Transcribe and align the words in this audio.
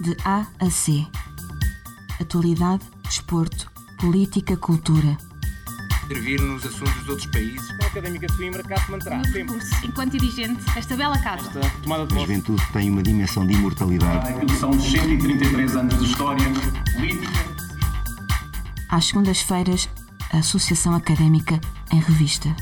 de 0.00 0.16
A 0.24 0.46
a 0.60 0.70
C. 0.70 1.06
Atualidade, 2.20 2.84
desporto, 3.04 3.70
política, 3.98 4.56
cultura. 4.56 5.16
Intervir 6.04 6.40
nos 6.40 6.64
assuntos 6.64 6.94
dos 6.94 7.08
outros 7.08 7.26
países. 7.26 7.70
A 7.82 7.86
Académica 7.86 8.26
de 8.26 8.36
Coimbra 8.36 8.62
cá 8.62 8.76
se 8.78 8.90
manterá 8.90 9.22
enquanto 9.84 10.12
dirigente 10.12 10.62
desta 10.74 10.96
bela 10.96 11.18
casa. 11.18 11.46
Esta 11.48 11.70
tomada 11.82 12.06
de 12.06 12.16
A 12.16 12.20
juventude 12.20 12.62
tem 12.72 12.90
uma 12.90 13.02
dimensão 13.02 13.46
de 13.46 13.52
imortalidade. 13.54 14.28
Aquilo 14.28 14.58
são 14.58 14.72
133 14.72 15.76
anos 15.76 15.98
de 15.98 16.04
história 16.04 16.46
política. 16.94 17.48
Às 18.88 19.04
segundas-feiras, 19.04 19.88
a 20.32 20.38
Associação 20.38 20.94
Académica 20.94 21.60
em 21.92 22.00
Revista. 22.00 22.54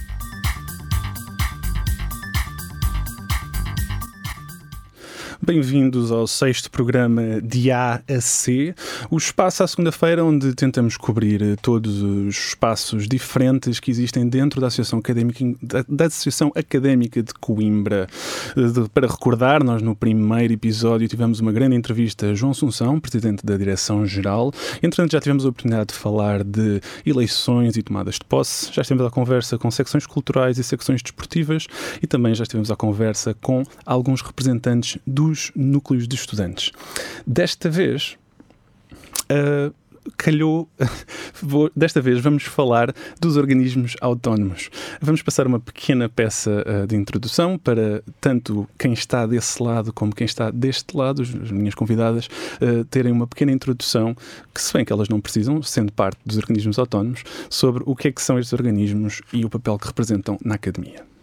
Bem-vindos 5.46 6.10
ao 6.10 6.26
sexto 6.26 6.68
programa 6.68 7.40
de 7.40 7.70
A 7.70 8.02
a 8.08 8.20
C, 8.20 8.74
o 9.08 9.16
espaço 9.16 9.62
à 9.62 9.66
segunda-feira 9.68 10.24
onde 10.24 10.52
tentamos 10.56 10.96
cobrir 10.96 11.40
eh, 11.40 11.54
todos 11.62 12.02
os 12.02 12.36
espaços 12.48 13.06
diferentes 13.06 13.78
que 13.78 13.88
existem 13.88 14.28
dentro 14.28 14.60
da 14.60 14.66
Associação 14.66 14.98
Académica, 14.98 15.44
da, 15.88 16.06
Associação 16.06 16.50
Académica 16.56 17.22
de 17.22 17.32
Coimbra. 17.32 18.08
Eh, 18.56 18.60
de- 18.60 18.88
para 18.88 19.06
recordar, 19.06 19.62
nós 19.62 19.80
no 19.82 19.94
primeiro 19.94 20.52
episódio 20.52 21.06
tivemos 21.06 21.38
uma 21.38 21.52
grande 21.52 21.76
entrevista 21.76 22.26
a 22.30 22.34
João 22.34 22.50
Assunção, 22.50 22.98
presidente 22.98 23.46
da 23.46 23.56
Direção-Geral. 23.56 24.52
Entretanto, 24.82 25.12
já 25.12 25.20
tivemos 25.20 25.46
a 25.46 25.50
oportunidade 25.50 25.92
de 25.92 25.94
falar 25.94 26.42
de 26.42 26.80
eleições 27.06 27.76
e 27.76 27.84
tomadas 27.84 28.16
de 28.16 28.24
posse. 28.24 28.72
Já 28.72 28.82
estivemos 28.82 29.06
à 29.06 29.10
conversa 29.10 29.56
com 29.56 29.70
secções 29.70 30.06
culturais 30.06 30.58
e 30.58 30.64
secções 30.64 31.02
desportivas 31.02 31.68
e 32.02 32.06
também 32.08 32.34
já 32.34 32.42
estivemos 32.42 32.68
à 32.68 32.74
conversa 32.74 33.32
com 33.40 33.62
alguns 33.84 34.22
representantes 34.22 34.98
dos 35.06 35.35
núcleos 35.54 36.06
de 36.06 36.14
estudantes. 36.14 36.72
Desta 37.26 37.68
vez, 37.68 38.16
ah, 39.28 39.72
calhou. 40.16 40.68
desta 41.74 42.00
vez 42.00 42.20
vamos 42.20 42.44
falar 42.44 42.94
dos 43.20 43.36
organismos 43.36 43.96
autónomos. 44.00 44.70
Vamos 45.00 45.22
passar 45.22 45.46
uma 45.46 45.58
pequena 45.58 46.08
peça 46.08 46.64
ah, 46.66 46.86
de 46.86 46.96
introdução 46.96 47.58
para 47.58 48.02
tanto 48.20 48.68
quem 48.78 48.92
está 48.92 49.26
desse 49.26 49.62
lado 49.62 49.92
como 49.92 50.14
quem 50.14 50.24
está 50.24 50.50
deste 50.50 50.96
lado, 50.96 51.22
as 51.22 51.34
as 51.34 51.50
minhas 51.50 51.74
convidadas, 51.74 52.28
ah, 52.60 52.84
terem 52.90 53.12
uma 53.12 53.26
pequena 53.26 53.52
introdução, 53.52 54.16
que 54.54 54.60
se 54.60 54.72
bem 54.72 54.84
que 54.84 54.92
elas 54.92 55.08
não 55.08 55.20
precisam, 55.20 55.62
sendo 55.62 55.92
parte 55.92 56.18
dos 56.24 56.36
organismos 56.36 56.78
autónomos, 56.78 57.22
sobre 57.50 57.82
o 57.86 57.94
que 57.94 58.08
é 58.08 58.12
que 58.12 58.22
são 58.22 58.38
estes 58.38 58.52
organismos 58.52 59.22
e 59.32 59.44
o 59.44 59.50
papel 59.50 59.78
que 59.78 59.86
representam 59.86 60.38
na 60.44 60.54
academia. 60.54 61.15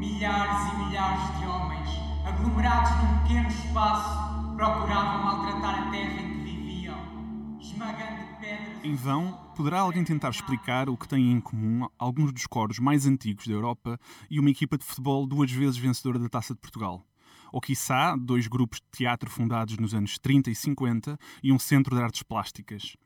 Milhares 0.00 0.72
e 0.72 0.76
milhares 0.78 1.38
de 1.38 1.46
homens, 1.46 1.88
aglomerados 2.24 2.90
num 3.02 3.18
pequeno 3.18 3.48
espaço, 3.48 4.56
procuravam 4.56 5.24
maltratar 5.24 5.88
a 5.88 5.90
terra 5.90 6.22
em 6.22 6.32
que 6.32 6.40
viviam, 6.42 7.58
esmagando 7.60 8.38
pedras. 8.40 8.82
Em 8.82 8.94
vão, 8.94 9.38
poderá 9.54 9.80
alguém 9.80 10.02
tentar 10.02 10.30
explicar 10.30 10.88
o 10.88 10.96
que 10.96 11.06
têm 11.06 11.30
em 11.30 11.38
comum 11.38 11.86
alguns 11.98 12.32
dos 12.32 12.46
coros 12.46 12.78
mais 12.78 13.06
antigos 13.06 13.46
da 13.46 13.52
Europa 13.52 14.00
e 14.30 14.40
uma 14.40 14.48
equipa 14.48 14.78
de 14.78 14.86
futebol 14.86 15.26
duas 15.26 15.52
vezes 15.52 15.76
vencedora 15.76 16.18
da 16.18 16.30
Taça 16.30 16.54
de 16.54 16.60
Portugal? 16.60 17.04
Ou, 17.52 17.60
quiçá, 17.60 18.16
dois 18.16 18.46
grupos 18.46 18.80
de 18.80 18.86
teatro 18.90 19.28
fundados 19.28 19.76
nos 19.76 19.92
anos 19.92 20.18
30 20.18 20.50
e 20.50 20.54
50 20.54 21.18
e 21.42 21.52
um 21.52 21.58
centro 21.58 21.94
de 21.94 22.02
artes 22.02 22.22
plásticas? 22.22 22.96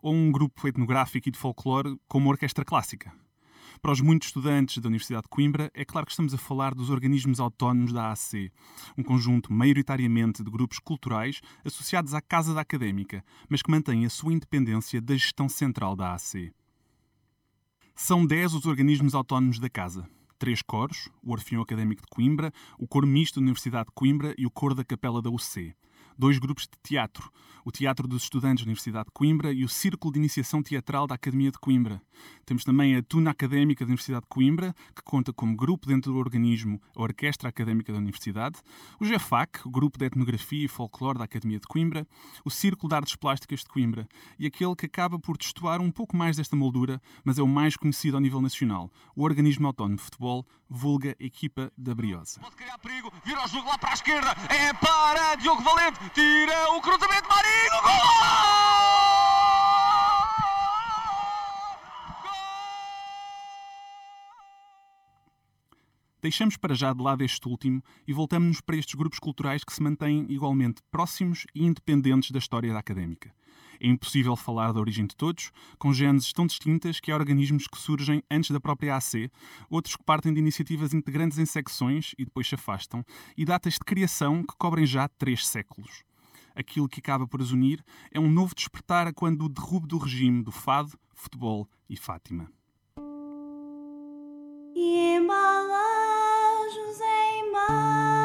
Ou 0.00 0.14
um 0.14 0.30
grupo 0.30 0.68
etnográfico 0.68 1.28
e 1.28 1.32
de 1.32 1.38
folclore 1.38 1.98
como 2.06 2.28
a 2.28 2.32
Orquestra 2.32 2.64
Clássica? 2.64 3.23
Para 3.80 3.92
os 3.92 4.00
muitos 4.00 4.28
estudantes 4.28 4.78
da 4.78 4.88
Universidade 4.88 5.24
de 5.24 5.28
Coimbra, 5.28 5.70
é 5.74 5.84
claro 5.84 6.06
que 6.06 6.12
estamos 6.12 6.32
a 6.32 6.38
falar 6.38 6.74
dos 6.74 6.90
organismos 6.90 7.40
autónomos 7.40 7.92
da 7.92 8.10
AC, 8.10 8.50
um 8.96 9.02
conjunto 9.02 9.52
maioritariamente 9.52 10.42
de 10.42 10.50
grupos 10.50 10.78
culturais 10.78 11.40
associados 11.64 12.14
à 12.14 12.20
Casa 12.20 12.54
da 12.54 12.60
Académica, 12.60 13.24
mas 13.48 13.62
que 13.62 13.70
mantêm 13.70 14.06
a 14.06 14.10
sua 14.10 14.32
independência 14.32 15.00
da 15.00 15.14
gestão 15.14 15.48
central 15.48 15.96
da 15.96 16.14
AC. 16.14 16.52
São 17.94 18.26
10 18.26 18.54
os 18.54 18.66
organismos 18.66 19.14
autónomos 19.14 19.58
da 19.58 19.68
Casa. 19.68 20.08
Três 20.38 20.60
coros, 20.62 21.08
o 21.22 21.32
Orfeão 21.32 21.62
Académico 21.62 22.02
de 22.02 22.08
Coimbra, 22.08 22.52
o 22.78 22.88
Coro 22.88 23.06
Misto 23.06 23.36
da 23.36 23.42
Universidade 23.42 23.86
de 23.86 23.92
Coimbra 23.94 24.34
e 24.36 24.44
o 24.44 24.50
Coro 24.50 24.74
da 24.74 24.84
Capela 24.84 25.22
da 25.22 25.30
UC. 25.30 25.74
Dois 26.16 26.38
grupos 26.38 26.64
de 26.64 26.78
teatro, 26.82 27.30
o 27.64 27.72
Teatro 27.72 28.06
dos 28.06 28.22
Estudantes 28.22 28.62
da 28.62 28.68
Universidade 28.68 29.06
de 29.06 29.12
Coimbra 29.12 29.52
e 29.52 29.64
o 29.64 29.68
Círculo 29.68 30.12
de 30.12 30.18
Iniciação 30.18 30.62
Teatral 30.62 31.06
da 31.06 31.14
Academia 31.14 31.50
de 31.50 31.58
Coimbra. 31.58 32.00
Temos 32.44 32.62
também 32.62 32.94
a 32.94 33.02
Tuna 33.02 33.30
Académica 33.30 33.84
da 33.84 33.88
Universidade 33.88 34.22
de 34.22 34.28
Coimbra, 34.28 34.74
que 34.94 35.02
conta 35.02 35.32
como 35.32 35.56
grupo 35.56 35.88
dentro 35.88 36.12
do 36.12 36.18
organismo 36.18 36.80
a 36.94 37.02
Orquestra 37.02 37.48
Académica 37.48 37.92
da 37.92 37.98
Universidade, 37.98 38.58
o 39.00 39.04
GEFAC, 39.04 39.66
o 39.66 39.70
Grupo 39.70 39.98
de 39.98 40.04
Etnografia 40.04 40.64
e 40.64 40.68
Folclore 40.68 41.18
da 41.18 41.24
Academia 41.24 41.58
de 41.58 41.66
Coimbra, 41.66 42.06
o 42.44 42.50
Círculo 42.50 42.90
de 42.90 42.94
Artes 42.94 43.16
Plásticas 43.16 43.60
de 43.60 43.66
Coimbra 43.66 44.06
e 44.38 44.46
aquele 44.46 44.76
que 44.76 44.86
acaba 44.86 45.18
por 45.18 45.36
destoar 45.36 45.80
um 45.80 45.90
pouco 45.90 46.16
mais 46.16 46.36
desta 46.36 46.54
moldura, 46.54 47.00
mas 47.24 47.38
é 47.38 47.42
o 47.42 47.48
mais 47.48 47.76
conhecido 47.76 48.16
ao 48.16 48.20
nível 48.20 48.40
nacional, 48.40 48.90
o 49.16 49.22
Organismo 49.22 49.66
Autónomo 49.66 49.96
de 49.96 50.02
Futebol, 50.02 50.46
vulga 50.68 51.16
Equipa 51.18 51.72
da 51.76 51.94
Briosa. 51.94 52.40
Pode 52.40 52.56
criar 52.56 52.78
perigo, 52.78 53.12
vira 53.24 53.44
o 53.44 53.48
jogo 53.48 53.68
lá 53.68 53.78
para 53.78 53.90
a 53.90 53.94
esquerda. 53.94 54.30
É 54.50 54.72
para 54.74 55.36
Diogo 55.36 55.62
Valente. 55.62 56.00
Tira 56.12 56.68
o 56.74 56.82
cruzamento, 56.82 57.28
Marinho. 57.28 57.82
Gol! 57.82 58.44
Deixamos 66.20 66.56
para 66.56 66.74
já 66.74 66.92
de 66.92 67.02
lado 67.02 67.22
este 67.22 67.48
último 67.48 67.82
e 68.06 68.12
voltamos-nos 68.12 68.60
para 68.60 68.76
estes 68.76 68.94
grupos 68.94 69.18
culturais 69.18 69.62
que 69.62 69.72
se 69.72 69.82
mantêm 69.82 70.26
igualmente 70.30 70.82
próximos 70.90 71.46
e 71.54 71.64
independentes 71.64 72.30
da 72.30 72.38
história 72.38 72.72
da 72.72 72.78
académica. 72.78 73.34
É 73.80 73.86
impossível 73.86 74.36
falar 74.36 74.72
da 74.72 74.80
origem 74.80 75.06
de 75.06 75.16
todos, 75.16 75.50
com 75.78 75.92
gêneses 75.92 76.32
tão 76.32 76.46
distintas 76.46 77.00
que 77.00 77.10
há 77.10 77.14
organismos 77.14 77.66
que 77.66 77.78
surgem 77.78 78.22
antes 78.30 78.50
da 78.50 78.60
própria 78.60 78.96
AC, 78.96 79.30
outros 79.70 79.96
que 79.96 80.04
partem 80.04 80.32
de 80.32 80.40
iniciativas 80.40 80.94
integrantes 80.94 81.38
em 81.38 81.46
secções 81.46 82.14
e 82.18 82.24
depois 82.24 82.48
se 82.48 82.54
afastam, 82.54 83.04
e 83.36 83.44
datas 83.44 83.74
de 83.74 83.80
criação 83.80 84.42
que 84.42 84.54
cobrem 84.56 84.86
já 84.86 85.08
três 85.08 85.46
séculos. 85.46 86.04
Aquilo 86.54 86.88
que 86.88 87.00
acaba 87.00 87.26
por 87.26 87.42
as 87.42 87.50
unir 87.50 87.84
é 88.12 88.20
um 88.20 88.30
novo 88.30 88.54
despertar 88.54 89.12
quando 89.12 89.44
o 89.44 89.48
derrubo 89.48 89.88
do 89.88 89.98
regime 89.98 90.42
do 90.42 90.52
fado, 90.52 90.96
futebol 91.12 91.68
e 91.88 91.96
Fátima. 91.96 92.48
E 94.76 95.16
embala-jos, 95.16 97.00
embala, 97.00 98.23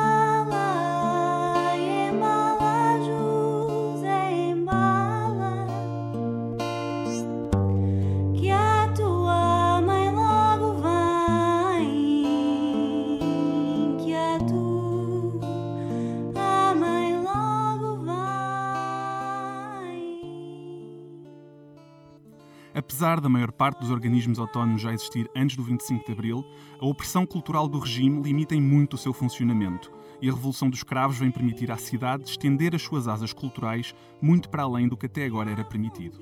Apesar 22.89 23.21
da 23.21 23.29
maior 23.29 23.51
parte 23.51 23.81
dos 23.81 23.91
organismos 23.91 24.39
autónomos 24.39 24.81
já 24.81 24.91
existir 24.91 25.29
antes 25.35 25.55
do 25.55 25.61
25 25.61 26.07
de 26.07 26.11
Abril, 26.11 26.43
a 26.81 26.87
opressão 26.87 27.23
cultural 27.23 27.67
do 27.67 27.77
regime 27.77 28.19
limita 28.19 28.55
em 28.55 28.61
muito 28.61 28.95
o 28.95 28.97
seu 28.97 29.13
funcionamento, 29.13 29.91
e 30.19 30.27
a 30.27 30.33
Revolução 30.33 30.71
dos 30.71 30.81
Cravos 30.81 31.19
vem 31.19 31.29
permitir 31.29 31.71
à 31.71 31.77
cidade 31.77 32.27
estender 32.27 32.73
as 32.73 32.81
suas 32.81 33.07
asas 33.07 33.31
culturais 33.31 33.93
muito 34.19 34.49
para 34.49 34.63
além 34.63 34.87
do 34.87 34.97
que 34.97 35.05
até 35.05 35.23
agora 35.23 35.51
era 35.51 35.63
permitido. 35.63 36.19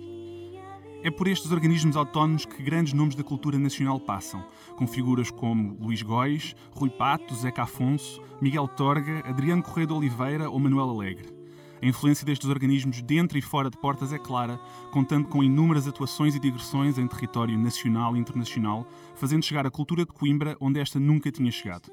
É 1.01 1.09
por 1.09 1.29
estes 1.29 1.53
organismos 1.53 1.95
autónomos 1.95 2.45
que 2.45 2.61
grandes 2.61 2.91
nomes 2.91 3.15
da 3.15 3.23
cultura 3.23 3.57
nacional 3.57 3.97
passam, 3.97 4.45
com 4.75 4.85
figuras 4.85 5.31
como 5.31 5.77
Luís 5.79 6.01
Góis, 6.01 6.53
Rui 6.73 6.89
Pato, 6.89 7.33
Zeca 7.33 7.63
Afonso, 7.63 8.21
Miguel 8.41 8.67
Torga, 8.67 9.23
Adriano 9.25 9.63
Correia 9.63 9.87
de 9.87 9.93
Oliveira 9.93 10.49
ou 10.49 10.59
Manuel 10.59 10.89
Alegre. 10.89 11.36
A 11.81 11.85
influência 11.85 12.25
destes 12.25 12.49
organismos 12.49 13.01
dentro 13.01 13.37
e 13.37 13.41
fora 13.41 13.69
de 13.69 13.77
portas 13.77 14.11
é 14.11 14.17
clara, 14.17 14.59
contando 14.91 15.27
com 15.27 15.43
inúmeras 15.43 15.87
atuações 15.87 16.35
e 16.35 16.39
digressões 16.39 16.97
em 16.97 17.07
território 17.07 17.57
nacional 17.57 18.15
e 18.15 18.19
internacional, 18.19 18.87
fazendo 19.15 19.45
chegar 19.45 19.65
a 19.67 19.71
cultura 19.71 20.05
de 20.05 20.11
Coimbra 20.11 20.57
onde 20.59 20.79
esta 20.79 20.99
nunca 20.99 21.31
tinha 21.31 21.51
chegado. 21.51 21.91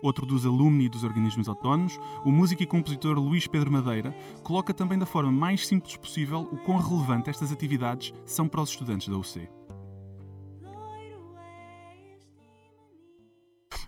Outro 0.00 0.24
dos 0.24 0.46
alumni 0.46 0.88
dos 0.88 1.02
organismos 1.02 1.48
autónomos, 1.48 1.98
o 2.24 2.30
músico 2.30 2.62
e 2.62 2.66
compositor 2.66 3.18
Luís 3.18 3.48
Pedro 3.48 3.72
Madeira, 3.72 4.16
coloca 4.44 4.72
também 4.72 4.96
da 4.96 5.06
forma 5.06 5.32
mais 5.32 5.66
simples 5.66 5.96
possível 5.96 6.48
o 6.52 6.56
quão 6.58 6.78
relevante 6.78 7.28
estas 7.28 7.50
atividades 7.50 8.14
são 8.24 8.46
para 8.46 8.60
os 8.60 8.70
estudantes 8.70 9.08
da 9.08 9.16
UC. 9.16 9.57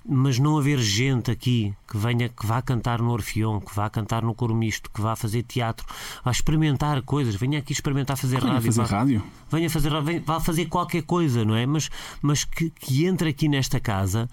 Mas 0.08 0.38
não 0.38 0.56
haver 0.58 0.78
gente 0.78 1.30
aqui 1.30 1.74
que 1.88 1.96
venha, 1.96 2.28
que 2.28 2.46
vá 2.46 2.60
cantar 2.62 3.00
no 3.00 3.10
Orfeão, 3.10 3.60
que 3.60 3.74
vá 3.74 3.88
cantar 3.90 4.22
no 4.22 4.34
Coro 4.34 4.54
Misto, 4.54 4.90
que 4.90 5.00
vá 5.00 5.14
fazer 5.14 5.42
teatro, 5.42 5.86
vá 6.24 6.30
experimentar 6.30 7.02
coisas, 7.02 7.34
venha 7.34 7.58
aqui 7.58 7.72
experimentar 7.72 8.16
fazer 8.16 8.40
Venha 8.40 8.54
rádio. 8.54 8.72
fazer 8.72 8.82
vá, 8.90 8.98
rádio. 8.98 9.22
Venha 9.50 9.70
fazer, 9.70 10.02
venha- 10.02 10.22
vá 10.24 10.40
fazer 10.40 10.66
qualquer 10.66 11.02
coisa, 11.02 11.44
não 11.44 11.54
é? 11.54 11.66
Mas, 11.66 11.90
mas 12.22 12.44
que, 12.44 12.70
que 12.70 13.04
entre 13.06 13.30
aqui 13.30 13.48
nesta 13.48 13.78
casa 13.78 14.28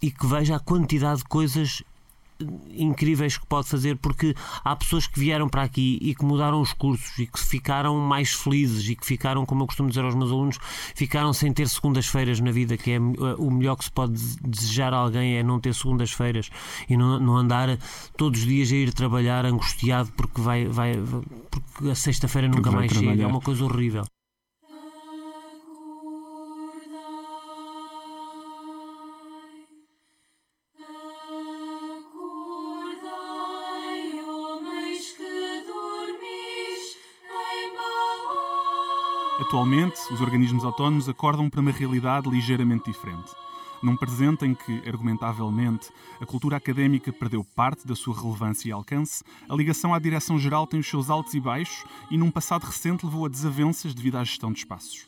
e 0.00 0.10
que 0.10 0.26
veja 0.26 0.56
a 0.56 0.60
quantidade 0.60 1.18
de 1.18 1.24
coisas 1.28 1.82
incríveis 2.70 3.36
que 3.36 3.46
pode 3.46 3.68
fazer, 3.68 3.96
porque 3.96 4.34
há 4.64 4.74
pessoas 4.74 5.06
que 5.06 5.18
vieram 5.18 5.48
para 5.48 5.62
aqui 5.62 5.98
e 6.00 6.14
que 6.14 6.24
mudaram 6.24 6.60
os 6.60 6.72
cursos 6.72 7.18
e 7.18 7.26
que 7.26 7.38
ficaram 7.38 7.98
mais 7.98 8.32
felizes 8.32 8.88
e 8.88 8.96
que 8.96 9.06
ficaram, 9.06 9.46
como 9.46 9.62
eu 9.62 9.66
costumo 9.66 9.88
dizer 9.88 10.04
aos 10.04 10.14
meus 10.14 10.30
alunos, 10.30 10.58
ficaram 10.94 11.32
sem 11.32 11.52
ter 11.52 11.68
segundas-feiras 11.68 12.40
na 12.40 12.50
vida, 12.50 12.76
que 12.76 12.92
é 12.92 12.98
o 12.98 13.50
melhor 13.50 13.76
que 13.76 13.84
se 13.84 13.92
pode 13.92 14.14
desejar 14.40 14.92
a 14.92 14.98
alguém 14.98 15.36
é 15.36 15.42
não 15.42 15.60
ter 15.60 15.74
segundas-feiras 15.74 16.50
e 16.88 16.96
não, 16.96 17.18
não 17.18 17.36
andar 17.36 17.78
todos 18.16 18.40
os 18.40 18.46
dias 18.46 18.70
a 18.72 18.76
ir 18.76 18.92
trabalhar 18.92 19.44
angustiado 19.46 20.10
porque 20.12 20.40
vai, 20.40 20.66
vai 20.66 20.94
porque 21.50 21.90
a 21.90 21.94
sexta-feira 21.94 22.48
nunca 22.48 22.70
mais 22.70 22.90
chega, 22.90 23.04
é 23.04 23.08
trabalhar. 23.08 23.28
uma 23.28 23.40
coisa 23.40 23.64
horrível. 23.64 24.04
Atualmente, 39.52 40.00
os 40.10 40.22
organismos 40.22 40.64
autónomos 40.64 41.10
acordam 41.10 41.50
para 41.50 41.60
uma 41.60 41.70
realidade 41.70 42.26
ligeiramente 42.26 42.90
diferente. 42.90 43.32
Num 43.82 43.94
presente 43.94 44.46
em 44.46 44.54
que, 44.54 44.82
argumentavelmente, 44.88 45.90
a 46.18 46.24
cultura 46.24 46.56
académica 46.56 47.12
perdeu 47.12 47.44
parte 47.44 47.86
da 47.86 47.94
sua 47.94 48.18
relevância 48.18 48.70
e 48.70 48.72
alcance, 48.72 49.22
a 49.46 49.54
ligação 49.54 49.92
à 49.92 49.98
direção-geral 49.98 50.66
tem 50.66 50.80
os 50.80 50.88
seus 50.88 51.10
altos 51.10 51.34
e 51.34 51.40
baixos 51.40 51.84
e, 52.10 52.16
num 52.16 52.30
passado 52.30 52.64
recente, 52.64 53.04
levou 53.04 53.26
a 53.26 53.28
desavenças 53.28 53.92
devido 53.92 54.16
à 54.16 54.24
gestão 54.24 54.50
de 54.50 54.60
espaços. 54.60 55.06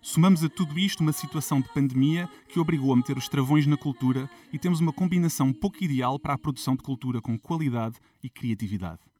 Somamos 0.00 0.42
a 0.42 0.48
tudo 0.48 0.78
isto 0.78 1.00
uma 1.00 1.12
situação 1.12 1.60
de 1.60 1.68
pandemia 1.68 2.30
que 2.48 2.58
obrigou 2.58 2.94
a 2.94 2.96
meter 2.96 3.18
os 3.18 3.28
travões 3.28 3.66
na 3.66 3.76
cultura 3.76 4.26
e 4.50 4.58
temos 4.58 4.80
uma 4.80 4.94
combinação 4.94 5.52
pouco 5.52 5.84
ideal 5.84 6.18
para 6.18 6.32
a 6.32 6.38
produção 6.38 6.74
de 6.74 6.82
cultura 6.82 7.20
com 7.20 7.38
qualidade 7.38 7.96
e 8.24 8.30
criatividade. 8.30 9.11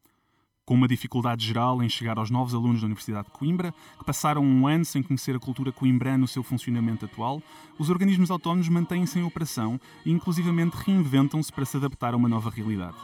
Com 0.72 0.76
uma 0.76 0.88
dificuldade 0.88 1.46
geral 1.46 1.82
em 1.82 1.88
chegar 1.90 2.16
aos 2.16 2.30
novos 2.30 2.54
alunos 2.54 2.80
da 2.80 2.86
Universidade 2.86 3.26
de 3.26 3.32
Coimbra, 3.32 3.74
que 3.98 4.06
passaram 4.06 4.42
um 4.42 4.66
ano 4.66 4.86
sem 4.86 5.02
conhecer 5.02 5.36
a 5.36 5.38
cultura 5.38 5.70
coimbrana 5.70 6.16
no 6.16 6.26
seu 6.26 6.42
funcionamento 6.42 7.04
atual, 7.04 7.42
os 7.78 7.90
organismos 7.90 8.30
autónomos 8.30 8.70
mantêm-se 8.70 9.18
em 9.18 9.22
operação 9.22 9.78
e, 10.02 10.10
inclusivamente, 10.10 10.74
reinventam-se 10.74 11.52
para 11.52 11.66
se 11.66 11.76
adaptar 11.76 12.14
a 12.14 12.16
uma 12.16 12.26
nova 12.26 12.48
realidade. 12.48 12.96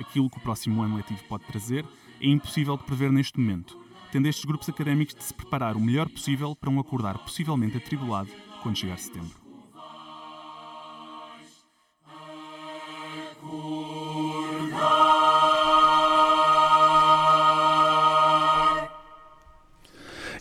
Aquilo 0.00 0.30
que 0.30 0.38
o 0.38 0.40
próximo 0.40 0.80
ano 0.80 0.96
letivo 0.96 1.22
pode 1.24 1.44
trazer 1.44 1.84
é 2.18 2.28
impossível 2.28 2.78
de 2.78 2.84
prever 2.84 3.12
neste 3.12 3.38
momento, 3.38 3.76
tendo 4.10 4.26
estes 4.26 4.46
grupos 4.46 4.70
académicos 4.70 5.14
de 5.14 5.22
se 5.22 5.34
preparar 5.34 5.76
o 5.76 5.80
melhor 5.80 6.08
possível 6.08 6.56
para 6.56 6.70
um 6.70 6.80
acordar 6.80 7.18
possivelmente 7.18 7.76
atribulado 7.76 8.30
quando 8.62 8.78
chegar 8.78 8.98
setembro. 8.98 9.41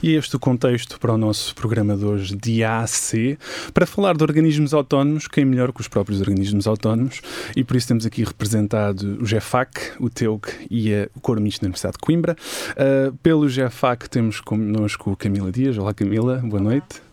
E 0.03 0.15
este 0.15 0.36
o 0.36 0.39
contexto 0.39 1.00
para 1.00 1.13
o 1.13 1.18
nosso 1.18 1.53
programa 1.53 1.95
de 1.95 2.03
hoje 2.03 2.36
de 2.36 2.63
AC, 2.63 3.38
para 3.71 3.86
falar 3.86 4.18
de 4.18 4.24
organismos 4.24 4.74
autónomos, 4.74 5.27
quem 5.27 5.45
melhor 5.45 5.71
que 5.71 5.80
os 5.80 5.88
próprios 5.88 6.19
organismos 6.19 6.65
autónomos, 6.65 7.21
e 7.56 7.63
por 7.63 7.75
isso 7.75 7.88
temos 7.88 8.03
aqui 8.06 8.24
representado 8.24 9.19
o 9.21 9.25
GEFAC, 9.25 9.92
o 10.00 10.09
TEUC 10.09 10.48
e 10.71 10.92
a- 10.95 11.07
Misto 11.39 11.62
da 11.62 11.65
Universidade 11.68 11.94
de 11.94 12.00
Coimbra. 12.00 12.36
Uh, 12.71 13.15
pelo 13.18 13.48
GEFAC 13.48 14.09
temos 14.09 14.42
connosco 14.42 15.15
Camila 15.15 15.51
Dias. 15.51 15.77
Olá 15.77 15.94
Camila, 15.94 16.38
boa 16.44 16.62
noite. 16.62 17.10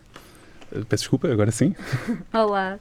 Peço 0.87 1.03
desculpa, 1.03 1.27
agora 1.31 1.51
sim. 1.51 1.75
Olá. 2.31 2.77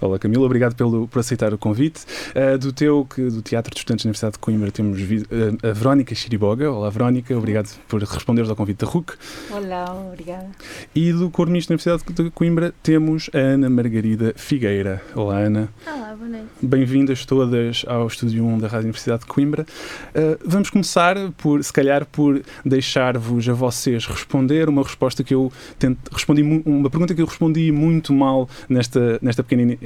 Olá 0.00 0.18
Camila, 0.18 0.44
obrigado 0.44 0.74
pelo, 0.74 1.06
por 1.06 1.20
aceitar 1.20 1.54
o 1.54 1.58
convite. 1.58 2.04
Uh, 2.34 2.58
do 2.58 2.72
teu, 2.72 3.04
que, 3.04 3.22
do 3.22 3.40
Teatro 3.42 3.72
de 3.72 3.78
Estudantes 3.78 4.04
da 4.04 4.08
Universidade 4.08 4.32
de 4.32 4.38
Coimbra, 4.40 4.72
temos 4.72 5.00
uh, 5.00 5.68
a 5.68 5.72
Verónica 5.72 6.14
Chiriboga. 6.14 6.70
Olá 6.70 6.90
Verónica, 6.90 7.36
obrigado 7.36 7.68
por 7.86 8.02
responderes 8.02 8.50
ao 8.50 8.56
convite 8.56 8.84
da 8.84 8.90
RUC. 8.90 9.14
Olá, 9.50 9.94
obrigada. 9.94 10.48
E 10.94 11.12
do 11.12 11.30
Coro 11.30 11.50
Misto 11.50 11.68
da 11.68 11.74
Universidade 11.74 12.24
de 12.24 12.30
Coimbra 12.30 12.74
temos 12.82 13.30
a 13.32 13.38
Ana 13.38 13.70
Margarida 13.70 14.32
Figueira. 14.36 15.00
Olá 15.14 15.38
Ana, 15.38 15.68
Olá, 15.86 16.16
boa 16.16 16.28
noite. 16.28 16.46
bem-vindas 16.60 17.24
todas 17.24 17.84
ao 17.86 18.06
Estúdio 18.08 18.44
1 18.44 18.58
da 18.58 18.66
Rádio 18.66 18.86
Universidade 18.86 19.20
de 19.20 19.26
Coimbra. 19.26 19.64
Uh, 20.10 20.38
vamos 20.44 20.70
começar 20.70 21.16
por, 21.36 21.62
se 21.62 21.72
calhar, 21.72 22.04
por 22.04 22.42
deixar-vos 22.64 23.48
a 23.48 23.52
vocês 23.52 24.06
responder 24.06 24.68
uma 24.68 24.82
resposta 24.82 25.22
que 25.22 25.34
eu 25.34 25.52
tento, 25.78 25.98
respondi, 26.12 26.42
uma 26.42 26.90
pergunta 26.90 27.14
que 27.14 27.22
eu 27.22 27.27
respondi 27.28 27.70
muito 27.72 28.12
mal 28.12 28.48
nesta, 28.68 29.18
nesta 29.22 29.42
pequena 29.42 29.76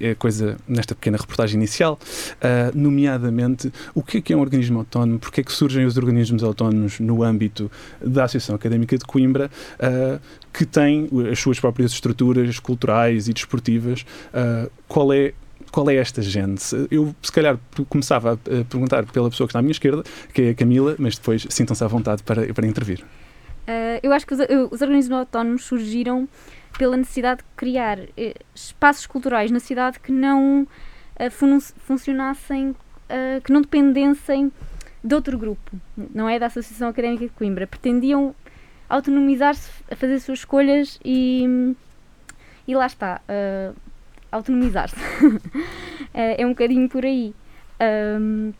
eh, 0.00 0.14
coisa, 0.14 0.56
nesta 0.66 0.94
pequena 0.94 1.16
reportagem 1.16 1.56
inicial, 1.56 1.98
uh, 2.36 2.76
nomeadamente 2.76 3.72
o 3.94 4.02
que 4.02 4.18
é 4.18 4.20
que 4.20 4.32
é 4.32 4.36
um 4.36 4.40
organismo 4.40 4.78
autónomo, 4.78 5.18
porque 5.18 5.40
é 5.40 5.44
que 5.44 5.52
surgem 5.52 5.84
os 5.84 5.96
organismos 5.96 6.42
autónomos 6.42 7.00
no 7.00 7.22
âmbito 7.22 7.70
da 8.00 8.24
Associação 8.24 8.56
Académica 8.56 8.96
de 8.96 9.04
Coimbra, 9.04 9.50
uh, 9.74 10.20
que 10.52 10.64
tem 10.64 11.08
as 11.30 11.38
suas 11.38 11.58
próprias 11.58 11.92
estruturas 11.92 12.58
culturais 12.58 13.28
e 13.28 13.32
desportivas. 13.32 14.02
Uh, 14.32 14.70
qual 14.88 15.12
é 15.12 15.34
qual 15.70 15.90
é 15.90 15.96
esta 15.96 16.22
gente? 16.22 16.62
Eu, 16.88 17.12
se 17.20 17.32
calhar, 17.32 17.58
começava 17.88 18.34
a, 18.34 18.64
perguntar 18.64 19.04
pela 19.06 19.28
pessoa 19.28 19.48
que 19.48 19.50
está 19.50 19.58
à 19.58 19.62
minha 19.62 19.72
esquerda, 19.72 20.04
que 20.32 20.42
é 20.42 20.50
a 20.50 20.54
Camila, 20.54 20.94
mas 21.00 21.16
depois 21.16 21.44
sintam-se 21.50 21.82
à 21.82 21.88
vontade 21.88 22.22
para, 22.22 22.54
para 22.54 22.64
intervir. 22.64 23.04
Ah, 23.66 23.98
eu 24.02 24.12
acho 24.12 24.26
que 24.26 24.34
os, 24.34 24.40
eh, 24.40 24.68
os 24.70 24.82
organismos 24.82 25.18
autónomos 25.18 25.64
surgiram 25.64 26.28
pela 26.78 26.96
necessidade 26.96 27.40
de 27.40 27.46
criar 27.56 27.98
eh, 28.16 28.34
espaços 28.54 29.06
culturais 29.06 29.50
na 29.50 29.60
cidade 29.60 29.98
que 30.00 30.10
não 30.12 30.66
ah, 31.18 31.30
fun- 31.30 31.60
funcionassem, 31.60 32.74
ah, 33.08 33.40
que 33.42 33.52
não 33.52 33.60
dependessem 33.62 34.52
de 35.02 35.14
outro 35.14 35.36
grupo, 35.38 35.70
não 36.14 36.28
é 36.28 36.38
da 36.38 36.46
Associação 36.46 36.88
Académica 36.88 37.24
de 37.24 37.30
Coimbra. 37.32 37.66
Pretendiam 37.66 38.34
autonomizar-se, 38.88 39.68
fazer 39.96 40.18
suas 40.20 40.38
escolhas 40.40 40.98
e, 41.04 41.74
e 42.66 42.74
lá 42.74 42.86
está, 42.86 43.20
ah, 43.28 43.72
autonomizar-se. 44.32 44.96
É 46.16 46.46
um 46.46 46.50
bocadinho 46.50 46.88
por 46.88 47.04
aí. 47.04 47.34
Ahm, 47.80 48.52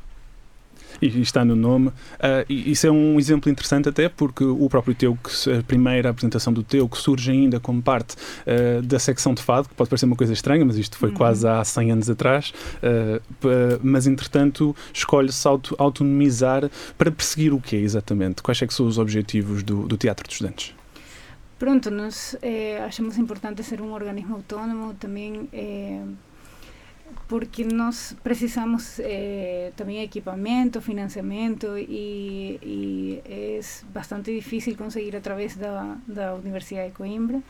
E, 1.02 1.20
está 1.20 1.44
no 1.44 1.56
nome. 1.56 1.90
Ah, 2.20 2.44
e 2.48 2.70
isso 2.70 2.86
é 2.86 2.90
um 2.90 3.18
exemplo 3.18 3.50
interessante 3.50 3.88
até 3.88 4.08
porque 4.08 4.44
o 4.44 4.68
próprio 4.68 4.94
teu, 4.94 5.16
que 5.16 5.52
a 5.52 5.62
primeira 5.62 6.10
apresentação 6.10 6.52
do 6.52 6.62
teu, 6.62 6.88
que 6.88 6.96
surge 6.98 7.30
ainda 7.30 7.58
como 7.60 7.82
parte 7.82 8.16
ah, 8.46 8.80
da 8.82 8.98
secção 8.98 9.34
de 9.34 9.42
fado, 9.42 9.68
que 9.68 9.74
pode 9.74 9.90
parecer 9.90 10.06
uma 10.06 10.16
coisa 10.16 10.32
estranha, 10.32 10.64
mas 10.64 10.76
isto 10.76 10.96
foi 10.96 11.10
Uhum. 11.10 11.14
quase 11.16 11.46
há 11.46 11.62
100 11.64 11.92
anos 11.92 12.10
atrás, 12.10 12.52
pa- 13.40 13.48
mas 13.82 14.06
entretanto 14.06 14.74
escolhe-se 14.92 15.46
auto, 15.46 15.74
autonomizar 15.78 16.70
para 16.96 17.10
perseguir 17.10 17.52
o 17.52 17.60
quê 17.60 17.76
exatamente? 17.76 18.42
Quais 18.42 18.60
é 18.62 18.66
que 18.66 18.74
são 18.74 18.86
os 18.86 18.98
objetivos 18.98 19.62
do, 19.62 19.86
do 19.86 19.96
Teatro 19.96 20.26
de 20.26 20.32
Estudantes? 20.32 20.74
Pronto, 21.58 21.90
nós 21.90 22.36
eh, 22.42 22.82
achamos 22.84 23.16
importante 23.16 23.62
ser 23.62 23.80
um 23.80 23.92
organismo 23.92 24.34
autónomo 24.36 24.94
também 24.94 25.48
eh, 25.52 26.02
porque 27.34 27.64
nós 27.64 28.16
precisamos 28.22 29.00
eh, 29.00 29.72
também 29.74 30.00
equipamento, 30.04 30.80
financiamento 30.80 31.76
e, 31.76 32.60
e 32.62 33.22
é 33.24 33.60
bastante 33.92 34.32
difícil 34.32 34.76
conseguir 34.76 35.16
através 35.16 35.56
da, 35.56 35.96
da 36.06 36.32
Universidade 36.36 36.90
de 36.90 36.94
Coimbra. 36.94 37.42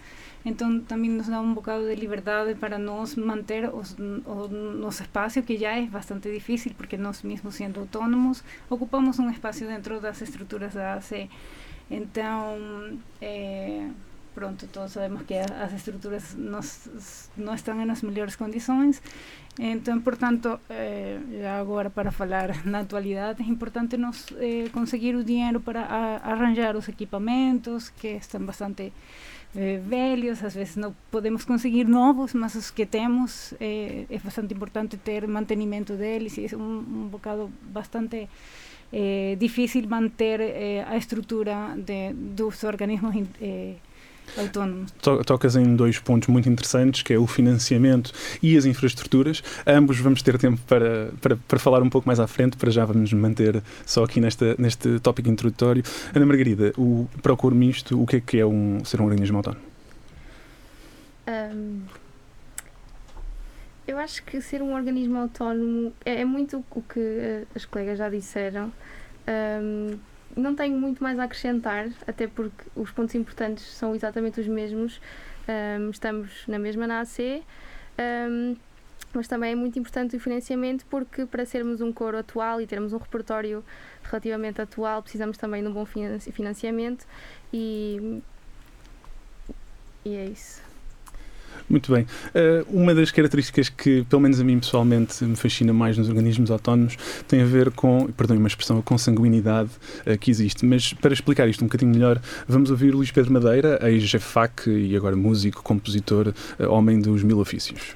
Então 0.42 0.80
também 0.80 1.10
nos 1.10 1.28
dá 1.28 1.38
um 1.38 1.52
bocado 1.52 1.86
de 1.86 1.96
liberdade 1.96 2.54
para 2.54 2.78
nós 2.78 3.14
manter 3.14 3.68
os, 3.68 3.94
o 4.24 4.48
nosso 4.48 5.02
espaço, 5.02 5.42
que 5.42 5.58
já 5.58 5.72
é 5.76 5.82
bastante 5.82 6.32
difícil 6.32 6.72
porque 6.78 6.96
nós 6.96 7.22
mesmos 7.22 7.54
sendo 7.54 7.80
autônomos 7.80 8.42
ocupamos 8.70 9.18
um 9.18 9.28
espaço 9.28 9.66
dentro 9.66 10.00
das 10.00 10.18
estruturas 10.22 10.72
da 10.72 10.94
AC. 10.94 11.28
Então, 11.90 12.56
eh, 13.20 13.90
pronto, 14.34 14.66
todos 14.72 14.92
sabemos 14.92 15.22
que 15.22 15.34
a- 15.34 15.64
as 15.64 15.72
estruturas 15.72 16.34
não, 16.36 16.58
s- 16.58 16.90
não 17.36 17.54
estão 17.54 17.74
nas 17.86 18.02
melhores 18.02 18.36
condições. 18.36 19.00
Então, 19.58 20.00
portanto, 20.00 20.58
eh, 20.68 21.18
agora 21.60 21.88
para 21.88 22.10
falar 22.10 22.64
na 22.66 22.80
atualidade, 22.80 23.42
é 23.42 23.46
importante 23.46 23.96
eh, 24.40 24.68
conseguir 24.72 25.14
o 25.14 25.22
dinheiro 25.22 25.60
para 25.60 25.82
a- 25.82 26.32
arranjar 26.32 26.76
os 26.76 26.88
equipamentos, 26.88 27.90
que 27.90 28.08
estão 28.08 28.40
bastante 28.44 28.92
eh, 29.56 29.80
velhos, 29.86 30.42
às 30.42 30.52
vezes 30.54 30.74
não 30.74 30.92
podemos 31.12 31.44
conseguir 31.44 31.84
novos, 31.86 32.34
mas 32.34 32.56
os 32.56 32.72
que 32.72 32.84
temos 32.84 33.54
eh, 33.60 34.04
bastante 34.24 34.52
importante 34.52 34.96
ter 34.96 35.28
mantenimento 35.28 35.92
deles 35.94 36.36
e 36.36 36.46
é 36.52 36.56
um, 36.56 36.78
um 36.78 37.08
bocado 37.08 37.48
bastante 37.62 38.28
eh, 38.92 39.36
difícil 39.38 39.86
manter 39.88 40.40
eh, 40.40 40.84
a 40.88 40.96
estrutura 40.96 41.54
de, 41.76 42.12
dos 42.12 42.64
organismos 42.64 43.14
eh, 43.40 43.76
autónomos. 44.36 44.92
Tocas 45.26 45.56
em 45.56 45.76
dois 45.76 45.98
pontos 45.98 46.28
muito 46.28 46.48
interessantes, 46.48 47.02
que 47.02 47.12
é 47.12 47.18
o 47.18 47.26
financiamento 47.26 48.12
e 48.42 48.56
as 48.56 48.64
infraestruturas. 48.64 49.42
Ambos 49.66 49.98
vamos 49.98 50.22
ter 50.22 50.38
tempo 50.38 50.60
para, 50.66 51.10
para, 51.20 51.36
para 51.36 51.58
falar 51.58 51.82
um 51.82 51.90
pouco 51.90 52.06
mais 52.06 52.20
à 52.20 52.26
frente, 52.26 52.56
para 52.56 52.70
já 52.70 52.84
vamos 52.84 53.12
manter 53.12 53.62
só 53.86 54.04
aqui 54.04 54.20
nesta, 54.20 54.54
neste 54.58 54.98
tópico 55.00 55.28
introdutório. 55.28 55.82
Ana 56.14 56.26
Margarida, 56.26 56.72
o, 56.76 57.08
para 57.22 57.32
o 57.32 57.36
coro 57.36 57.54
misto, 57.54 58.00
o 58.00 58.06
que 58.06 58.16
é 58.16 58.20
que 58.20 58.38
é 58.38 58.46
um, 58.46 58.84
ser 58.84 59.00
um 59.00 59.04
organismo 59.04 59.36
autónomo? 59.38 59.62
Um, 61.26 61.80
eu 63.86 63.98
acho 63.98 64.22
que 64.24 64.40
ser 64.40 64.62
um 64.62 64.74
organismo 64.74 65.18
autónomo 65.18 65.92
é, 66.04 66.22
é 66.22 66.24
muito 66.24 66.64
o 66.70 66.82
que 66.82 67.00
uh, 67.00 67.46
as 67.54 67.64
colegas 67.64 67.98
já 67.98 68.08
disseram. 68.08 68.72
Um, 69.28 69.98
não 70.36 70.54
tenho 70.54 70.76
muito 70.76 71.02
mais 71.02 71.18
a 71.18 71.24
acrescentar, 71.24 71.88
até 72.06 72.26
porque 72.26 72.64
os 72.74 72.90
pontos 72.90 73.14
importantes 73.14 73.64
são 73.64 73.94
exatamente 73.94 74.40
os 74.40 74.48
mesmos. 74.48 75.00
Um, 75.46 75.90
estamos 75.90 76.44
na 76.48 76.58
mesma 76.58 76.86
na 76.86 77.00
AC, 77.00 77.42
um, 78.30 78.56
mas 79.12 79.28
também 79.28 79.52
é 79.52 79.54
muito 79.54 79.78
importante 79.78 80.16
o 80.16 80.20
financiamento, 80.20 80.84
porque 80.86 81.26
para 81.26 81.44
sermos 81.44 81.80
um 81.80 81.92
coro 81.92 82.18
atual 82.18 82.60
e 82.60 82.66
termos 82.66 82.92
um 82.92 82.98
repertório 82.98 83.62
relativamente 84.02 84.60
atual, 84.60 85.02
precisamos 85.02 85.36
também 85.36 85.62
de 85.62 85.68
um 85.68 85.72
bom 85.72 85.84
financiamento 85.84 87.06
e, 87.52 88.20
e 90.04 90.16
é 90.16 90.24
isso. 90.26 90.63
Muito 91.68 91.92
bem. 91.92 92.02
Uh, 92.02 92.80
uma 92.80 92.94
das 92.94 93.10
características 93.10 93.68
que, 93.68 94.04
pelo 94.04 94.20
menos 94.20 94.38
a 94.38 94.44
mim 94.44 94.58
pessoalmente, 94.58 95.24
me 95.24 95.34
fascina 95.34 95.72
mais 95.72 95.96
nos 95.96 96.08
organismos 96.08 96.50
autónomos 96.50 96.96
tem 97.26 97.40
a 97.40 97.44
ver 97.46 97.70
com, 97.70 98.06
perdão, 98.16 98.36
uma 98.36 98.48
expressão, 98.48 98.78
a 98.78 98.82
consanguinidade 98.82 99.70
uh, 100.06 100.18
que 100.18 100.30
existe. 100.30 100.64
Mas 100.66 100.92
para 100.92 101.14
explicar 101.14 101.48
isto 101.48 101.62
um 101.64 101.66
bocadinho 101.66 101.92
melhor, 101.92 102.20
vamos 102.46 102.70
ouvir 102.70 102.94
Luís 102.94 103.10
Pedro 103.10 103.32
Madeira, 103.32 103.78
ex-GEFAC 103.82 104.68
e 104.68 104.94
agora 104.96 105.16
músico, 105.16 105.62
compositor, 105.62 106.34
uh, 106.58 106.70
homem 106.70 107.00
dos 107.00 107.22
mil 107.22 107.38
ofícios. 107.38 107.94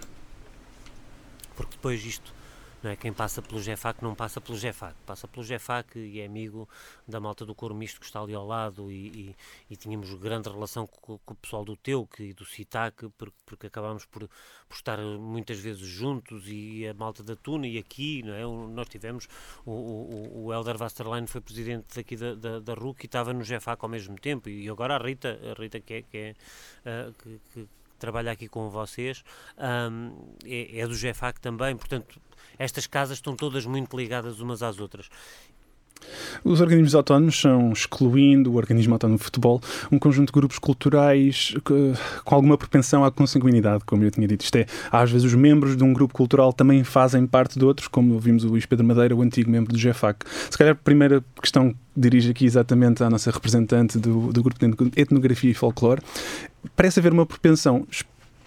Porque 1.54 1.72
depois 1.72 2.04
isto 2.04 2.37
não 2.82 2.90
é? 2.90 2.96
Quem 2.96 3.12
passa 3.12 3.42
pelo 3.42 3.60
GEFAC 3.60 4.02
não 4.02 4.14
passa 4.14 4.40
pelo 4.40 4.56
GEFAC, 4.56 4.94
passa 5.04 5.26
pelo 5.26 5.44
GEFAC 5.44 5.98
e 5.98 6.20
é 6.20 6.26
amigo 6.26 6.68
da 7.06 7.18
malta 7.20 7.44
do 7.44 7.54
coro 7.54 7.74
misto 7.74 8.00
que 8.00 8.06
está 8.06 8.20
ali 8.20 8.34
ao 8.34 8.46
lado 8.46 8.90
e, 8.90 9.06
e, 9.08 9.36
e 9.70 9.76
tínhamos 9.76 10.12
grande 10.14 10.48
relação 10.48 10.86
com, 10.86 11.18
com, 11.18 11.32
o 11.32 11.36
pessoal 11.36 11.64
do 11.64 11.76
TEUC 11.76 12.22
e 12.22 12.32
do 12.32 12.44
CITAC 12.44 13.08
porque, 13.16 13.36
porque 13.44 13.66
acabámos 13.66 14.04
por, 14.04 14.28
por, 14.68 14.74
estar 14.74 14.98
muitas 14.98 15.58
vezes 15.58 15.86
juntos 15.86 16.44
e 16.46 16.86
a 16.86 16.94
malta 16.94 17.22
da 17.22 17.34
Tuna 17.34 17.66
e 17.66 17.78
aqui, 17.78 18.22
não 18.22 18.34
é? 18.34 18.42
Nós 18.72 18.88
tivemos, 18.88 19.28
o, 19.64 19.72
o, 19.72 20.44
o 20.44 20.52
Helder 20.52 20.78
Vasterlein 20.78 21.26
foi 21.26 21.40
presidente 21.40 21.96
daqui 21.96 22.16
da, 22.16 22.34
da, 22.34 22.60
da 22.60 22.74
RUC 22.74 23.04
e 23.04 23.06
estava 23.06 23.32
no 23.32 23.42
GEFAC 23.42 23.82
ao 23.82 23.88
mesmo 23.88 24.16
tempo 24.18 24.48
e 24.48 24.68
agora 24.68 24.96
a 24.96 24.98
Rita, 24.98 25.38
a 25.50 25.60
Rita 25.60 25.80
que 25.80 25.94
é, 25.94 26.02
que, 26.02 26.16
é, 26.16 26.34
uh, 26.84 27.12
que, 27.14 27.40
que 27.52 27.68
trabalha 27.98 28.32
aqui 28.32 28.48
com 28.48 28.68
vocês, 28.70 29.22
um, 29.58 30.12
é, 30.44 30.80
é, 30.80 30.86
do 30.86 30.94
GEFAC 30.94 31.40
também, 31.40 31.76
portanto, 31.76 32.20
estas 32.58 32.86
casas 32.86 33.18
estão 33.18 33.36
todas 33.36 33.66
muito 33.66 33.96
ligadas 33.96 34.40
umas 34.40 34.62
às 34.62 34.78
outras. 34.80 35.08
Os 36.44 36.60
organismos 36.60 36.94
autónomos 36.94 37.40
são, 37.40 37.72
excluindo 37.72 38.52
o 38.52 38.56
organismo 38.56 38.94
autónomo 38.94 39.18
de 39.18 39.24
futebol, 39.24 39.60
um 39.90 39.98
conjunto 39.98 40.28
de 40.28 40.32
grupos 40.32 40.58
culturais 40.58 41.54
com 42.24 42.34
alguma 42.34 42.56
propensão 42.56 43.04
à 43.04 43.10
consanguinidade, 43.10 43.84
como 43.84 44.04
eu 44.04 44.10
tinha 44.10 44.26
dito. 44.26 44.44
Isto 44.44 44.56
é, 44.56 44.66
às 44.90 45.10
vezes 45.10 45.26
os 45.26 45.34
membros 45.34 45.76
de 45.76 45.82
um 45.82 45.92
grupo 45.92 46.14
cultural 46.14 46.52
também 46.52 46.84
fazem 46.84 47.26
parte 47.26 47.58
de 47.58 47.64
outros, 47.64 47.88
como 47.88 48.18
vimos 48.18 48.44
o 48.44 48.48
Luís 48.48 48.66
Pedro 48.66 48.86
Madeira, 48.86 49.14
o 49.14 49.22
antigo 49.22 49.50
membro 49.50 49.72
do 49.72 49.78
GEFAC. 49.78 50.24
Se 50.50 50.56
calhar 50.56 50.72
a 50.72 50.76
primeira 50.76 51.24
questão 51.40 51.74
dirige 51.96 52.30
aqui 52.30 52.46
exatamente 52.46 53.02
à 53.02 53.10
nossa 53.10 53.30
representante 53.30 53.98
do, 53.98 54.32
do 54.32 54.42
grupo 54.42 54.58
de 54.60 55.00
etnografia 55.00 55.50
e 55.50 55.54
folclore. 55.54 56.00
Parece 56.76 57.00
haver 57.00 57.12
uma 57.12 57.26
propensão 57.26 57.86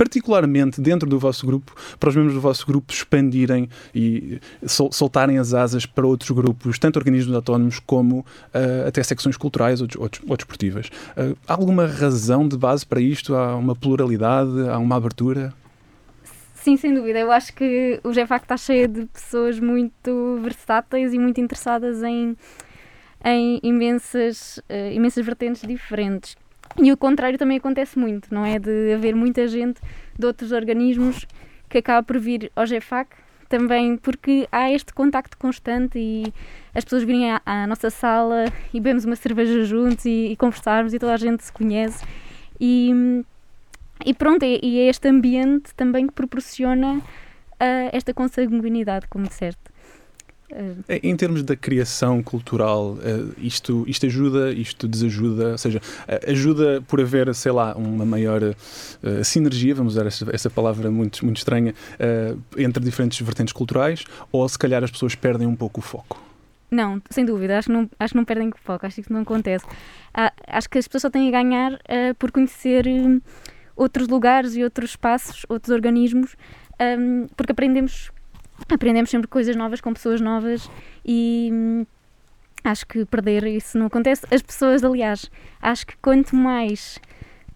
particularmente 0.01 0.81
dentro 0.81 1.07
do 1.07 1.19
vosso 1.19 1.45
grupo, 1.45 1.75
para 1.99 2.09
os 2.09 2.15
membros 2.15 2.33
do 2.33 2.41
vosso 2.41 2.65
grupo 2.65 2.91
expandirem 2.91 3.69
e 3.93 4.39
sol 4.65 4.91
soltarem 4.91 5.37
as 5.37 5.53
asas 5.53 5.85
para 5.85 6.07
outros 6.07 6.31
grupos, 6.31 6.79
tanto 6.79 6.97
organismos 6.97 7.35
autónomos 7.35 7.77
como 7.77 8.21
uh, 8.21 8.87
até 8.87 9.03
secções 9.03 9.37
culturais 9.37 9.79
ou, 9.79 9.87
ou, 9.99 10.09
ou 10.27 10.35
desportivas. 10.35 10.87
Uh, 10.87 11.37
há 11.47 11.53
alguma 11.53 11.85
razão 11.85 12.47
de 12.47 12.57
base 12.57 12.83
para 12.83 12.99
isto? 12.99 13.35
Há 13.35 13.55
uma 13.55 13.75
pluralidade? 13.75 14.67
Há 14.67 14.79
uma 14.79 14.95
abertura? 14.95 15.53
Sim, 16.55 16.77
sem 16.77 16.95
dúvida. 16.95 17.19
Eu 17.19 17.31
acho 17.31 17.53
que 17.53 17.99
o 18.03 18.11
GEFAC 18.11 18.45
está 18.45 18.57
cheio 18.57 18.87
de 18.87 19.05
pessoas 19.05 19.59
muito 19.59 20.39
versáteis 20.41 21.13
e 21.13 21.19
muito 21.19 21.39
interessadas 21.39 22.01
em, 22.01 22.35
em 23.23 23.59
imensas, 23.61 24.57
uh, 24.67 24.91
imensas 24.91 25.23
vertentes 25.23 25.61
diferentes. 25.61 26.35
E 26.77 26.91
o 26.91 26.97
contrário 26.97 27.37
também 27.37 27.57
acontece 27.57 27.97
muito, 27.97 28.33
não 28.33 28.45
é? 28.45 28.59
De 28.59 28.93
haver 28.93 29.15
muita 29.15 29.47
gente 29.47 29.81
de 30.17 30.25
outros 30.25 30.51
organismos 30.51 31.25
que 31.69 31.77
acaba 31.77 32.03
por 32.03 32.19
vir 32.19 32.51
ao 32.55 32.65
GFAC 32.65 33.09
também 33.49 33.97
porque 33.97 34.47
há 34.49 34.71
este 34.71 34.93
contacto 34.93 35.37
constante 35.37 35.99
e 35.99 36.33
as 36.73 36.85
pessoas 36.85 37.03
virem 37.03 37.31
à, 37.31 37.41
à 37.45 37.67
nossa 37.67 37.89
sala 37.89 38.45
e 38.73 38.79
bebemos 38.79 39.03
uma 39.03 39.17
cerveja 39.17 39.65
juntos 39.65 40.05
e, 40.05 40.27
e, 40.27 40.35
conversarmos 40.37 40.93
e 40.93 40.99
toda 40.99 41.13
a 41.13 41.17
gente 41.17 41.43
se 41.43 41.51
conhece 41.51 42.05
e, 42.61 43.25
e 44.05 44.13
pronto, 44.13 44.45
e, 44.45 44.79
é 44.79 44.87
este 44.87 45.09
ambiente 45.09 45.73
também 45.75 46.07
que 46.07 46.13
proporciona 46.13 46.97
uh, 46.97 47.01
esta 47.91 48.13
consanguinidade, 48.13 49.07
como 49.09 49.27
disseste. 49.27 49.70
É, 50.87 50.99
em 51.01 51.15
termos 51.15 51.43
da 51.43 51.55
criação 51.55 52.21
cultural, 52.21 52.97
eh, 53.01 53.23
isto, 53.37 53.85
isto 53.87 54.05
ajuda, 54.05 54.51
isto 54.51 54.87
desajuda, 54.87 55.51
ou 55.51 55.57
seja, 55.57 55.81
eh, 56.07 56.31
ajuda 56.31 56.83
por 56.87 56.99
haver, 56.99 57.33
sei 57.33 57.51
lá, 57.51 57.73
uma 57.75 58.05
maior 58.05 58.41
sinergia, 59.23 59.73
vamos 59.73 59.93
usar 59.93 60.05
essa, 60.05 60.49
palavra 60.49 60.91
muito, 60.91 61.23
muito 61.23 61.37
estranha, 61.37 61.73
entre 62.57 62.83
diferentes 62.83 63.19
vertentes 63.21 63.53
culturais, 63.53 64.03
ou 64.31 64.47
se 64.47 64.57
calhar 64.57 64.83
as 64.83 64.91
pessoas 64.91 65.15
perdem 65.15 65.47
um 65.47 65.55
pouco 65.55 65.79
o 65.79 65.83
foco? 65.83 66.21
Não, 66.69 67.01
sem 67.09 67.25
dúvida, 67.25 67.57
acho 67.57 67.67
que 67.67 67.73
não, 67.73 67.89
acho 67.99 68.13
que 68.13 68.17
não 68.17 68.25
perdem 68.25 68.49
o 68.49 68.53
foco, 68.63 68.85
acho 68.85 68.95
que 68.95 69.01
isso 69.01 69.13
não 69.13 69.21
acontece. 69.21 69.65
Ah, 70.13 70.31
acho 70.47 70.69
que 70.69 70.77
as 70.77 70.87
pessoas 70.87 71.01
só 71.03 71.09
têm 71.09 71.27
a 71.27 71.31
ganhar 71.31 71.79
por 72.17 72.31
conhecer 72.31 72.85
outros 73.75 74.07
lugares 74.07 74.55
e 74.55 74.63
outros 74.63 74.91
espaços, 74.91 75.45
outros 75.49 75.73
organismos, 75.73 76.35
um, 76.79 77.27
porque 77.35 77.51
aprendemos 77.51 78.11
aprendemos 78.69 79.09
sempre 79.09 79.27
coisas 79.27 79.55
novas 79.55 79.81
com 79.81 79.93
pessoas 79.93 80.21
novas 80.21 80.69
e 81.05 81.49
hum, 81.51 81.85
acho 82.63 82.85
que 82.85 83.05
perder 83.05 83.45
isso 83.45 83.77
não 83.77 83.87
acontece. 83.87 84.25
As 84.31 84.41
pessoas, 84.41 84.83
aliás, 84.83 85.29
acho 85.61 85.87
que 85.87 85.95
quanto 86.01 86.35
mais 86.35 86.99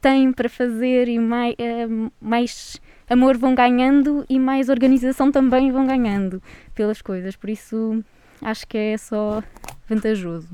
têm 0.02 0.32
para 0.32 0.50
fazer 0.50 1.08
e 1.08 1.18
mais, 1.18 1.54
uh, 1.54 1.58
eh, 1.58 1.88
mais 2.22 2.80
amor 3.10 3.38
vão 3.38 3.56
ganhando 3.56 4.26
e 4.30 4.40
mais 4.40 4.70
organização 4.70 5.32
também 5.32 5.72
vão 5.72 5.88
ganhando 5.88 6.42
pelas 6.74 7.02
coisas. 7.02 7.36
Por 7.36 7.50
isso 7.50 8.04
acho 8.42 8.68
que 8.68 8.78
é 8.78 8.98
só 8.98 9.42
vantajoso. 9.90 10.48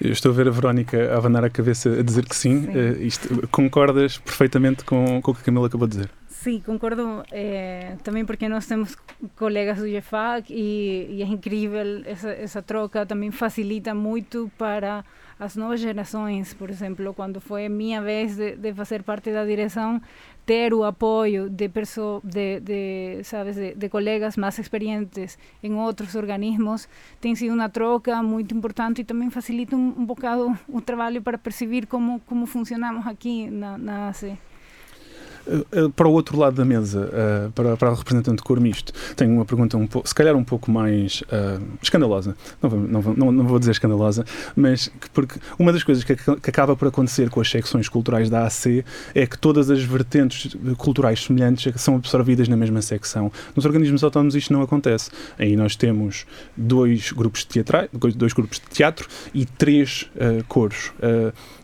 Eu 0.00 0.12
estou 0.12 0.32
a 0.32 0.34
ver 0.34 0.48
a 0.48 0.50
Verónica 0.50 1.12
a 1.12 1.18
abanar 1.18 1.44
a 1.44 1.50
cabeça 1.50 1.90
a 1.98 2.02
dizer 2.02 2.26
que 2.26 2.36
sim. 2.36 2.62
sim. 2.62 2.68
Uh, 2.68 3.02
isto, 3.02 3.48
concordas 3.48 4.18
perfeitamente 4.18 4.84
com, 4.84 5.22
com 5.22 5.30
o 5.30 5.34
que 5.34 5.40
a 5.40 5.44
Camila 5.44 5.66
acabou 5.66 5.86
de 5.86 5.96
dizer? 5.96 6.10
Sí, 6.48 6.62
concordo 6.64 7.24
eh, 7.30 7.98
también 8.02 8.24
porque 8.24 8.48
nós 8.48 8.66
temos 8.66 8.96
colegas 9.36 9.80
do 9.80 9.86
IEFAC 9.86 10.48
e, 10.48 11.16
e 11.16 11.22
é 11.22 11.26
incrível 11.26 12.02
essa, 12.06 12.30
essa 12.30 12.62
troca, 12.62 13.04
também 13.04 13.30
facilita 13.30 13.92
muito 13.94 14.50
para 14.56 15.04
as 15.38 15.56
novas 15.56 15.78
gerações, 15.78 16.54
por 16.54 16.70
exemplo, 16.70 17.12
quando 17.12 17.38
foi 17.38 17.68
minha 17.68 18.00
vez 18.00 18.36
de, 18.36 18.56
de 18.56 18.72
fazer 18.72 19.02
parte 19.02 19.30
da 19.30 19.44
direção, 19.44 20.00
ter 20.46 20.72
o 20.72 20.84
apoio 20.84 21.50
de, 21.50 21.68
de, 22.24 22.60
de, 22.60 23.24
sabes, 23.24 23.54
de, 23.54 23.74
de 23.74 23.88
colegas 23.90 24.38
mais 24.38 24.58
experientes 24.58 25.38
em 25.62 25.74
outros 25.74 26.14
organismos 26.14 26.88
tem 27.20 27.34
sido 27.34 27.52
uma 27.52 27.68
troca 27.68 28.22
muito 28.22 28.54
importante 28.54 29.02
e 29.02 29.04
também 29.04 29.28
facilita 29.28 29.76
um, 29.76 30.06
bocado 30.06 30.58
o 30.66 30.80
trabalho 30.80 31.20
para 31.20 31.36
perceber 31.36 31.84
como, 31.84 32.20
como 32.20 32.46
funcionamos 32.46 33.06
aqui 33.06 33.50
na, 33.50 33.76
na. 33.76 34.12
Eh, 35.48 35.64
eh, 35.72 35.88
para 35.96 36.06
o 36.06 36.12
outro 36.12 36.38
lado 36.38 36.54
da 36.54 36.64
mesa, 36.64 37.08
uh, 37.08 37.52
para, 37.52 37.76
para 37.76 37.90
a 37.90 37.94
representante 37.94 38.36
de 38.36 38.42
cor 38.42 38.60
misto, 38.60 38.92
tenho 39.16 39.32
uma 39.32 39.44
pergunta 39.44 39.76
um 39.76 39.86
pouco, 39.86 40.06
se 40.06 40.14
calhar 40.14 40.36
um 40.36 40.44
pouco 40.44 40.70
mais 40.70 41.22
uh, 41.22 41.62
escandalosa. 41.82 42.36
Não 42.62 42.68
vou, 42.68 42.80
não, 42.80 43.02
não, 43.02 43.32
não 43.32 43.46
vou 43.46 43.58
dizer 43.58 43.70
escandalosa, 43.70 44.24
mas 44.54 44.88
que, 44.88 45.08
porque 45.10 45.40
uma 45.58 45.72
das 45.72 45.82
coisas 45.82 46.04
que, 46.04 46.14
que, 46.14 46.50
acaba 46.50 46.76
por 46.76 46.88
acontecer 46.88 47.30
com 47.30 47.40
as 47.40 47.50
secções 47.50 47.88
culturais 47.88 48.28
da 48.28 48.44
AC 48.44 48.84
é 49.14 49.26
que 49.26 49.38
todas 49.38 49.70
as 49.70 49.82
vertentes 49.82 50.54
culturais 50.76 51.24
semelhantes 51.24 51.72
são 51.80 51.96
absorvidas 51.96 52.48
na 52.48 52.56
mesma 52.56 52.82
secção. 52.82 53.32
Nos 53.56 53.64
organismos 53.64 54.04
autónomos 54.04 54.34
isto 54.34 54.52
não 54.52 54.60
acontece. 54.60 55.10
Aí 55.38 55.56
nós 55.56 55.76
temos 55.76 56.26
dois 56.56 57.12
grupos 57.12 57.40
de 57.40 57.46
teatro, 57.46 57.88
dois 58.14 58.32
grupos 58.32 58.60
de 58.60 58.66
teatro 58.66 59.08
e 59.32 59.46
três 59.46 60.10
uh, 60.16 60.44
coros. 60.46 60.92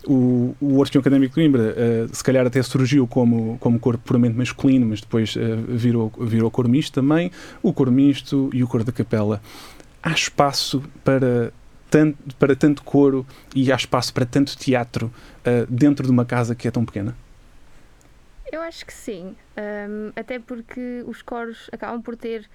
O, 0.07 0.55
o 0.61 0.83
Académico 0.83 1.35
de 1.35 1.35
Coimbra, 1.35 1.75
se 2.13 2.23
calhar 2.23 2.47
até 2.47 2.63
surgiu 2.63 3.07
como, 3.07 3.59
como 3.59 3.75
como 3.75 3.81
cor 3.81 3.99
puramente 3.99 4.37
masculino, 4.37 4.87
mas 4.87 5.01
depois 5.01 5.35
uh, 5.37 5.41
virou, 5.69 6.13
virou 6.21 6.51
cor 6.51 6.69
misto 6.69 6.93
também, 6.93 7.31
o 7.63 7.73
cor 7.73 7.91
misto 7.91 8.51
e 8.53 8.63
o 8.63 8.69
cor 8.69 8.85
da 8.85 8.93
capela. 8.93 9.41
Há 10.03 10.13
espaço 10.13 10.83
para 11.03 11.53
tanto, 11.91 12.37
para 12.37 12.55
tanto 12.55 12.83
coro 12.83 13.27
e 13.55 13.73
há 13.73 13.77
espaço 13.77 14.13
para 14.13 14.25
tanto 14.25 14.57
teatro 14.57 15.07
uh, 15.41 15.67
dentro 15.69 16.07
de 16.07 16.13
uma 16.13 16.25
casa 16.25 16.55
que 16.55 16.69
é 16.69 16.71
tão 16.71 16.85
pequena? 16.85 17.17
Eu 18.53 18.61
acho 18.61 18.87
que 18.87 18.93
sim, 18.93 19.35
um, 19.57 20.13
até 20.15 20.39
porque 20.39 21.03
os 21.07 21.23
coros 21.23 21.69
acabam 21.73 22.01
por 22.01 22.17
ter 22.17 22.49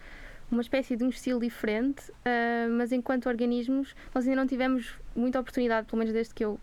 uma 0.49 0.61
espécie 0.61 0.95
de 0.95 1.03
um 1.03 1.09
estilo 1.09 1.39
diferente, 1.39 2.09
uh, 2.09 2.71
mas 2.77 2.91
enquanto 2.91 3.27
organismos 3.27 3.93
nós 4.15 4.25
ainda 4.25 4.37
não 4.39 4.47
tivemos 4.47 4.93
muita 5.15 5.39
oportunidade, 5.39 5.87
pelo 5.87 5.99
menos 5.99 6.13
desde 6.13 6.33
que 6.33 6.45
eu, 6.45 6.59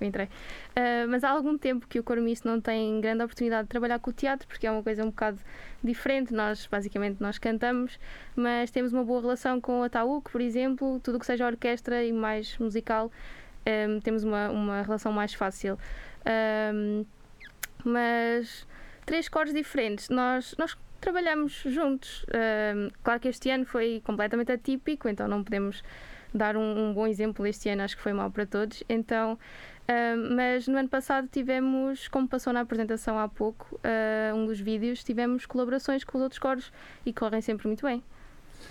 eu 0.00 0.08
entrei. 0.08 0.26
Uh, 0.26 1.08
mas 1.08 1.24
há 1.24 1.30
algum 1.30 1.56
tempo 1.56 1.86
que 1.86 1.98
o 1.98 2.02
coro 2.02 2.22
misto 2.22 2.46
não 2.46 2.60
tem 2.60 3.00
grande 3.00 3.22
oportunidade 3.22 3.64
de 3.64 3.68
trabalhar 3.68 3.98
com 3.98 4.10
o 4.10 4.12
teatro, 4.12 4.46
porque 4.46 4.66
é 4.66 4.70
uma 4.70 4.82
coisa 4.82 5.02
um 5.04 5.10
bocado 5.10 5.38
diferente. 5.82 6.32
Nós, 6.32 6.66
basicamente, 6.66 7.20
nós 7.20 7.38
cantamos, 7.38 7.98
mas 8.36 8.70
temos 8.70 8.92
uma 8.92 9.04
boa 9.04 9.20
relação 9.20 9.60
com 9.60 9.82
a 9.82 9.88
Taúque, 9.88 10.30
por 10.30 10.40
exemplo, 10.40 11.00
tudo 11.00 11.16
o 11.16 11.20
que 11.20 11.26
seja 11.26 11.46
orquestra 11.46 12.04
e 12.04 12.12
mais 12.12 12.56
musical, 12.58 13.10
um, 13.66 14.00
temos 14.00 14.24
uma, 14.24 14.48
uma 14.50 14.82
relação 14.82 15.12
mais 15.12 15.34
fácil. 15.34 15.78
Um, 16.74 17.04
mas 17.84 18.66
três 19.06 19.28
cores 19.28 19.52
diferentes. 19.52 20.08
Nós, 20.08 20.54
nós 20.58 20.76
trabalhamos 21.00 21.62
juntos. 21.66 22.24
Um, 22.28 22.90
claro 23.02 23.20
que 23.20 23.28
este 23.28 23.50
ano 23.50 23.64
foi 23.64 24.02
completamente 24.04 24.52
atípico, 24.52 25.08
então 25.08 25.26
não 25.26 25.42
podemos 25.42 25.82
dar 26.32 26.56
um, 26.56 26.90
um 26.90 26.94
bom 26.94 27.06
exemplo 27.06 27.46
este 27.46 27.68
ano, 27.68 27.82
acho 27.82 27.96
que 27.96 28.02
foi 28.02 28.12
mal 28.12 28.30
para 28.30 28.46
todos. 28.46 28.84
Então, 28.88 29.38
um, 29.90 30.36
mas 30.36 30.68
no 30.68 30.78
ano 30.78 30.88
passado 30.88 31.28
tivemos, 31.30 32.06
como 32.06 32.28
passou 32.28 32.52
na 32.52 32.60
apresentação 32.60 33.18
há 33.18 33.26
pouco, 33.26 33.74
uh, 33.76 34.36
um 34.36 34.46
dos 34.46 34.60
vídeos, 34.60 35.02
tivemos 35.02 35.46
colaborações 35.46 36.04
com 36.04 36.16
os 36.16 36.22
outros 36.22 36.38
coros 36.38 36.72
e 37.04 37.12
correm 37.12 37.40
sempre 37.40 37.66
muito 37.66 37.84
bem. 37.84 38.00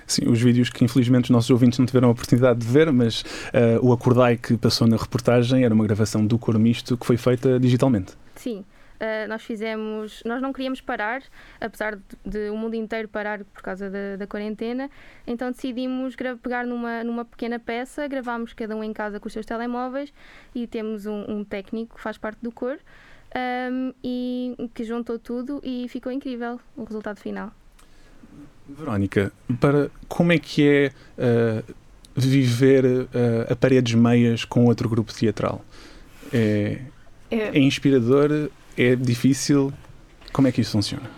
Sim, 0.08 0.30
os 0.30 0.42
vídeos 0.42 0.70
que 0.70 0.84
infelizmente 0.86 1.26
os 1.26 1.30
nossos 1.32 1.50
ouvintes 1.50 1.78
não 1.78 1.86
tiveram 1.86 2.08
a 2.08 2.12
oportunidade 2.12 2.60
de 2.60 2.66
ver, 2.66 2.92
mas 2.94 3.22
uh, 3.22 3.86
o 3.86 3.92
Acordai 3.92 4.38
que 4.38 4.56
passou 4.56 4.88
na 4.88 4.96
reportagem 4.96 5.66
era 5.66 5.74
uma 5.74 5.86
gravação 5.86 6.26
do 6.26 6.38
coro 6.40 6.60
misto 6.60 6.98
que 6.98 7.06
foi 7.06 7.18
feita 7.18 7.60
digitalmente. 7.60 8.14
Sim, 8.36 8.64
Uh, 9.00 9.30
nós 9.30 9.42
fizemos, 9.44 10.22
nós 10.26 10.42
não 10.42 10.52
queríamos 10.52 10.82
parar, 10.82 11.24
apesar 11.62 11.96
de, 11.96 12.04
de 12.26 12.50
o 12.50 12.58
mundo 12.58 12.76
inteiro 12.76 13.08
parar 13.08 13.46
por 13.46 13.62
causa 13.62 13.90
da, 13.90 14.18
da 14.18 14.28
quarentena, 14.28 14.90
então 15.26 15.52
decidimos 15.52 16.18
pegar 16.44 16.66
numa, 16.66 17.02
numa 17.02 17.24
pequena 17.24 17.58
peça, 17.58 18.06
gravámos 18.10 18.52
cada 18.52 18.76
um 18.76 18.84
em 18.84 18.92
casa 18.92 19.18
com 19.18 19.28
os 19.28 19.32
seus 19.32 19.46
telemóveis 19.46 20.12
e 20.54 20.68
temos 20.68 21.06
um, 21.06 21.24
um 21.30 21.44
técnico 21.46 21.96
que 21.96 22.02
faz 22.02 22.18
parte 22.18 22.40
do 22.42 22.52
coro 22.52 22.80
um, 23.72 23.94
e 24.04 24.70
que 24.74 24.84
juntou 24.84 25.18
tudo 25.18 25.62
e 25.64 25.88
ficou 25.88 26.12
incrível 26.12 26.60
o 26.76 26.84
resultado 26.84 27.20
final. 27.20 27.54
Verónica, 28.68 29.32
para 29.60 29.90
como 30.08 30.32
é 30.32 30.38
que 30.38 30.68
é 30.68 30.92
uh, 31.18 31.76
viver 32.16 32.86
uh, 32.86 33.08
a 33.50 33.56
paredes 33.56 33.94
meias 33.96 34.46
com 34.46 34.66
outro 34.66 34.88
grupo 34.90 35.14
teatral? 35.14 35.64
É, 36.32 36.82
é, 37.32 37.38
é 37.38 37.60
inspirador? 37.60 38.52
É 38.82 38.96
difícil? 38.96 39.74
Como 40.32 40.48
é 40.48 40.54
que 40.54 40.62
isso 40.62 40.72
funciona? 40.72 41.12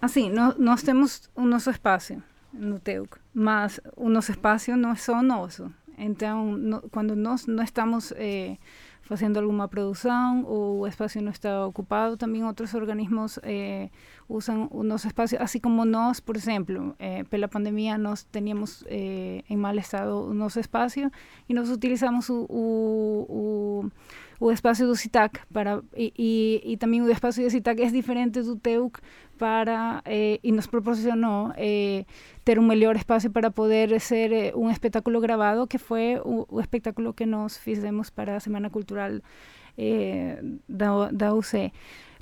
Assim, 0.00 0.30
no, 0.30 0.54
nós 0.58 0.82
temos 0.82 1.28
o 1.36 1.42
nosso 1.42 1.68
espaço 1.68 2.22
no 2.50 2.80
TEUC, 2.80 3.18
mas 3.34 3.78
o 3.98 4.08
nosso 4.08 4.30
espaço 4.30 4.74
não 4.78 4.92
é 4.92 4.94
só 4.94 5.22
nosso. 5.22 5.70
Então, 5.98 6.56
no, 6.56 6.80
quando 6.88 7.14
nós 7.14 7.46
não 7.46 7.62
estamos 7.62 8.14
eh, 8.16 8.56
fazendo 9.02 9.38
alguma 9.38 9.68
produção 9.68 10.42
ou 10.46 10.80
o 10.80 10.86
espaço 10.86 11.20
não 11.20 11.32
está 11.32 11.66
ocupado, 11.66 12.16
também 12.16 12.42
outros 12.44 12.72
organismos 12.72 13.38
eh, 13.42 13.90
usam 14.26 14.68
o 14.70 14.82
nosso 14.82 15.06
espaço, 15.06 15.36
assim 15.38 15.58
como 15.58 15.84
nós, 15.84 16.18
por 16.18 16.34
exemplo, 16.34 16.94
eh, 16.98 17.24
pela 17.24 17.46
pandemia 17.46 17.98
nós 17.98 18.22
teníamos 18.22 18.82
eh, 18.86 19.44
em 19.50 19.56
mal 19.58 19.76
estado 19.76 20.30
o 20.30 20.32
nosso 20.32 20.58
espaço 20.58 20.98
e 21.46 21.52
nós 21.52 21.68
utilizamos 21.68 22.30
o, 22.30 22.46
o, 22.48 23.26
o 23.28 23.90
o 24.42 24.50
espaço 24.50 24.84
do 24.84 24.96
CITAC 24.96 25.38
para, 25.52 25.80
e, 25.96 26.12
e, 26.18 26.72
e 26.72 26.76
também 26.76 27.00
o 27.00 27.08
espaço 27.08 27.40
do 27.40 27.48
CITAC 27.48 27.80
é 27.80 27.90
diferente 27.90 28.42
do 28.42 28.56
TEUC 28.56 28.98
para, 29.38 30.02
eh, 30.04 30.40
nos 30.44 30.66
proporcionou 30.66 31.52
eh, 31.56 32.04
ter 32.44 32.58
um 32.58 32.66
melhor 32.66 32.96
espaço 32.96 33.30
para 33.30 33.52
poder 33.52 34.00
ser 34.00 34.32
eh, 34.32 34.52
um 34.56 34.68
espetáculo 34.68 35.20
gravado, 35.20 35.68
que 35.68 35.78
foi 35.78 36.18
o, 36.24 36.44
o 36.48 36.60
espetáculo 36.60 37.14
que 37.14 37.24
nós 37.24 37.56
fizemos 37.56 38.10
para 38.10 38.40
Semana 38.40 38.68
Cultural 38.68 39.20
eh, 39.78 40.42
da, 40.68 41.12
da 41.12 41.34
UC. 41.34 41.72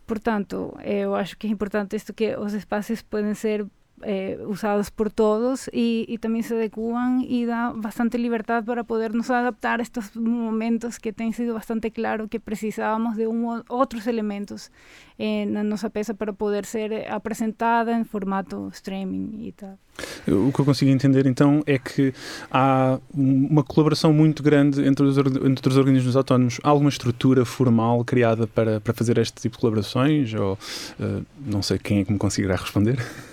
Portanto, 0.07 0.77
eu 0.85 1.15
acho 1.15 1.39
que 1.39 1.47
é 1.47 1.51
importante 1.51 1.97
isto 1.97 2.13
que 2.13 2.37
os 2.37 2.53
espaços 2.53 3.01
podem 3.01 3.33
ser 3.33 3.67
eh, 4.03 4.39
usados 4.47 4.91
por 4.91 5.11
todos 5.11 5.69
y, 5.73 6.07
y, 6.09 6.19
también 6.19 6.45
se 6.45 6.55
adecuan 6.55 7.25
y 7.27 7.45
da 7.45 7.73
bastante 7.75 8.19
libertad 8.19 8.65
para 8.65 8.85
podernos 8.85 9.31
adaptar 9.31 9.81
a 9.81 9.83
estos 9.83 10.17
momentos 10.17 10.99
que 10.99 11.15
han 11.19 11.33
sido 11.33 11.55
bastante 11.55 11.91
claro 11.91 12.29
que 12.29 12.41
precisábamos 12.41 13.17
de 13.17 13.27
un, 13.27 13.63
otros 13.69 14.07
elementos 14.07 14.71
en 15.19 15.69
nossa 15.69 15.91
peça 15.91 16.15
para 16.15 16.33
poder 16.33 16.65
ser 16.65 16.93
eh, 16.93 17.07
apresentada 17.11 17.93
em 17.93 18.05
formato 18.05 18.71
streaming 18.73 19.47
e 19.47 19.53
tal. 19.53 19.79
O 20.27 20.51
que 20.51 20.61
eu 20.61 20.65
consigo 20.65 20.91
entender 20.91 21.27
então 21.27 21.63
é 21.67 21.79
que 21.79 22.15
há 22.51 22.99
uma 23.13 23.63
colaboração 23.63 24.13
muito 24.13 24.43
grande 24.43 24.83
entre 24.87 25.05
os, 25.05 25.19
entre 25.19 25.69
os 25.69 25.77
organismos 25.77 26.17
autónomos. 26.17 26.59
Há 26.63 26.71
alguma 26.71 26.89
estrutura 26.89 27.45
formal 27.45 28.03
criada 28.05 28.47
para, 28.47 28.81
para 28.81 28.95
fazer 28.95 29.19
este 29.19 29.41
tipo 29.43 29.57
de 29.57 29.61
colaborações? 29.61 30.33
Ou 30.33 30.55
uh, 30.55 31.27
não 31.45 31.63
sei 31.63 31.79
quem 31.79 32.01
é 32.01 32.05
que 32.05 32.13
me 32.13 32.19
conseguirá 32.19 32.57
responder? 32.57 32.99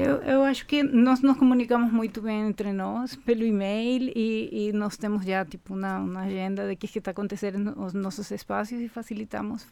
Eu, 0.00 0.16
eu 0.22 0.44
acho 0.44 0.66
que 0.66 0.82
nós 0.82 1.20
nos 1.20 1.36
comunicamos 1.36 1.92
muito 1.92 2.20
bem 2.20 2.48
entre 2.48 2.72
nós 2.72 3.14
pelo 3.16 3.44
e-mail 3.44 4.12
e, 4.14 4.68
e 4.68 4.72
nós 4.72 4.96
temos 4.96 5.24
já 5.24 5.44
tipo 5.44 5.74
uma, 5.74 5.98
uma 5.98 6.20
agenda 6.22 6.68
de 6.68 6.76
que 6.76 6.86
está 6.98 7.10
acontecendo 7.10 7.58
nos 7.58 7.92
nossos 7.94 8.30
espaços 8.30 8.78
e 8.78 8.88
facilitamos 8.88 9.66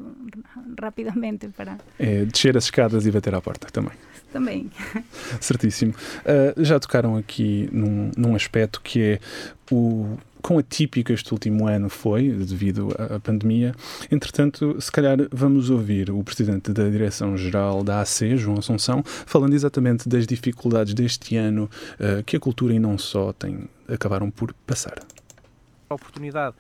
rapidamente 0.81 1.49
para 1.49 1.79
é, 1.99 2.25
descer 2.25 2.57
as 2.57 2.65
escadas 2.65 3.07
e 3.07 3.11
bater 3.11 3.35
à 3.35 3.41
porta 3.41 3.69
também. 3.71 3.93
Também. 4.33 4.71
Certíssimo. 5.41 5.93
Uh, 5.93 6.65
já 6.65 6.81
tocaram 6.81 7.17
aqui 7.17 7.69
num, 7.71 8.11
num 8.17 8.35
aspecto 8.35 8.81
que 8.81 9.03
é 9.03 9.21
o 9.71 10.17
quão 10.43 10.59
atípico 10.59 11.13
este 11.13 11.33
último 11.33 11.67
ano 11.67 11.89
foi, 11.89 12.29
devido 12.29 12.89
à 12.99 13.19
pandemia. 13.21 13.75
Entretanto, 14.11 14.81
se 14.81 14.91
calhar 14.91 15.17
vamos 15.31 15.71
ouvir 15.71 16.11
o 16.11 16.23
presidente 16.25 16.73
da 16.73 16.89
Direção-Geral 16.89 17.85
da 17.85 18.01
AC, 18.01 18.37
João 18.37 18.59
Assunção, 18.59 19.03
falando 19.05 19.55
exatamente 19.55 20.09
das 20.09 20.27
dificuldades 20.27 20.93
deste 20.95 21.37
ano 21.37 21.71
uh, 21.95 22.23
que 22.25 22.37
a 22.37 22.41
cultura 22.41 22.75
e 22.75 22.79
não 22.79 22.99
só 22.99 23.33
tem, 23.33 23.69
acabaram 23.89 24.31
por 24.31 24.53
passar. 24.67 24.99
A 25.89 25.95
oportunidade 25.95 26.57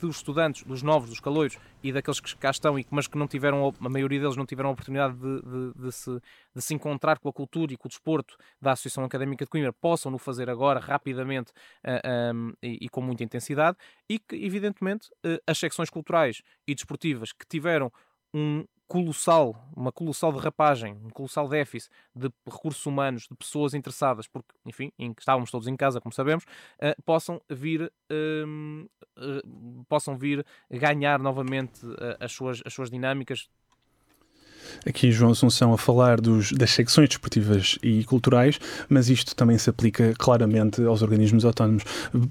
dos 0.00 0.16
estudantes, 0.16 0.62
dos 0.64 0.82
novos, 0.82 1.08
dos 1.08 1.20
caloiros 1.20 1.58
e 1.82 1.92
daqueles 1.92 2.20
que 2.20 2.36
cá 2.36 2.50
estão, 2.50 2.76
mas 2.90 3.06
que 3.06 3.18
não 3.18 3.26
tiveram, 3.26 3.72
a 3.80 3.88
maioria 3.88 4.20
deles 4.20 4.36
não 4.36 4.46
tiveram 4.46 4.70
a 4.70 4.72
oportunidade 4.72 5.14
de, 5.14 5.42
de, 5.42 5.72
de, 5.74 5.92
se, 5.92 6.10
de 6.54 6.62
se 6.62 6.74
encontrar 6.74 7.18
com 7.18 7.28
a 7.28 7.32
cultura 7.32 7.72
e 7.72 7.76
com 7.76 7.86
o 7.86 7.88
desporto 7.88 8.36
da 8.60 8.72
Associação 8.72 9.04
Académica 9.04 9.44
de 9.44 9.50
Coimbra, 9.50 9.72
possam 9.72 10.10
no 10.10 10.18
fazer 10.18 10.48
agora 10.48 10.80
rapidamente 10.80 11.50
uh, 11.50 12.00
eh, 12.02 12.32
um, 12.34 12.52
e, 12.62 12.78
e, 12.82 12.88
com 12.88 13.00
muita 13.00 13.22
intensidade, 13.22 13.76
e 14.08 14.18
que, 14.18 14.34
evidentemente, 14.36 15.08
uh, 15.24 15.38
as 15.46 15.58
secções 15.58 15.90
culturais 15.90 16.42
e 16.66 16.74
desportivas 16.74 17.32
que 17.32 17.46
tiveram 17.46 17.92
um, 18.34 18.64
colossal, 18.86 19.56
uma 19.76 19.90
colossal 19.90 20.32
derrapagem, 20.32 20.94
um 21.04 21.10
colossal 21.10 21.48
déficit 21.48 21.90
de 22.14 22.30
recursos 22.46 22.84
humanos, 22.86 23.26
de 23.28 23.34
pessoas 23.34 23.74
interessadas, 23.74 24.26
porque, 24.26 24.54
enfim, 24.64 24.92
estávamos 25.18 25.50
todos 25.50 25.66
em 25.66 25.76
casa, 25.76 26.00
como 26.00 26.12
sabemos, 26.12 26.44
uh, 26.44 27.02
possam 27.04 27.40
vir 27.48 27.92
uh, 28.10 28.88
uh, 29.18 29.84
possam 29.88 30.16
vir 30.16 30.44
ganhar 30.70 31.18
novamente 31.18 31.80
as, 32.20 32.32
suas, 32.32 32.62
as 32.64 32.72
suas 32.72 32.90
dinâmicas 32.90 33.48
Aqui 34.86 35.10
João 35.10 35.32
Assunção 35.32 35.72
a 35.72 35.78
falar 35.78 36.20
dos, 36.20 36.52
das 36.52 36.70
secções 36.70 37.08
desportivas 37.08 37.78
e 37.82 38.04
culturais, 38.04 38.58
mas 38.88 39.08
isto 39.08 39.34
também 39.34 39.58
se 39.58 39.70
aplica 39.70 40.14
claramente 40.18 40.82
aos 40.82 41.02
organismos 41.02 41.44
autónomos. 41.44 41.84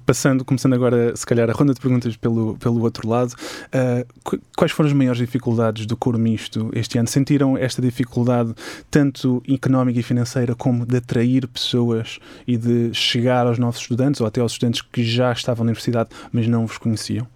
Passando, 0.06 0.46
começando 0.46 0.74
agora, 0.74 1.15
se 1.15 1.26
calhar, 1.26 1.50
a 1.50 1.54
ronda 1.54 1.74
de 1.74 1.80
perguntas 1.80 2.15
pelo, 2.15 2.58
pelo 2.58 2.82
outro 2.82 3.08
lado, 3.08 3.34
uh, 3.34 4.39
quais 4.56 4.72
foram 4.72 4.89
as 4.89 4.93
maiores 4.93 5.19
dificuldades 5.19 5.86
do 5.86 5.98
coro 5.98 6.19
misto 6.19 6.69
este 6.74 6.98
ano? 6.98 7.08
Sentiram 7.08 7.58
esta 7.58 7.82
dificuldade 7.82 8.54
tanto 8.89 9.41
económica 9.48 10.00
e 10.00 10.04
financeira 10.04 10.56
como 10.56 10.86
de 10.86 10.98
atrair 10.98 11.48
pessoas 11.48 12.19
e 12.48 12.58
de 12.58 12.93
chegar 12.93 13.48
aos 13.48 13.58
novos 13.60 13.80
estudantes 13.80 14.22
ou 14.22 14.28
até 14.28 14.41
aos 14.41 14.54
estudantes 14.54 14.82
que 14.82 15.04
já 15.04 15.32
estavam 15.32 15.63
na 15.65 15.69
universidade, 15.69 16.10
mas 16.32 16.48
não 16.48 16.65
vos 16.65 16.78
conheciam? 16.78 17.28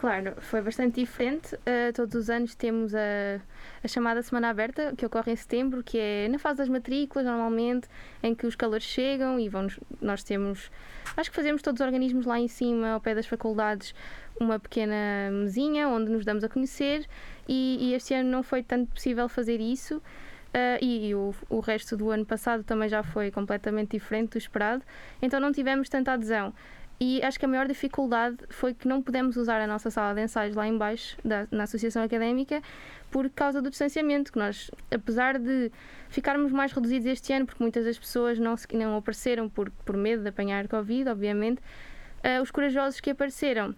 Claro, 0.00 0.34
foi 0.38 0.62
bastante 0.62 0.98
diferente. 0.98 1.54
Uh, 1.56 1.92
todos 1.94 2.14
os 2.14 2.30
anos 2.30 2.54
temos 2.54 2.94
a, 2.94 3.38
a, 3.84 3.86
chamada 3.86 4.22
Semana 4.22 4.48
Aberta, 4.48 4.94
que 4.96 5.04
ocorre 5.04 5.30
em 5.30 5.36
setembro, 5.36 5.82
que 5.82 5.98
é 5.98 6.26
na 6.26 6.38
fase 6.38 6.56
das 6.56 6.70
matrículas, 6.70 7.26
normalmente, 7.26 7.86
em 8.22 8.34
que 8.34 8.46
os 8.46 8.56
calores 8.56 8.82
chegam 8.82 9.38
e 9.38 9.46
vão 9.50 9.66
nós 10.00 10.22
temos, 10.22 10.70
acho 11.14 11.28
que 11.28 11.36
fazemos 11.36 11.60
todos 11.60 11.82
os 11.82 11.84
organismos 11.84 12.24
lá 12.24 12.40
em 12.40 12.48
cima, 12.48 12.92
ao 12.92 13.00
pé 13.02 13.14
das 13.14 13.26
faculdades, 13.26 13.94
uma 14.40 14.58
pequena 14.58 15.30
mesinha 15.32 15.86
onde 15.86 16.10
nos 16.10 16.24
damos 16.24 16.44
a 16.44 16.48
conhecer 16.48 17.06
e, 17.46 17.76
e 17.78 17.92
este 17.92 18.14
ano 18.14 18.30
não 18.30 18.42
foi 18.42 18.62
tanto 18.62 18.90
possível 18.90 19.28
fazer 19.28 19.60
isso. 19.60 19.98
Uh, 19.98 20.82
e 20.82 21.14
o, 21.14 21.34
o 21.48 21.60
resto 21.60 21.94
do 21.94 22.10
ano 22.10 22.24
passado 22.24 22.64
também 22.64 22.88
já 22.88 23.02
foi 23.02 23.30
completamente 23.30 23.90
diferente 23.90 24.30
do 24.30 24.38
esperado, 24.38 24.82
então 25.20 25.38
não 25.38 25.52
tivemos 25.52 25.90
tanta 25.90 26.10
adesão. 26.12 26.54
E 27.02 27.22
acho 27.22 27.38
que 27.38 27.46
a 27.46 27.48
maior 27.48 27.66
dificuldade 27.66 28.36
foi 28.50 28.74
que 28.74 28.86
não 28.86 29.00
pudemos 29.00 29.38
usar 29.38 29.58
a 29.58 29.66
nossa 29.66 29.90
sala 29.90 30.14
de 30.14 30.22
ensaios 30.22 30.54
lá 30.54 30.68
embaixo, 30.68 31.16
da, 31.24 31.46
na 31.50 31.64
associação 31.64 32.02
académica, 32.02 32.62
por 33.10 33.30
causa 33.30 33.62
do 33.62 33.70
distanciamento, 33.70 34.30
que 34.30 34.38
nós, 34.38 34.70
apesar 34.90 35.38
de 35.38 35.72
ficarmos 36.10 36.52
mais 36.52 36.72
reduzidos 36.72 37.06
este 37.06 37.32
ano, 37.32 37.46
porque 37.46 37.62
muitas 37.62 37.86
das 37.86 37.98
pessoas 37.98 38.38
não, 38.38 38.54
se, 38.54 38.66
não 38.76 38.98
apareceram 38.98 39.48
por, 39.48 39.70
por 39.70 39.96
medo 39.96 40.22
de 40.22 40.28
apanhar 40.28 40.68
Covid, 40.68 41.08
obviamente, 41.08 41.58
uh, 41.58 42.42
os 42.42 42.50
corajosos 42.50 43.00
que 43.00 43.08
apareceram. 43.08 43.74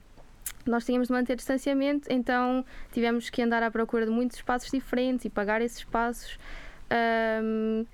Nós 0.66 0.84
tínhamos 0.84 1.06
de 1.06 1.14
manter 1.14 1.36
distanciamento, 1.36 2.08
então 2.12 2.64
tivemos 2.90 3.30
que 3.30 3.40
andar 3.40 3.62
à 3.62 3.70
procura 3.70 4.04
de 4.04 4.10
muitos 4.10 4.36
espaços 4.36 4.68
diferentes 4.68 5.24
e 5.24 5.30
pagar 5.30 5.62
esses 5.62 5.78
espaços 5.78 6.38
um, 7.40 7.86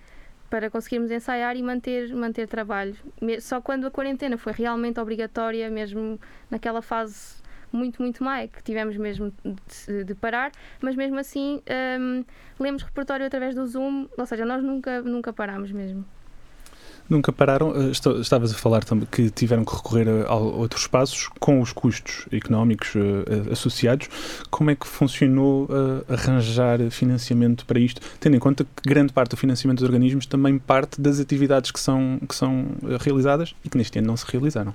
para 0.50 0.70
conseguirmos 0.70 1.11
ensaiar 1.11 1.56
e 1.56 1.62
manter, 1.62 2.14
manter 2.14 2.48
trabalho. 2.48 2.96
Só 3.40 3.61
quando 3.61 3.87
a 3.87 3.90
quarentena 3.90 4.37
foi 4.38 4.52
realmente 4.52 4.98
obrigatória, 4.98 5.70
mesmo 5.70 6.18
naquela 6.50 6.82
fase 6.82 7.38
muito, 7.70 8.00
muito 8.00 8.24
má, 8.24 8.46
que 8.46 8.62
tivemos 8.62 8.96
mesmo 8.96 9.32
de, 9.44 10.04
de 10.04 10.14
parar, 10.14 10.50
mas 10.80 10.96
mesmo 10.96 11.18
assim 11.18 11.62
um, 12.00 12.24
lemos 12.58 12.82
repertório 12.82 13.26
através 13.26 13.54
do 13.54 13.66
Zoom, 13.66 14.08
ou 14.16 14.26
seja, 14.26 14.44
nós 14.44 14.62
nunca, 14.62 15.02
nunca 15.02 15.32
parámos 15.32 15.70
mesmo. 15.70 16.04
Nunca 17.09 17.33
pararam, 17.33 17.73
eh, 17.75 17.90
estavas 18.21 18.53
a 18.53 18.55
falar 18.55 18.85
também 18.85 19.09
que 19.11 19.31
tiveram 19.31 19.64
que 19.64 19.75
recorrer 19.75 20.27
a, 20.27 20.35
outros 20.35 20.83
espaços 20.83 21.29
com 21.40 21.61
os 21.61 21.73
custos 21.73 22.27
económicos 22.31 22.94
uh, 22.94 23.53
associados. 23.53 24.09
Como 24.51 24.71
é 24.71 24.75
que 24.75 24.87
funcionou 24.87 25.68
arranjar 26.09 26.79
financiamento 26.90 27.64
para 27.64 27.79
isto, 27.79 28.01
tendo 28.21 28.37
em 28.37 28.38
conta 28.38 28.64
que 28.64 28.88
grande 28.88 29.12
parte 29.12 29.31
do 29.31 29.37
financiamento 29.37 29.79
dos 29.79 29.88
organismos 29.88 30.27
também 30.27 30.59
parte 30.59 31.01
das 31.01 31.18
atividades 31.18 31.71
que 31.71 31.81
são, 31.81 32.21
que 32.29 32.35
são 32.35 32.66
realizadas 33.01 33.55
e 33.64 33.71
que 33.71 33.79
neste 33.79 33.99
ano 33.99 34.09
não 34.09 34.16
se 34.16 34.27
realizaram? 34.31 34.75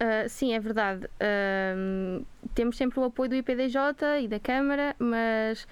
Uh, 0.00 0.26
sim, 0.28 0.54
é 0.54 0.58
verdade. 0.58 1.04
Uh, 1.20 2.24
temos 2.54 2.78
sempre 2.78 2.98
o 3.00 3.04
apoio 3.04 3.28
do 3.28 3.36
IPDJ 3.36 4.22
e 4.22 4.28
da 4.28 4.40
Câmara, 4.40 4.96
mas 4.98 5.66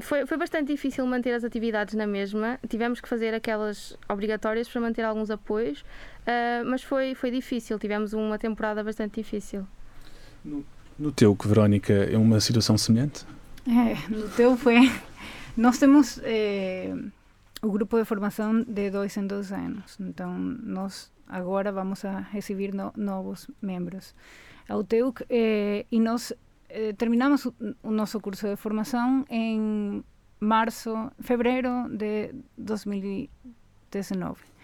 foi, 0.00 0.26
foi 0.26 0.36
bastante 0.36 0.72
difícil 0.72 1.06
manter 1.06 1.32
as 1.32 1.44
atividades 1.44 1.94
na 1.94 2.06
mesma. 2.06 2.58
Tivemos 2.68 3.00
que 3.00 3.08
fazer 3.08 3.34
aquelas 3.34 3.96
obrigatórias 4.08 4.68
para 4.68 4.80
manter 4.80 5.02
alguns 5.02 5.30
apoios, 5.30 5.80
uh, 5.80 6.64
mas 6.64 6.82
foi, 6.82 7.14
foi 7.14 7.30
difícil. 7.30 7.78
Tivemos 7.78 8.12
uma 8.12 8.38
temporada 8.38 8.82
bastante 8.84 9.20
difícil. 9.20 9.66
No, 10.44 10.64
no 10.98 11.12
teu, 11.12 11.34
que 11.34 11.48
Verónica, 11.48 11.92
é 11.92 12.16
uma 12.16 12.40
situação 12.40 12.76
semelhante? 12.76 13.24
É, 13.66 13.96
no 14.08 14.28
teu 14.30 14.56
foi. 14.56 14.90
Nós 15.56 15.78
temos 15.78 16.20
eh, 16.22 16.94
o 17.62 17.70
grupo 17.70 17.98
de 17.98 18.04
formação 18.04 18.62
de 18.62 18.90
dois 18.90 19.16
em 19.16 19.26
dois 19.26 19.50
anos, 19.50 19.96
então 19.98 20.36
nós 20.38 21.10
agora 21.26 21.72
vamos 21.72 22.04
a 22.04 22.20
receber 22.20 22.74
no, 22.74 22.92
novos 22.94 23.50
membros 23.62 24.14
ao 24.68 24.84
TEUC 24.84 25.24
eh, 25.30 25.86
e 25.90 25.98
nós 25.98 26.32
eh, 26.68 26.92
terminamos 26.94 27.46
o 27.82 27.90
nosso 27.90 28.20
curso 28.20 28.48
de 28.48 28.56
formação 28.56 29.24
em 29.28 30.02
março, 30.40 31.10
fevereiro 31.20 31.88
de 31.88 32.34
2019. 32.58 34.56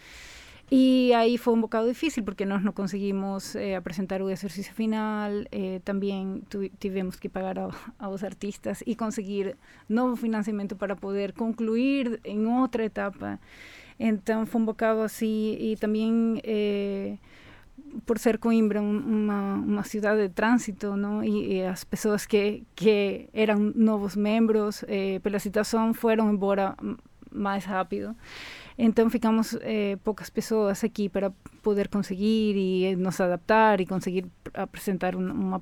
E 0.74 1.12
aí 1.12 1.36
foi 1.36 1.52
um 1.52 1.60
bocado 1.60 1.86
difícil 1.86 2.24
porque 2.24 2.46
nós 2.46 2.64
não 2.64 2.72
conseguimos 2.72 3.54
eh, 3.56 3.76
apresentar 3.76 4.22
o 4.22 4.30
exercício 4.30 4.72
final, 4.72 5.30
eh, 5.52 5.82
também 5.84 6.42
tivemos 6.80 7.16
que 7.16 7.28
pagar 7.28 7.58
ao, 7.58 7.70
aos 7.98 8.24
artistas 8.24 8.82
e 8.86 8.96
conseguir 8.96 9.54
novo 9.86 10.16
financiamento 10.16 10.74
para 10.74 10.96
poder 10.96 11.34
concluir 11.34 12.18
em 12.24 12.46
outra 12.46 12.86
etapa. 12.86 13.38
Então 14.00 14.46
foi 14.46 14.62
um 14.62 14.64
bocado 14.64 15.00
assim 15.00 15.58
e 15.60 15.76
também 15.76 16.40
eh, 16.42 17.18
por 18.06 18.18
ser 18.18 18.38
Coimbra 18.38 18.80
uma, 18.80 19.54
uma 19.54 19.82
cidade 19.82 20.22
de 20.22 20.34
trânsito, 20.34 20.96
não? 20.96 21.22
E, 21.22 21.58
e, 21.58 21.64
as 21.64 21.84
que, 22.26 22.64
que 22.74 23.28
eram 23.32 23.72
novos 23.74 24.16
membros, 24.16 24.84
eh, 24.88 25.18
pela 25.22 25.38
situação, 25.38 25.94
foram 25.94 26.30
embora 26.32 26.76
mais 27.30 27.64
rápido. 27.64 28.14
Então 28.76 29.10
ficamos 29.10 29.56
eh, 29.60 29.96
poucas 30.02 30.30
pessoas 30.30 30.82
aqui 30.84 31.08
para 31.08 31.30
poder 31.62 31.88
conseguir 31.88 32.56
e 32.56 32.96
nos 32.96 33.20
adaptar 33.20 33.80
e 33.80 33.86
conseguir 33.86 34.26
apresentar 34.54 35.14
un, 35.14 35.30
uma 35.30 35.60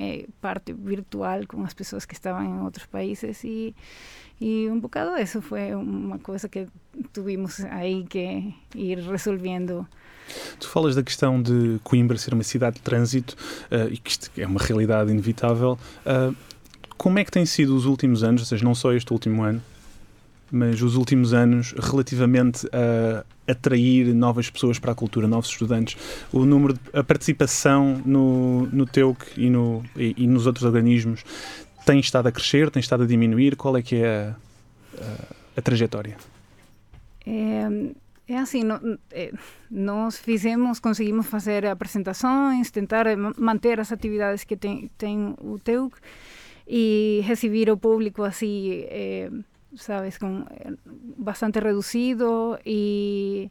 eh, 0.00 0.26
parte 0.40 0.72
virtual 0.72 1.46
com 1.46 1.62
as 1.64 1.74
pessoas 1.74 2.04
que 2.06 2.14
estavam 2.14 2.44
em 2.44 2.62
outros 2.62 2.86
países 2.86 3.42
e 3.44 3.74
e 4.40 4.68
um 4.70 4.78
bocado 4.78 5.20
isso 5.20 5.42
foi 5.42 5.74
uma 5.74 6.20
coisa 6.20 6.48
que 6.48 6.68
tivemos 7.12 7.64
aí 7.64 8.04
que 8.04 8.54
ir 8.76 8.98
resolvendo 8.98 9.84
Tu 10.58 10.68
falas 10.68 10.94
da 10.94 11.02
questão 11.02 11.40
de 11.40 11.78
Coimbra 11.84 12.16
ser 12.18 12.34
uma 12.34 12.42
cidade 12.42 12.76
de 12.76 12.82
trânsito 12.82 13.36
uh, 13.70 13.92
e 13.92 13.96
que 13.96 14.10
isto 14.10 14.30
é 14.36 14.46
uma 14.46 14.60
realidade 14.60 15.10
inevitável. 15.10 15.78
Uh, 16.04 16.34
como 16.96 17.18
é 17.18 17.24
que 17.24 17.30
têm 17.30 17.46
sido 17.46 17.76
os 17.76 17.86
últimos 17.86 18.24
anos, 18.24 18.42
ou 18.42 18.46
seja, 18.46 18.64
não 18.64 18.74
só 18.74 18.92
este 18.92 19.12
último 19.12 19.42
ano, 19.42 19.62
mas 20.50 20.82
os 20.82 20.96
últimos 20.96 21.32
anos 21.32 21.74
relativamente 21.78 22.66
a 22.72 23.24
atrair 23.50 24.14
novas 24.14 24.50
pessoas 24.50 24.78
para 24.78 24.92
a 24.92 24.94
cultura, 24.94 25.26
novos 25.26 25.48
estudantes, 25.48 25.96
o 26.32 26.44
número, 26.44 26.74
de, 26.74 26.80
a 26.92 27.02
participação 27.02 28.02
no, 28.04 28.66
no 28.66 28.86
TEUC 28.86 29.24
e, 29.36 29.48
no, 29.48 29.82
e, 29.96 30.14
e, 30.16 30.26
nos 30.26 30.46
outros 30.46 30.64
organismos 30.64 31.24
tem 31.86 32.00
estado 32.00 32.26
a 32.26 32.32
crescer, 32.32 32.70
tem 32.70 32.80
estado 32.80 33.04
a 33.04 33.06
diminuir? 33.06 33.56
Qual 33.56 33.76
é 33.76 33.82
que 33.82 33.96
é 33.96 34.34
a, 34.98 35.02
a, 35.02 35.58
a 35.58 35.62
trajetória? 35.62 36.16
É, 37.26 37.68
é 38.28 38.36
assim, 38.36 38.62
no, 38.62 38.98
é, 39.10 39.32
nós 39.70 40.18
fizemos, 40.18 40.78
conseguimos 40.78 41.26
fazer 41.26 41.64
apresentações, 41.64 42.70
tentar 42.70 43.06
manter 43.38 43.80
as 43.80 43.90
atividades 43.90 44.44
que 44.44 44.56
tem, 44.56 44.90
tem 44.98 45.34
o 45.40 45.58
TEUC 45.58 45.96
e 46.66 47.22
receber 47.24 47.70
o 47.70 47.78
público 47.78 48.22
assim, 48.22 48.84
é, 48.88 49.30
sabes, 49.74 50.18
com 50.18 50.44
bastante 51.16 51.58
reduzido 51.58 52.58
e, 52.66 53.50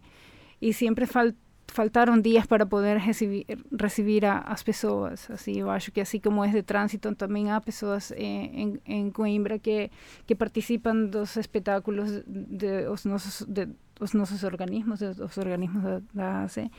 e 0.62 0.72
sempre 0.72 1.08
fal, 1.08 1.32
faltaram 1.66 2.22
dias 2.22 2.46
para 2.46 2.64
poder 2.64 2.98
receber, 2.98 3.46
receber 3.82 4.26
a, 4.26 4.40
as 4.42 4.62
pessoas. 4.62 5.28
Assim, 5.32 5.60
eu 5.60 5.72
acho 5.72 5.92
que 5.92 6.02
assim 6.02 6.20
como 6.20 6.44
é 6.44 6.50
de 6.50 6.62
trânsito, 6.62 7.16
também 7.16 7.50
há 7.50 7.60
pessoas 7.60 8.12
em, 8.16 8.80
em 8.86 9.10
Coimbra 9.10 9.58
que, 9.58 9.90
que 10.28 10.36
participam 10.36 11.06
dos 11.06 11.36
espetáculos 11.36 12.24
de, 12.28 12.88
os 12.90 13.06
nossos... 13.06 13.44
De, 13.48 13.68
os 14.00 14.14
nossos 14.14 14.44
organismos, 14.44 15.02
os 15.02 15.38
organismos 15.38 15.84
da, 15.84 16.02
da 16.14 16.44
ACE. 16.44 16.72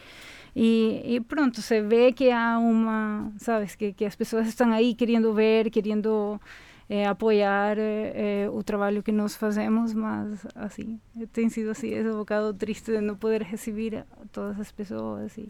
E, 0.54 1.02
e, 1.04 1.20
pronto, 1.20 1.61
se 1.61 1.81
vê 1.83 2.12
que 2.12 2.31
há 2.31 2.59
uma, 2.59 3.31
sabes, 3.37 3.74
que, 3.74 3.92
que 3.92 4.04
as 4.04 4.16
pessoas 4.16 4.48
estão 4.48 4.72
aí 4.72 4.94
querendo 4.94 5.33
ver, 5.35 5.70
querendo 5.70 6.40
é, 6.88 7.07
apoiar 7.07 7.77
é, 7.79 8.48
o 8.51 8.62
trabalho 8.62 9.03
que 9.03 9.12
nós 9.12 9.37
fazemos, 9.37 9.92
mas 9.92 10.46
assim, 10.55 10.98
tem 11.33 11.48
sido 11.48 11.70
assim, 11.70 11.92
é 11.92 12.03
um 12.03 12.18
bocado 12.18 12.55
triste 12.55 12.92
de 12.92 13.01
não 13.01 13.14
poder 13.14 13.42
receber 13.42 14.05
todas 14.33 14.59
as 14.59 14.72
pessoas. 14.72 15.37
E... 15.37 15.48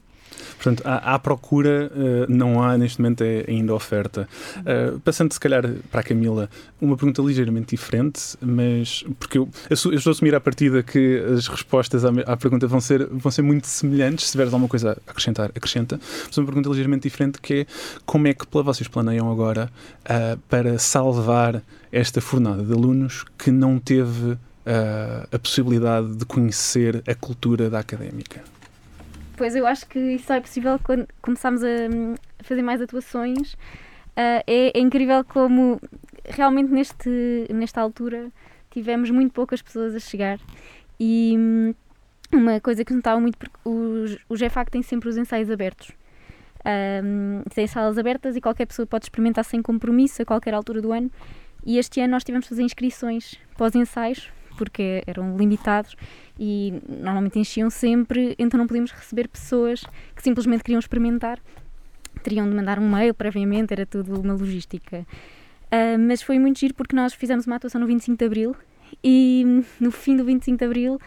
Portanto, 0.56 0.82
há, 0.84 1.18
procura, 1.18 1.90
não 2.28 2.62
há 2.62 2.76
neste 2.76 3.00
momento 3.00 3.22
é 3.22 3.44
ainda 3.48 3.74
oferta. 3.74 4.28
Passando 5.04 5.32
se 5.32 5.40
calhar 5.40 5.62
para 5.90 6.00
a 6.00 6.02
Camila, 6.02 6.50
uma 6.80 6.96
pergunta 6.96 7.22
ligeiramente 7.22 7.76
diferente, 7.76 8.36
mas 8.40 9.04
porque 9.18 9.38
eu, 9.38 9.48
eu 9.70 9.74
estou 9.74 10.10
a 10.10 10.12
assumir 10.12 10.34
à 10.34 10.40
partida 10.40 10.82
que 10.82 11.18
as 11.34 11.46
respostas 11.46 12.04
à, 12.04 12.10
à, 12.26 12.36
pergunta 12.36 12.66
vão 12.66 12.80
ser, 12.80 13.06
vão 13.06 13.30
ser 13.30 13.42
muito 13.42 13.66
semelhantes, 13.66 14.26
se 14.26 14.32
tiveres 14.32 14.52
alguma 14.52 14.68
coisa 14.68 15.00
a 15.06 15.10
acrescentar, 15.10 15.50
acrescenta, 15.54 15.98
mas 16.26 16.36
uma 16.36 16.46
pergunta 16.46 16.68
ligeiramente 16.68 17.08
diferente 17.08 17.40
que 17.40 17.60
é 17.60 17.66
como 18.04 18.26
é 18.26 18.34
que 18.34 18.46
vocês 18.50 18.88
planeiam 18.88 19.30
agora 19.30 19.70
uh, 20.04 20.38
para 20.48 20.78
salvar 20.78 21.27
esta 21.90 22.20
fornada 22.20 22.62
de 22.62 22.72
alunos 22.72 23.24
que 23.38 23.50
não 23.50 23.78
teve 23.78 24.32
uh, 24.32 24.38
a 25.32 25.38
possibilidade 25.38 26.16
de 26.16 26.24
conhecer 26.24 27.02
a 27.08 27.14
cultura 27.14 27.70
da 27.70 27.78
académica? 27.78 28.42
Pois 29.36 29.54
eu 29.54 29.66
acho 29.66 29.86
que 29.86 29.98
isso 29.98 30.32
é 30.32 30.40
possível 30.40 30.78
quando 30.82 31.06
começarmos 31.22 31.62
a 31.62 32.42
fazer 32.42 32.62
mais 32.62 32.80
atuações. 32.80 33.54
Uh, 33.54 34.42
é, 34.46 34.72
é, 34.76 34.80
incrível 34.80 35.24
como 35.24 35.80
realmente 36.24 36.72
neste, 36.72 37.46
nesta 37.50 37.80
altura 37.80 38.30
tivemos 38.70 39.10
muito 39.10 39.32
poucas 39.32 39.62
pessoas 39.62 39.94
a 39.94 40.00
chegar 40.00 40.40
e 40.98 41.36
hum, 41.38 41.74
uma 42.32 42.60
coisa 42.60 42.84
que 42.84 42.92
notava 42.92 43.20
muito 43.20 43.38
porque 43.38 43.56
o, 43.64 44.06
o 44.28 44.34
GFAC 44.34 44.70
tem 44.70 44.82
sempre 44.82 45.08
os 45.08 45.16
ensaios 45.16 45.50
abertos 45.50 45.92
um, 46.64 47.42
tem 47.54 47.66
salas 47.66 47.98
abertas 47.98 48.36
e 48.36 48.40
qualquer 48.40 48.66
pessoa 48.66 48.86
pode 48.86 49.06
experimentar 49.06 49.44
sem 49.44 49.62
compromisso 49.62 50.22
a 50.22 50.24
qualquer 50.24 50.54
altura 50.54 50.80
do 50.80 50.92
ano. 50.92 51.10
E 51.64 51.78
este 51.78 52.00
ano 52.00 52.12
nós 52.12 52.24
tivemos 52.24 52.44
de 52.44 52.50
fazer 52.50 52.62
inscrições 52.62 53.36
para 53.56 53.66
os 53.66 53.74
ensaios, 53.74 54.30
porque 54.56 55.02
eram 55.06 55.36
limitados 55.36 55.96
e 56.38 56.74
normalmente 56.88 57.38
enchiam 57.38 57.70
sempre, 57.70 58.34
então 58.38 58.58
não 58.58 58.66
podíamos 58.66 58.90
receber 58.90 59.28
pessoas 59.28 59.84
que 60.14 60.22
simplesmente 60.22 60.62
queriam 60.62 60.78
experimentar. 60.78 61.38
Teriam 62.22 62.48
de 62.48 62.54
mandar 62.54 62.78
um 62.78 62.88
mail 62.88 63.14
previamente, 63.14 63.72
era 63.72 63.86
tudo 63.86 64.20
uma 64.20 64.34
logística. 64.34 65.06
Uh, 65.66 65.98
mas 65.98 66.22
foi 66.22 66.38
muito 66.38 66.58
giro 66.58 66.74
porque 66.74 66.96
nós 66.96 67.12
fizemos 67.12 67.46
uma 67.46 67.56
atuação 67.56 67.80
no 67.80 67.86
25 67.86 68.18
de 68.18 68.24
Abril 68.24 68.56
e 69.04 69.62
no 69.78 69.90
fim 69.90 70.16
do 70.16 70.24
25 70.24 70.58
de 70.58 70.64
Abril 70.64 70.98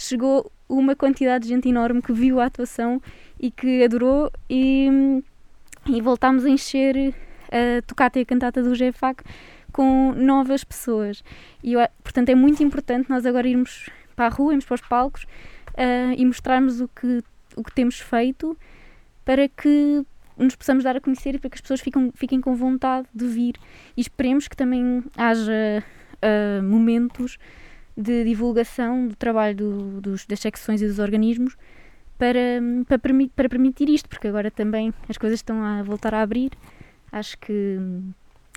chegou 0.00 0.50
uma 0.68 0.96
quantidade 0.96 1.44
de 1.44 1.50
gente 1.50 1.68
enorme 1.68 2.00
que 2.00 2.12
viu 2.12 2.40
a 2.40 2.46
atuação 2.46 3.02
e 3.38 3.50
que 3.50 3.84
adorou 3.84 4.30
e, 4.48 5.22
e 5.86 6.00
voltámos 6.00 6.44
a 6.44 6.48
encher 6.48 7.14
a 7.50 7.82
tocata 7.82 8.18
e 8.18 8.22
a 8.22 8.24
cantata 8.24 8.62
do 8.62 8.72
GFAC 8.72 9.22
com 9.72 10.12
novas 10.12 10.64
pessoas. 10.64 11.22
E, 11.62 11.74
portanto, 12.02 12.30
é 12.30 12.34
muito 12.34 12.62
importante 12.62 13.10
nós 13.10 13.26
agora 13.26 13.46
irmos 13.46 13.90
para 14.16 14.26
a 14.26 14.28
rua, 14.28 14.52
irmos 14.52 14.64
para 14.64 14.74
os 14.76 14.80
palcos 14.80 15.24
uh, 15.24 16.14
e 16.16 16.24
mostrarmos 16.24 16.80
o 16.80 16.88
que, 16.88 17.22
o 17.56 17.62
que 17.62 17.72
temos 17.72 18.00
feito 18.00 18.56
para 19.24 19.48
que 19.48 20.04
nos 20.36 20.56
possamos 20.56 20.84
dar 20.84 20.96
a 20.96 21.00
conhecer 21.00 21.34
e 21.34 21.38
para 21.38 21.50
que 21.50 21.56
as 21.56 21.60
pessoas 21.60 21.80
fiquem, 21.80 22.10
fiquem 22.14 22.40
com 22.40 22.54
vontade 22.54 23.06
de 23.14 23.26
vir. 23.26 23.54
E 23.96 24.00
esperemos 24.00 24.48
que 24.48 24.56
também 24.56 25.04
haja 25.16 25.84
uh, 26.22 26.62
momentos 26.62 27.38
de 28.00 28.24
divulgação 28.24 29.06
do 29.06 29.16
trabalho 29.16 29.56
do, 29.56 30.00
dos, 30.00 30.26
das 30.26 30.40
secções 30.40 30.80
e 30.80 30.86
dos 30.86 30.98
organismos 30.98 31.56
para, 32.18 32.38
para, 32.86 32.98
para 33.34 33.48
permitir 33.48 33.88
isto, 33.88 34.08
porque 34.08 34.28
agora 34.28 34.50
também 34.50 34.92
as 35.08 35.18
coisas 35.18 35.38
estão 35.38 35.62
a 35.62 35.82
voltar 35.82 36.14
a 36.14 36.22
abrir. 36.22 36.52
Acho 37.12 37.36
que 37.38 37.78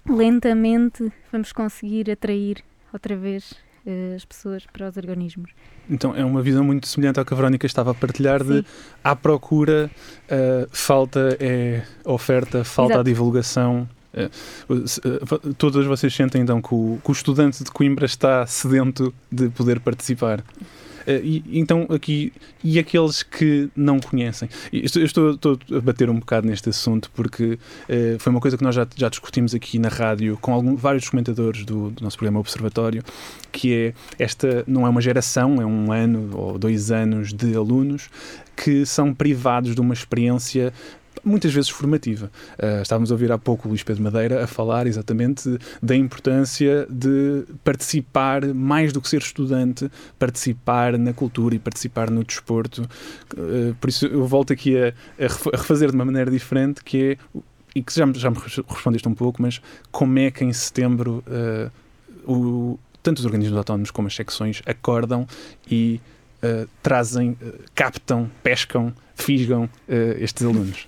lentamente 0.07 1.11
vamos 1.31 1.51
conseguir 1.51 2.11
atrair 2.11 2.63
outra 2.91 3.15
vez 3.15 3.51
uh, 3.85 4.15
as 4.15 4.25
pessoas 4.25 4.65
para 4.65 4.89
os 4.89 4.97
organismos. 4.97 5.51
Então 5.89 6.15
é 6.15 6.23
uma 6.23 6.41
visão 6.41 6.63
muito 6.63 6.87
semelhante 6.87 7.19
ao 7.19 7.25
que 7.25 7.33
a 7.33 7.37
Verónica 7.37 7.65
estava 7.65 7.91
a 7.91 7.93
partilhar 7.93 8.43
de 8.43 8.65
à 9.03 9.15
procura, 9.15 9.89
uh, 10.25 10.67
falta 10.71 11.37
é 11.39 11.83
oferta, 12.05 12.63
falta 12.63 12.93
Exato. 12.93 13.01
a 13.01 13.03
divulgação. 13.11 13.89
Uh, 14.13 15.53
todos 15.57 15.85
vocês 15.85 16.13
sentem 16.13 16.41
então 16.41 16.61
que 16.61 16.73
o, 16.73 16.99
que 17.03 17.09
o 17.09 17.11
estudante 17.11 17.63
de 17.63 17.71
Coimbra 17.71 18.05
está 18.05 18.45
sedento 18.45 19.13
de 19.31 19.49
poder 19.49 19.79
participar. 19.79 20.39
Uh, 20.39 21.19
e, 21.21 21.43
então, 21.59 21.87
aqui, 21.89 22.31
e 22.63 22.77
aqueles 22.77 23.23
que 23.23 23.69
não 23.75 23.99
conhecem? 23.99 24.47
Eu 24.71 25.03
estou, 25.03 25.31
estou, 25.31 25.59
a 25.75 25.81
bater 25.81 26.09
um 26.09 26.19
bocado 26.19 26.47
neste 26.47 26.69
assunto 26.69 27.11
porque 27.13 27.57
foi 28.19 28.31
uma 28.31 28.39
coisa 28.39 28.57
que 28.57 28.63
nós 28.63 28.75
já, 28.75 28.87
já 28.95 29.09
discutimos 29.09 29.53
aqui 29.53 29.77
na 29.77 29.89
rádio 29.89 30.37
com 30.39 30.53
algum, 30.53 30.75
vários 30.75 31.09
comentadores 31.09 31.65
do, 31.65 31.89
do, 31.89 32.03
nosso 32.03 32.17
programa 32.17 32.39
Observatório, 32.39 33.03
que 33.51 33.73
é 33.73 33.93
esta 34.17 34.63
não 34.65 34.85
é 34.85 34.89
uma 34.89 35.01
geração, 35.01 35.61
é 35.61 35.65
um 35.65 35.91
ano 35.91 36.29
ou 36.33 36.57
dois 36.57 36.91
anos 36.91 37.33
de 37.33 37.55
alunos 37.55 38.09
que 38.55 38.85
são 38.85 39.13
privados 39.13 39.75
de 39.75 39.81
uma 39.81 39.93
experiência 39.93 40.71
muitas 41.23 41.53
vezes 41.53 41.69
formativa. 41.69 42.31
Uh, 42.57 42.81
estávamos 42.81 43.11
a 43.11 43.15
ouvir 43.15 43.31
há 43.31 43.37
pouco 43.37 43.67
o 43.67 43.69
Luís 43.69 43.83
Pedro 43.83 44.03
Madeira 44.03 44.43
a 44.43 44.47
falar 44.47 44.87
exatamente 44.87 45.57
da 45.81 45.95
importância 45.95 46.87
de 46.89 47.43
participar, 47.63 48.45
mais 48.53 48.93
do 48.93 49.01
que 49.01 49.09
ser 49.09 49.21
estudante, 49.21 49.89
participar 50.17 50.97
na 50.97 51.13
cultura 51.13 51.55
e 51.55 51.59
participar 51.59 52.09
no 52.09 52.23
desporto. 52.23 52.87
Uh, 53.33 53.73
por 53.79 53.89
isso 53.89 54.05
eu 54.05 54.25
volto 54.25 54.53
aqui 54.53 54.77
a, 54.77 54.93
a 55.19 55.57
refazer 55.57 55.89
de 55.89 55.95
uma 55.95 56.05
maneira 56.05 56.31
diferente, 56.31 56.83
que 56.83 57.11
é 57.11 57.17
e 57.75 57.81
que 57.81 57.91
já, 57.91 58.05
já 58.13 58.29
me 58.29 58.37
respondeste 58.37 59.09
um 59.09 59.15
pouco, 59.15 59.41
mas 59.41 59.59
como 59.91 60.19
é 60.19 60.29
que 60.29 60.43
em 60.43 60.53
setembro 60.53 61.23
uh, 61.27 62.31
o, 62.31 62.79
tanto 63.01 63.17
os 63.17 63.25
organismos 63.25 63.57
autónomos 63.57 63.89
como 63.89 64.07
as 64.07 64.15
secções 64.15 64.61
acordam 64.65 65.27
e 65.69 65.99
trazem, 66.81 67.37
captam, 67.73 68.29
pescam, 68.43 68.93
fisgam 69.15 69.69
estes 70.19 70.45
alunos? 70.45 70.87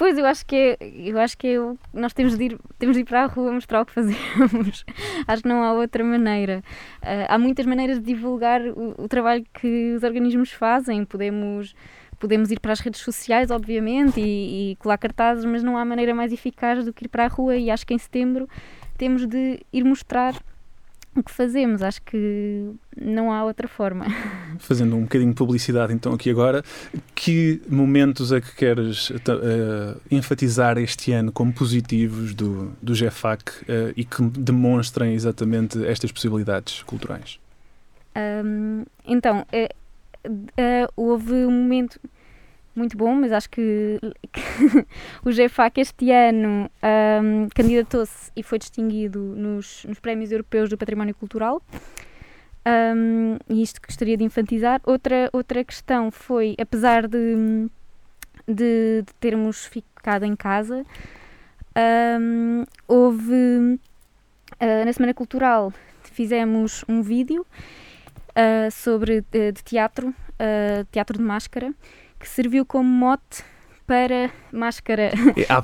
Pois, 0.00 0.16
eu 0.16 0.24
acho 0.24 0.46
que 0.46 0.56
é, 0.56 0.78
eu 0.80 1.20
acho 1.20 1.36
que 1.36 1.46
é, 1.46 1.58
nós 1.92 2.14
temos 2.14 2.34
de, 2.38 2.44
ir, 2.44 2.58
temos 2.78 2.96
de 2.96 3.02
ir 3.02 3.04
para 3.04 3.24
a 3.24 3.26
rua 3.26 3.52
mostrar 3.52 3.82
o 3.82 3.84
que 3.84 3.92
fazemos. 3.92 4.82
acho 5.28 5.42
que 5.42 5.48
não 5.48 5.62
há 5.62 5.74
outra 5.74 6.02
maneira. 6.02 6.62
Uh, 7.02 7.28
há 7.28 7.36
muitas 7.36 7.66
maneiras 7.66 7.98
de 7.98 8.06
divulgar 8.06 8.62
o, 8.62 8.94
o, 8.96 9.06
trabalho 9.06 9.44
que 9.52 9.92
os 9.94 10.02
organismos 10.02 10.52
fazem. 10.52 11.04
Podemos, 11.04 11.74
podemos 12.18 12.50
ir 12.50 12.60
para 12.60 12.72
as 12.72 12.80
redes 12.80 13.02
sociais, 13.02 13.50
obviamente, 13.50 14.18
e, 14.18 14.72
e 14.72 14.76
colar 14.76 14.96
cartazes, 14.96 15.44
mas 15.44 15.62
não 15.62 15.76
há 15.76 15.84
maneira 15.84 16.14
mais 16.14 16.32
eficaz 16.32 16.82
do 16.82 16.94
que 16.94 17.04
ir 17.04 17.08
para 17.08 17.26
a 17.26 17.28
rua. 17.28 17.56
E 17.56 17.70
acho 17.70 17.86
que 17.86 17.92
em 17.92 17.98
setembro 17.98 18.48
temos 18.96 19.26
de 19.26 19.60
ir 19.70 19.84
mostrar 19.84 20.34
o 21.14 21.22
que 21.22 21.30
fazemos. 21.30 21.82
Acho 21.82 22.00
que 22.02 22.70
não 22.96 23.32
há 23.32 23.44
outra 23.44 23.66
forma. 23.68 24.06
Fazendo 24.58 24.96
um 24.96 25.02
bocadinho 25.02 25.30
de 25.30 25.36
publicidade, 25.36 25.92
então, 25.92 26.12
aqui 26.12 26.30
agora, 26.30 26.62
que 27.14 27.60
momentos 27.68 28.32
é 28.32 28.40
que 28.40 28.54
queres 28.54 29.10
uh, 29.10 30.00
enfatizar 30.10 30.78
este 30.78 31.12
ano 31.12 31.32
como 31.32 31.52
positivos 31.52 32.34
do, 32.34 32.72
do 32.80 32.92
GFAC 32.94 33.50
uh, 33.50 33.92
e 33.96 34.04
que 34.04 34.22
demonstrem 34.22 35.14
exatamente 35.14 35.84
estas 35.86 36.12
possibilidades 36.12 36.82
culturais? 36.82 37.38
Um, 38.16 38.84
então, 39.04 39.46
uh, 39.52 40.92
houve 40.96 41.32
um 41.32 41.50
momento 41.50 41.98
muito 42.74 42.96
bom, 42.96 43.14
mas 43.14 43.32
acho 43.32 43.50
que, 43.50 43.98
o 45.24 45.30
GFAC 45.30 45.80
este 45.80 46.10
ano 46.10 46.70
um, 47.22 47.48
candidatou-se 47.54 48.30
e 48.36 48.42
foi 48.42 48.58
distinguido 48.58 49.18
nos, 49.18 49.84
nos 49.84 49.98
Prémios 49.98 50.30
Europeus 50.32 50.68
do 50.68 50.78
Património 50.78 51.14
Cultural. 51.14 51.62
Um, 52.66 53.36
e 53.48 53.62
isto 53.62 53.80
gostaria 53.84 54.16
de 54.16 54.24
enfatizar. 54.24 54.80
Outra, 54.84 55.28
outra 55.32 55.64
questão 55.64 56.10
foi, 56.10 56.54
apesar 56.60 57.06
de, 57.08 57.68
de, 58.46 59.02
de 59.06 59.14
termos 59.18 59.64
ficado 59.64 60.24
em 60.24 60.36
casa, 60.36 60.84
um, 62.20 62.64
houve 62.86 63.78
uh, 64.60 64.84
na 64.84 64.92
Semana 64.92 65.14
Cultural 65.14 65.72
fizemos 66.02 66.84
um 66.88 67.02
vídeo 67.02 67.46
uh, 68.30 68.70
sobre 68.70 69.22
de, 69.30 69.52
de 69.52 69.62
teatro, 69.62 70.08
uh, 70.08 70.84
teatro 70.90 71.16
de 71.16 71.24
máscara, 71.24 71.72
que 72.20 72.28
serviu 72.28 72.64
como 72.66 72.88
mote 72.88 73.42
para 73.86 74.30
máscara, 74.52 75.10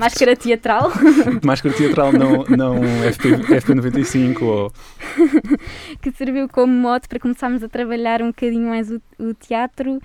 máscara 0.00 0.34
teatral. 0.34 0.90
máscara 1.44 1.72
teatral, 1.72 2.12
não, 2.12 2.44
não 2.44 2.80
FP, 3.12 3.28
FP95 3.60 4.42
ou... 4.42 4.72
que 6.02 6.10
serviu 6.10 6.48
como 6.48 6.72
mote 6.72 7.06
para 7.06 7.20
começarmos 7.20 7.62
a 7.62 7.68
trabalhar 7.68 8.22
um 8.22 8.28
bocadinho 8.28 8.68
mais 8.68 8.90
o, 8.90 9.00
o 9.20 9.32
teatro 9.32 10.00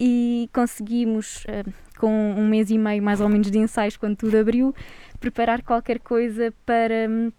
e 0.00 0.48
conseguimos, 0.50 1.44
uh, 1.44 1.70
com 1.98 2.10
um 2.10 2.48
mês 2.48 2.70
e 2.70 2.78
meio 2.78 3.02
mais 3.02 3.20
ou 3.20 3.28
menos 3.28 3.50
de 3.50 3.58
ensaios, 3.58 3.98
quando 3.98 4.16
tudo 4.16 4.38
abriu, 4.38 4.74
preparar 5.20 5.62
qualquer 5.62 5.98
coisa 5.98 6.54
para 6.64 7.06
um, 7.06 7.30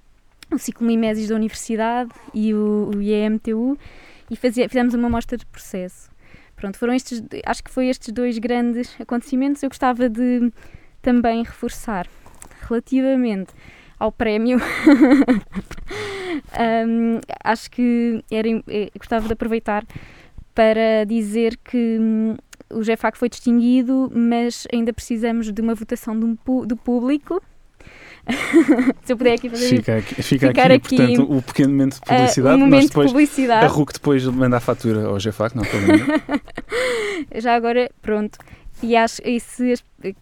o 0.53 0.59
ciclo 0.59 0.85
Mimesis 0.85 1.29
da 1.29 1.35
Universidade 1.35 2.11
e 2.35 2.53
o, 2.53 2.91
o 2.93 3.01
IEMTU 3.01 3.75
e 4.29 4.35
fazia, 4.35 4.67
fizemos 4.69 4.93
uma 4.93 5.09
mostra 5.09 5.35
de 5.35 5.45
processo. 5.47 6.09
Pronto, 6.59 6.77
foram 6.77 6.93
estes, 6.93 7.23
acho 7.45 7.63
que 7.63 7.71
foi 7.71 7.87
estes 7.87 8.11
dois 8.13 8.37
grandes 8.37 8.93
acontecimentos. 8.99 9.63
Eu 9.63 9.69
gostava 9.69 10.09
de 10.09 10.51
também 11.01 11.43
reforçar 11.43 12.07
relativamente 12.67 13.53
ao 13.97 14.11
prémio. 14.11 14.59
um, 16.87 17.19
acho 17.43 17.71
que 17.71 18.23
era, 18.29 18.47
eh, 18.67 18.89
gostava 18.97 19.27
de 19.27 19.33
aproveitar 19.33 19.85
para 20.53 21.05
dizer 21.07 21.57
que 21.57 21.97
um, 21.99 22.35
o 22.69 22.81
GFAC 22.81 23.17
foi 23.17 23.29
distinguido, 23.29 24.11
mas 24.13 24.67
ainda 24.73 24.91
precisamos 24.91 25.51
de 25.51 25.61
uma 25.61 25.73
votação 25.73 26.19
do, 26.19 26.37
do 26.65 26.75
público 26.75 27.41
Se 29.03 29.13
eu 29.13 29.17
puder 29.17 29.33
aqui 29.33 29.49
fazer 29.49 29.77
Fica 29.77 29.97
aqui, 29.97 30.21
fica 30.21 30.49
aqui, 30.49 30.59
aqui, 30.59 30.97
portanto, 30.97 31.31
o 31.31 31.41
pequeno 31.41 31.69
momento 31.69 31.95
de 31.95 32.01
publicidade. 32.01 32.55
Uh, 32.55 32.59
momento 32.59 32.87
depois, 32.87 33.07
de 33.07 33.13
publicidade. 33.13 33.65
A 33.65 33.67
RUC 33.67 33.93
depois 33.93 34.25
manda 34.25 34.57
a 34.57 34.59
fatura 34.59 35.07
ao 35.07 35.17
GFAC, 35.17 35.55
não 35.55 35.63
problema. 35.63 36.05
Já 37.35 37.55
agora, 37.55 37.89
pronto. 38.01 38.37
E 38.81 38.95
acho 38.95 39.21
e 39.25 39.37
se, 39.39 39.75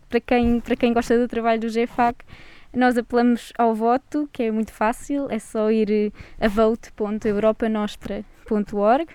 para, 0.10 0.20
quem, 0.20 0.60
para 0.60 0.76
quem 0.76 0.92
gosta 0.94 1.18
do 1.18 1.26
trabalho 1.28 1.62
do 1.62 1.68
GFAC, 1.68 2.26
nós 2.74 2.98
apelamos 2.98 3.54
ao 3.58 3.74
voto, 3.76 4.28
que 4.32 4.44
é 4.44 4.52
muito 4.52 4.72
fácil, 4.72 5.28
é 5.30 5.40
só 5.40 5.70
ir 5.72 6.14
a 6.40 6.48
vote.europanostra.org, 6.48 9.08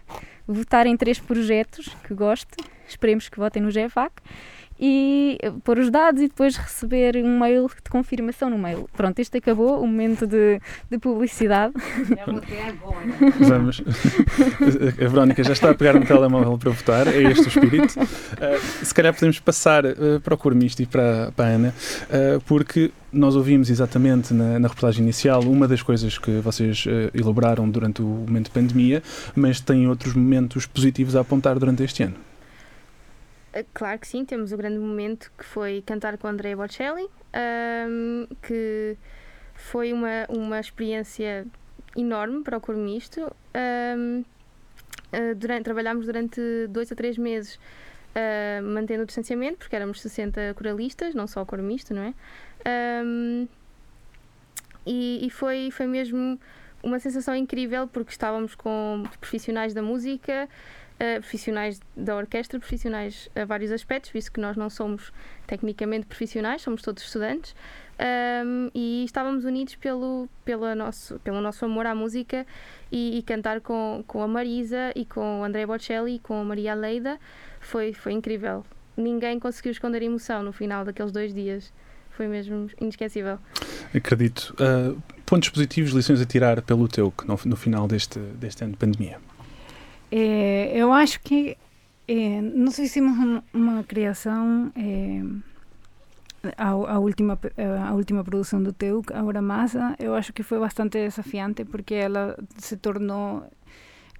votar 0.46 0.86
em 0.86 0.96
três 0.96 1.18
projetos 1.18 1.88
que 2.06 2.14
goste, 2.14 2.54
esperemos 2.86 3.28
que 3.28 3.38
votem 3.38 3.62
no 3.62 3.70
GFAC 3.70 4.12
e 4.84 5.38
pôr 5.62 5.78
os 5.78 5.90
dados 5.90 6.20
e 6.20 6.26
depois 6.26 6.56
receber 6.56 7.16
um 7.18 7.38
mail 7.38 7.68
de 7.68 7.88
confirmação 7.88 8.50
no 8.50 8.58
mail. 8.58 8.90
Pronto, 8.96 9.16
este 9.20 9.38
acabou 9.38 9.80
o 9.80 9.86
momento 9.86 10.26
de, 10.26 10.60
de 10.90 10.98
publicidade. 10.98 11.72
Vamos. 13.38 13.80
A 15.00 15.08
Verónica 15.08 15.44
já 15.44 15.52
está 15.52 15.70
a 15.70 15.74
pegar 15.74 15.94
no 15.94 16.04
telemóvel 16.04 16.58
para 16.58 16.72
votar, 16.72 17.06
é 17.06 17.22
este 17.22 17.44
o 17.44 17.48
espírito. 17.48 17.94
Uh, 18.00 18.84
se 18.84 18.92
calhar 18.92 19.14
podemos 19.14 19.38
passar 19.38 19.84
uh, 19.84 20.20
para 20.20 20.34
o 20.34 20.36
Cormisto 20.36 20.82
e 20.82 20.86
para, 20.86 21.30
para 21.36 21.44
a 21.44 21.48
Ana, 21.50 21.68
uh, 21.68 22.40
porque 22.40 22.90
nós 23.12 23.36
ouvimos 23.36 23.70
exatamente 23.70 24.34
na, 24.34 24.58
na, 24.58 24.66
reportagem 24.66 25.04
inicial 25.04 25.42
uma 25.42 25.68
das 25.68 25.80
coisas 25.80 26.18
que 26.18 26.40
vocês 26.40 26.86
uh, 26.86 27.16
elaboraram 27.16 27.70
durante 27.70 28.02
o 28.02 28.06
momento 28.06 28.46
de 28.46 28.50
pandemia, 28.50 29.00
mas 29.36 29.60
tem 29.60 29.86
outros 29.86 30.14
momentos 30.14 30.66
positivos 30.66 31.14
a 31.14 31.20
apontar 31.20 31.56
durante 31.56 31.84
este 31.84 32.02
ano. 32.02 32.31
Eh, 33.52 33.64
claro 33.72 33.98
que 33.98 34.06
sim, 34.06 34.24
temos 34.24 34.52
o 34.52 34.56
grande 34.56 34.78
momento 34.78 35.30
que 35.36 35.44
foi 35.44 35.82
cantar 35.86 36.16
com 36.18 36.28
Andrea 36.28 36.56
Bocelli, 36.56 37.08
um, 37.88 38.26
que 38.42 38.96
foi 39.54 39.92
uma, 39.92 40.26
uma 40.28 40.58
experiência 40.58 41.46
enorme 41.96 42.42
para 42.42 42.58
o 42.58 42.60
cor 42.60 42.76
misto. 42.76 43.34
Um, 43.96 44.24
Uh, 45.12 45.34
durante, 45.34 45.64
trabalhámos 45.64 46.06
durante 46.06 46.40
dois 46.70 46.90
a 46.90 46.94
três 46.94 47.18
meses 47.18 47.58
uh, 48.16 48.62
mantendo 48.62 49.02
o 49.02 49.06
distanciamento, 49.06 49.58
porque 49.58 49.76
éramos 49.76 50.00
60 50.00 50.54
coralistas, 50.54 51.14
não 51.14 51.26
só 51.26 51.44
cormista, 51.44 51.94
não 51.94 52.02
é? 52.02 52.14
Um, 53.04 53.48
e, 54.86 55.26
e 55.26 55.30
foi, 55.30 55.70
foi 55.70 55.86
mesmo 55.86 56.38
uma 56.82 56.98
sensação 56.98 57.36
incrível 57.36 57.86
porque 57.86 58.10
estávamos 58.10 58.54
com 58.54 59.04
profissionais 59.20 59.72
da 59.74 59.82
música, 59.82 60.48
uh, 60.94 61.20
profissionais 61.20 61.80
da 61.96 62.16
orquestra, 62.16 62.58
profissionais 62.58 63.28
a 63.34 63.44
vários 63.44 63.70
aspectos, 63.70 64.10
visto 64.10 64.32
que 64.32 64.40
nós 64.40 64.56
não 64.56 64.70
somos 64.70 65.12
tecnicamente 65.46 66.06
profissionais, 66.06 66.62
somos 66.62 66.82
todos 66.82 67.02
estudantes, 67.02 67.54
um, 68.02 68.70
e 68.74 69.04
estávamos 69.04 69.44
unidos 69.44 69.76
pelo, 69.76 70.28
pela 70.44 70.74
nosso, 70.74 71.18
pelo 71.20 71.40
nosso 71.40 71.64
amor 71.64 71.86
à 71.86 71.94
música 71.94 72.46
e, 72.90 73.18
e, 73.18 73.22
cantar 73.22 73.60
com, 73.60 74.02
com 74.06 74.22
a 74.22 74.28
Marisa 74.28 74.92
e 74.96 75.04
com 75.04 75.40
o 75.40 75.44
André 75.44 75.64
Bocelli 75.66 76.16
e 76.16 76.18
com 76.18 76.40
a 76.40 76.44
Maria 76.44 76.74
Leida 76.74 77.18
foi, 77.60 77.92
foi 77.92 78.12
incrível. 78.12 78.64
Ninguém 78.96 79.38
conseguiu 79.38 79.72
esconder 79.72 80.02
emoção 80.02 80.42
no 80.42 80.52
final 80.52 80.84
daqueles 80.84 81.12
dois 81.12 81.32
dias. 81.32 81.72
Foi 82.10 82.26
mesmo 82.26 82.68
inesquecível. 82.80 83.38
Acredito. 83.94 84.54
Uh, 84.54 85.00
pontos 85.24 85.48
positivos, 85.48 85.92
lições 85.92 86.20
a 86.20 86.26
tirar 86.26 86.60
pelo 86.60 86.86
teu 86.88 87.12
no, 87.26 87.38
no 87.46 87.56
final 87.56 87.88
deste, 87.88 88.18
deste 88.18 88.64
ano 88.64 88.72
de 88.72 88.78
pandemia? 88.78 89.18
É, 90.14 90.70
eu 90.76 90.92
acho 90.92 91.20
que 91.20 91.56
é, 92.06 92.40
nós 92.42 92.76
fizemos 92.76 93.42
uma 93.54 93.82
criação. 93.84 94.70
É, 94.76 95.22
a, 96.58 96.70
a, 96.70 96.98
última 96.98 97.38
a 97.88 97.94
última 97.94 98.22
produção 98.24 98.62
do 98.62 98.72
Teuc, 98.72 99.12
Agora 99.14 99.40
Massa, 99.40 99.94
eu 99.98 100.14
acho 100.14 100.32
que 100.32 100.42
foi 100.42 100.58
bastante 100.58 100.98
desafiante 100.98 101.64
porque 101.64 101.94
ela 101.94 102.36
se 102.58 102.76
tornou 102.76 103.48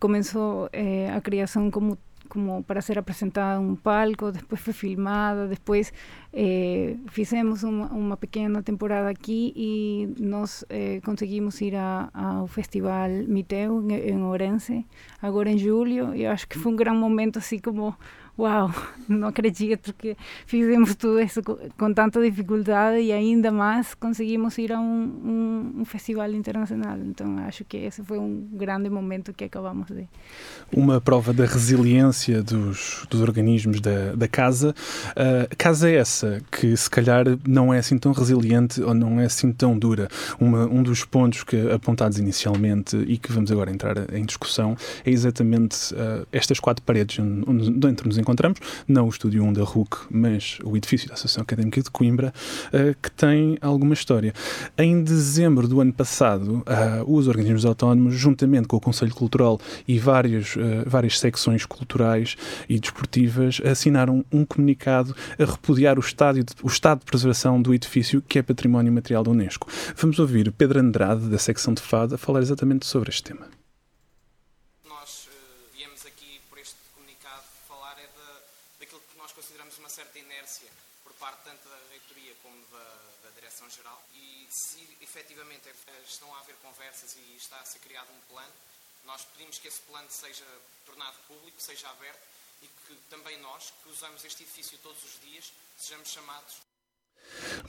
começou 0.01 0.69
eh, 0.73 1.13
a 1.15 1.21
criação 1.21 1.71
como 1.71 1.97
como 2.33 2.63
para 2.63 2.81
ser 2.81 2.99
apresentada 2.99 3.61
en 3.61 3.67
un 3.69 3.77
palco, 3.77 4.33
después 4.33 4.59
fue 4.59 4.73
filmada, 4.73 5.47
después 5.47 5.93
eh, 6.33 6.97
fizemos 7.09 7.63
uma, 7.63 7.89
uma, 7.93 8.17
pequena 8.17 8.63
temporada 8.63 9.11
aqui 9.11 9.53
e 9.55 10.15
nós 10.19 10.65
eh, 10.71 11.03
conseguimos 11.05 11.61
ir 11.61 11.75
ao 11.77 12.47
festival 12.47 13.11
Miteu 13.29 13.83
em, 13.83 13.93
em 14.13 14.23
Ourense, 14.23 14.87
agora 15.21 15.51
em 15.51 15.59
julho, 15.59 16.15
e 16.15 16.25
eu 16.25 16.31
acho 16.31 16.49
que 16.49 16.59
foi 16.59 16.73
um 16.73 16.77
grande 16.77 17.01
momento 17.01 17.39
assim 17.39 17.59
como 17.59 17.95
uau, 18.39 18.73
não 19.09 19.29
acredito 19.29 19.93
que 19.95 20.17
fizemos 20.47 20.95
tudo 20.95 21.21
isso 21.21 21.43
com, 21.43 21.93
tanta 21.93 22.21
dificuldade 22.21 23.01
e 23.01 23.13
ainda 23.13 23.51
mais 23.51 23.95
conseguimos 23.95 24.57
ir 24.59 24.73
a 24.73 24.81
um, 24.81 24.85
um, 24.85 25.81
um, 25.81 25.85
festival 25.85 26.31
internacional. 26.33 26.99
Então 26.99 27.39
acho 27.47 27.65
que 27.65 27.77
esse 27.77 28.03
foi 28.03 28.19
um 28.19 28.49
grande 28.53 28.89
momento 28.89 29.33
que 29.33 29.45
acabamos 29.45 29.89
de. 29.89 30.09
Uma 30.73 31.01
prova 31.01 31.33
da 31.33 31.45
resiliência 31.45 32.43
dos, 32.43 33.07
dos 33.11 33.21
organismos 33.21 33.81
da, 33.81 34.15
da 34.15 34.29
casa. 34.29 34.75
Uh, 35.11 35.55
casa 35.57 35.91
é 35.91 35.97
essa 35.97 36.43
que 36.51 36.77
se 36.77 36.89
calhar 36.89 37.25
não 37.47 37.73
é 37.73 37.79
assim 37.79 37.99
tão 37.99 38.13
resiliente 38.13 38.83
ou 38.83 38.95
não 38.95 39.21
é 39.21 39.27
assim 39.27 39.53
tão 39.53 39.79
dura. 39.79 40.09
Uma, 40.41 40.67
um 40.67 40.83
dos 40.83 41.05
pontos 41.05 41.45
que 41.45 41.71
apontados 41.71 42.19
inicialmente 42.19 42.97
e 42.97 43.19
que 43.19 43.31
vamos 43.31 43.53
agora 43.53 43.71
entrar 43.71 44.13
em 44.15 44.25
discussão 44.25 44.77
é 45.05 45.11
exatamente 45.11 45.95
uh, 45.95 46.27
estas 46.33 46.59
quatro 46.59 46.83
paredes 46.83 47.19
onde, 47.19 47.87
onde 47.87 48.07
nos 48.07 48.19
não 48.87 49.07
o 49.07 49.09
estúdio 49.09 49.43
1 49.45 49.53
da 49.53 49.63
RUC, 49.63 50.07
mas 50.11 50.59
o 50.65 50.77
edifício 50.77 51.09
da 51.09 51.15
Associação 51.15 51.43
Académica 51.43 51.83
de 51.83 51.91
Coimbra, 51.91 52.33
uh, 52.69 52.97
que 53.01 53.11
tem 53.11 53.59
alguma 53.61 53.95
história. 53.95 54.33
Em 54.77 55.03
dezembro 55.03 55.69
do 55.69 55.81
ano 55.81 55.93
passado, 55.93 56.65
uh, 56.67 57.13
os 57.13 57.29
organismos 57.29 57.65
autónomos, 57.65 58.15
juntamente 58.15 58.69
com 58.69 58.77
o 58.77 58.81
Conselho 58.81 59.15
Cultural 59.15 59.61
e 59.87 59.99
várias, 59.99 60.57
uh, 60.57 60.85
várias 60.87 61.19
secções 61.19 61.67
culturais 61.67 62.37
e 62.69 62.79
desportivas, 62.79 63.61
assinaram 63.65 64.25
um 64.33 64.45
comunicado 64.45 65.15
a 65.39 65.45
repudiar 65.45 65.99
o, 65.99 66.01
estádio 66.01 66.45
o 66.63 66.69
estado 66.69 67.01
de 67.01 67.07
preservação 67.07 67.61
do 67.61 67.75
edifício, 67.75 68.23
que 68.23 68.39
é 68.39 68.43
património 68.43 68.93
material 68.93 69.23
da 69.23 69.31
Unesco. 69.31 69.69
Vamos 69.97 70.19
ouvir 70.19 70.51
Pedro 70.53 70.81
Andrade, 70.81 71.29
da 71.29 71.39
secção 71.39 71.75
de 71.75 71.83
FAD, 71.83 72.17
falar 72.17 72.41
exatamente 72.41 72.87
sobre 72.87 73.11
este 73.11 73.23
tema. 73.23 73.47
Nós 89.05 89.27
pedimos 89.35 89.59
que 89.59 89.69
esse 89.69 89.81
plano 89.83 90.07
seja 90.09 90.45
tornado 90.87 91.17
seja 91.83 91.91
aberto 91.91 92.21
e 92.63 92.67
que 92.67 92.95
também 93.11 93.41
nós, 93.41 93.73
que 93.83 93.91
usamos 93.91 94.25
este 94.25 94.45
edifício 94.45 94.79
todos 94.83 95.03
os 95.03 95.21
dias, 95.21 95.53
sejamos 95.77 96.09
chamados 96.09 96.63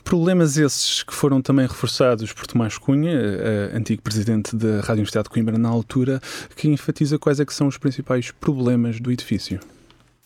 Problemas 0.03 0.57
esses 0.57 1.03
que 1.03 1.13
foram 1.13 1.41
também 1.41 1.65
reforçados 1.65 2.33
por 2.33 2.45
Tomás 2.45 2.77
Cunha, 2.77 3.15
antigo 3.73 4.01
presidente 4.01 4.55
da 4.55 4.81
Rádio 4.81 5.05
Universidade 5.05 5.25
de 5.25 5.29
Coimbra 5.29 5.57
na 5.57 5.69
altura, 5.69 6.19
que 6.55 6.67
enfatiza 6.67 7.17
quais 7.17 7.39
é 7.39 7.45
que 7.45 7.53
são 7.53 7.67
os 7.67 7.77
principais 7.77 8.29
problemas 8.31 8.99
do 8.99 9.11
edifício. 9.11 9.61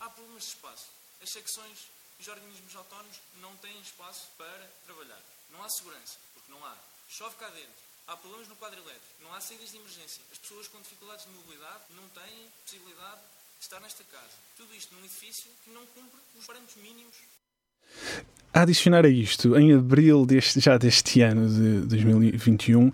Há 0.00 0.08
problemas 0.10 0.42
de 0.42 0.48
espaço. 0.48 0.86
As 1.22 1.30
secções 1.30 1.92
e 2.18 2.22
os 2.22 2.28
organismos 2.28 2.74
autónomos 2.74 3.20
não 3.40 3.54
têm 3.56 3.78
espaço 3.80 4.28
para 4.36 4.66
trabalhar. 4.86 5.22
Não 5.52 5.62
há 5.62 5.68
segurança, 5.68 6.18
porque 6.34 6.50
não 6.50 6.64
há. 6.64 6.74
Chove 7.08 7.36
cá 7.36 7.48
dentro. 7.50 7.78
Há 8.08 8.16
problemas 8.16 8.48
no 8.48 8.56
quadro 8.56 8.80
elétrico. 8.80 9.22
Não 9.22 9.32
há 9.34 9.40
saídas 9.40 9.70
de 9.70 9.76
emergência. 9.76 10.22
As 10.32 10.38
pessoas 10.38 10.66
com 10.66 10.80
dificuldades 10.80 11.26
de 11.26 11.30
mobilidade 11.30 11.84
não 11.94 12.08
têm 12.08 12.48
possibilidade 12.64 13.20
de 13.20 13.37
estar 13.60 13.80
nesta 13.80 14.04
casa. 14.04 14.36
Tudo 14.56 14.74
isto 14.74 14.94
num 14.94 15.04
edifício 15.04 15.50
que 15.64 15.70
não 15.70 15.84
cumpre 15.86 16.20
os 16.36 16.46
parâmetros 16.46 16.76
mínimos 16.76 17.16
a 18.52 18.62
adicionar 18.62 19.04
a 19.04 19.08
isto, 19.08 19.56
em 19.56 19.74
abril 19.74 20.24
deste, 20.24 20.58
já 20.58 20.78
deste 20.78 21.20
ano 21.20 21.48
de 21.48 21.86
2021, 21.86 22.86
uh, 22.86 22.92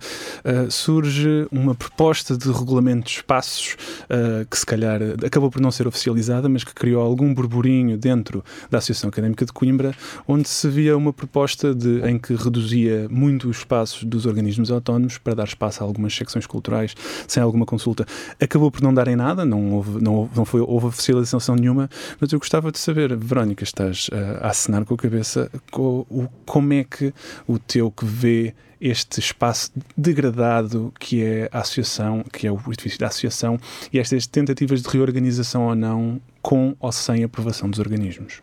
surge 0.69 1.47
uma 1.51 1.73
proposta 1.73 2.37
de 2.37 2.51
regulamento 2.51 3.05
de 3.05 3.11
espaços 3.11 3.77
uh, 4.03 4.45
que 4.49 4.59
se 4.59 4.65
calhar 4.65 4.99
acabou 5.25 5.49
por 5.49 5.61
não 5.61 5.71
ser 5.71 5.87
oficializada, 5.87 6.49
mas 6.49 6.63
que 6.63 6.73
criou 6.73 7.01
algum 7.01 7.33
burburinho 7.33 7.97
dentro 7.97 8.43
da 8.69 8.79
Associação 8.79 9.09
Académica 9.09 9.45
de 9.45 9.53
Coimbra, 9.53 9.95
onde 10.27 10.49
se 10.49 10.67
via 10.67 10.95
uma 10.95 11.13
proposta 11.13 11.73
de, 11.73 12.01
em 12.01 12.19
que 12.19 12.35
reduzia 12.35 13.07
muito 13.09 13.49
os 13.49 13.59
espaços 13.59 14.03
dos 14.03 14.25
organismos 14.25 14.69
autónomos 14.69 15.17
para 15.17 15.35
dar 15.35 15.45
espaço 15.45 15.81
a 15.81 15.85
algumas 15.85 16.13
secções 16.13 16.45
culturais 16.45 16.93
sem 17.27 17.41
alguma 17.41 17.65
consulta. 17.65 18.05
Acabou 18.39 18.69
por 18.69 18.81
não 18.81 18.93
dar 18.93 19.07
em 19.07 19.15
nada, 19.15 19.45
não 19.45 19.71
houve, 19.71 20.03
não 20.03 20.15
houve, 20.15 20.31
não 20.35 20.45
foi, 20.45 20.61
houve 20.61 20.87
oficialização 20.87 21.55
nenhuma, 21.55 21.89
mas 22.19 22.31
eu 22.33 22.39
gostava 22.39 22.71
de 22.71 22.77
saber, 22.77 23.15
Verónica, 23.15 23.63
estás 23.63 24.09
uh, 24.09 24.43
a 24.43 24.49
assinar 24.49 24.83
com 24.83 24.93
a 24.93 24.97
cabeça 24.97 25.44
o, 25.73 26.27
como 26.45 26.73
é 26.73 26.83
que 26.83 27.13
o 27.47 27.57
teu 27.59 27.91
que 27.91 28.05
vê 28.05 28.53
este 28.79 29.19
espaço 29.19 29.71
degradado 29.97 30.93
que 30.99 31.23
é 31.23 31.49
a 31.51 31.59
associação, 31.59 32.23
que 32.23 32.45
é 32.47 32.51
o 32.51 32.59
edifício 32.67 32.99
da 32.99 33.07
associação, 33.07 33.57
e 33.91 33.99
estas 33.99 34.27
tentativas 34.27 34.81
de 34.81 34.89
reorganização 34.89 35.67
ou 35.67 35.75
não, 35.75 36.21
com 36.41 36.75
ou 36.79 36.91
sem 36.91 37.23
aprovação 37.23 37.69
dos 37.69 37.79
organismos? 37.79 38.41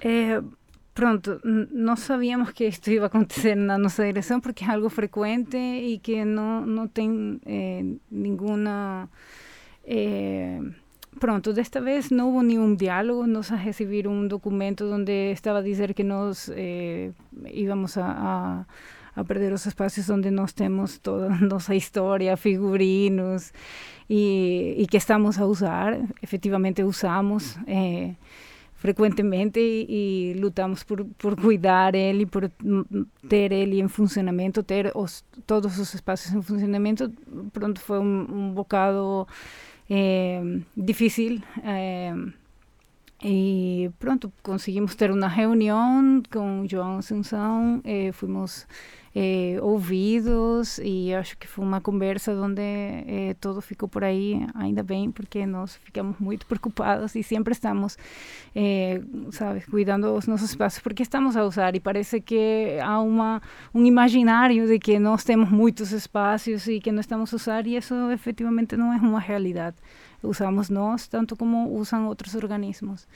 É, 0.00 0.40
pronto, 0.94 1.40
nós 1.72 2.00
sabíamos 2.00 2.52
que 2.52 2.64
isto 2.64 2.90
ia 2.90 3.04
acontecer 3.04 3.54
na 3.56 3.76
nossa 3.76 4.04
direção 4.04 4.40
porque 4.40 4.64
é 4.64 4.70
algo 4.70 4.88
frequente 4.88 5.56
e 5.56 5.98
que 5.98 6.24
não, 6.24 6.64
não 6.64 6.86
tem 6.86 7.40
é, 7.44 7.84
nenhuma. 8.10 9.08
É, 9.84 10.60
Pronto, 11.18 11.52
desta 11.52 11.80
vez 11.80 12.10
não 12.10 12.34
houve 12.34 12.46
nenhum 12.46 12.74
diálogo, 12.74 13.26
nós 13.26 13.50
a 13.50 13.56
receber 13.56 14.06
um 14.06 14.28
documento 14.28 14.84
onde 14.84 15.32
estava 15.32 15.60
a 15.60 15.62
dizer 15.62 15.94
que 15.94 16.04
nós 16.04 16.50
eh, 16.54 17.10
íamos 17.50 17.96
a, 17.96 18.06
a, 18.06 19.20
a, 19.20 19.24
perder 19.24 19.50
os 19.52 19.64
espaços 19.64 20.10
onde 20.10 20.30
nós 20.30 20.52
temos 20.52 20.98
toda 20.98 21.32
a 21.32 21.40
nossa 21.40 21.74
história, 21.74 22.36
figurinos, 22.36 23.50
e, 24.10 24.74
e 24.78 24.86
que 24.86 24.98
estamos 24.98 25.38
a 25.38 25.46
usar, 25.46 25.98
efetivamente 26.22 26.82
usamos 26.82 27.56
eh, 27.66 28.14
frequentemente 28.74 29.58
e, 29.58 30.34
e, 30.34 30.38
lutamos 30.38 30.84
por, 30.84 31.02
por 31.16 31.34
cuidar 31.34 31.94
ele, 31.94 32.26
por 32.26 32.50
ter 33.26 33.52
ele 33.52 33.80
em 33.80 33.88
funcionamento, 33.88 34.62
ter 34.62 34.92
os, 34.94 35.24
todos 35.46 35.78
os 35.78 35.94
espaços 35.94 36.30
em 36.34 36.42
funcionamento. 36.42 37.10
Pronto, 37.54 37.80
foi 37.80 37.98
um, 37.98 38.26
um 38.30 38.52
bocado 38.52 39.26
eh, 39.88 40.62
difícil. 40.74 41.44
Eh, 41.64 42.14
y 43.22 43.88
pronto 43.98 44.30
conseguimos 44.42 44.96
ter 44.96 45.10
uma 45.10 45.28
reunião 45.28 46.22
com 46.30 46.66
João 46.68 46.98
Assunção, 46.98 47.80
eh, 47.84 48.12
fomos 48.12 48.66
eh, 49.18 49.56
ouvidos 49.62 50.78
e 50.84 51.14
acho 51.14 51.38
que 51.38 51.46
foi 51.46 51.64
uma 51.64 51.80
conversa 51.80 52.32
onde 52.32 52.60
eh, 52.60 53.34
tudo 53.40 53.62
ficou 53.62 53.88
por 53.88 54.04
aí, 54.04 54.46
ainda 54.54 54.82
bem, 54.82 55.10
porque 55.10 55.46
nós 55.46 55.76
ficamos 55.76 56.18
muito 56.18 56.44
preocupados 56.46 57.16
e 57.16 57.22
sempre 57.22 57.52
estamos, 57.52 57.96
eh, 58.54 59.00
sabe, 59.30 59.62
cuidando 59.70 60.12
dos 60.12 60.26
nossos 60.26 60.50
espaços, 60.50 60.80
porque 60.80 61.02
estamos 61.02 61.34
a 61.34 61.46
usar 61.46 61.74
e 61.74 61.80
parece 61.80 62.20
que 62.20 62.78
há 62.82 63.00
uma, 63.00 63.40
um 63.74 63.86
imaginário 63.86 64.66
de 64.66 64.78
que 64.78 64.98
nós 64.98 65.24
temos 65.24 65.48
muitos 65.48 65.92
espaços 65.92 66.68
e 66.68 66.78
que 66.78 66.92
não 66.92 67.00
estamos 67.00 67.32
a 67.32 67.36
usar 67.36 67.66
e 67.66 67.74
isso 67.74 67.94
efetivamente 68.10 68.76
não 68.76 68.92
é 68.92 68.96
uma 68.98 69.18
realidade. 69.18 69.76
Usamos 70.22 70.68
nós, 70.68 71.08
tanto 71.08 71.34
como 71.36 71.72
usam 71.72 72.06
outros 72.06 72.34
organismos. 72.34 73.08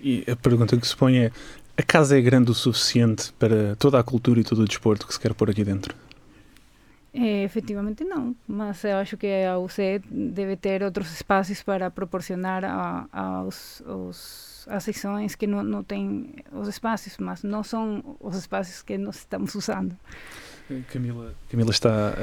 E 0.00 0.24
a 0.28 0.34
pergunta 0.34 0.76
que 0.76 0.86
se 0.86 0.96
põe 0.96 1.16
é: 1.16 1.32
a 1.76 1.82
casa 1.82 2.18
é 2.18 2.20
grande 2.20 2.50
o 2.50 2.54
suficiente 2.54 3.32
para 3.38 3.76
toda 3.76 3.98
a 3.98 4.02
cultura 4.02 4.40
e 4.40 4.44
todo 4.44 4.60
o 4.62 4.64
desporto 4.64 5.06
que 5.06 5.12
se 5.12 5.20
quer 5.20 5.34
pôr 5.34 5.50
aqui 5.50 5.64
dentro? 5.64 5.94
É, 7.12 7.44
efetivamente 7.44 8.04
não, 8.04 8.36
mas 8.46 8.84
eu 8.84 8.96
acho 8.96 9.16
que 9.16 9.26
a 9.26 9.58
UC 9.58 10.02
deve 10.10 10.54
ter 10.54 10.82
outros 10.82 11.10
espaços 11.10 11.62
para 11.62 11.90
proporcionar 11.90 12.62
a, 12.62 13.06
aos, 13.10 13.82
aos, 13.86 14.66
às 14.68 14.84
secções 14.84 15.34
que 15.34 15.46
não, 15.46 15.62
não 15.62 15.82
têm 15.82 16.34
os 16.52 16.68
espaços, 16.68 17.16
mas 17.18 17.42
não 17.42 17.62
são 17.62 18.16
os 18.20 18.36
espaços 18.36 18.82
que 18.82 18.98
nós 18.98 19.16
estamos 19.16 19.54
usando. 19.54 19.96
Camila, 20.92 21.32
Camila 21.48 21.70
está, 21.70 22.14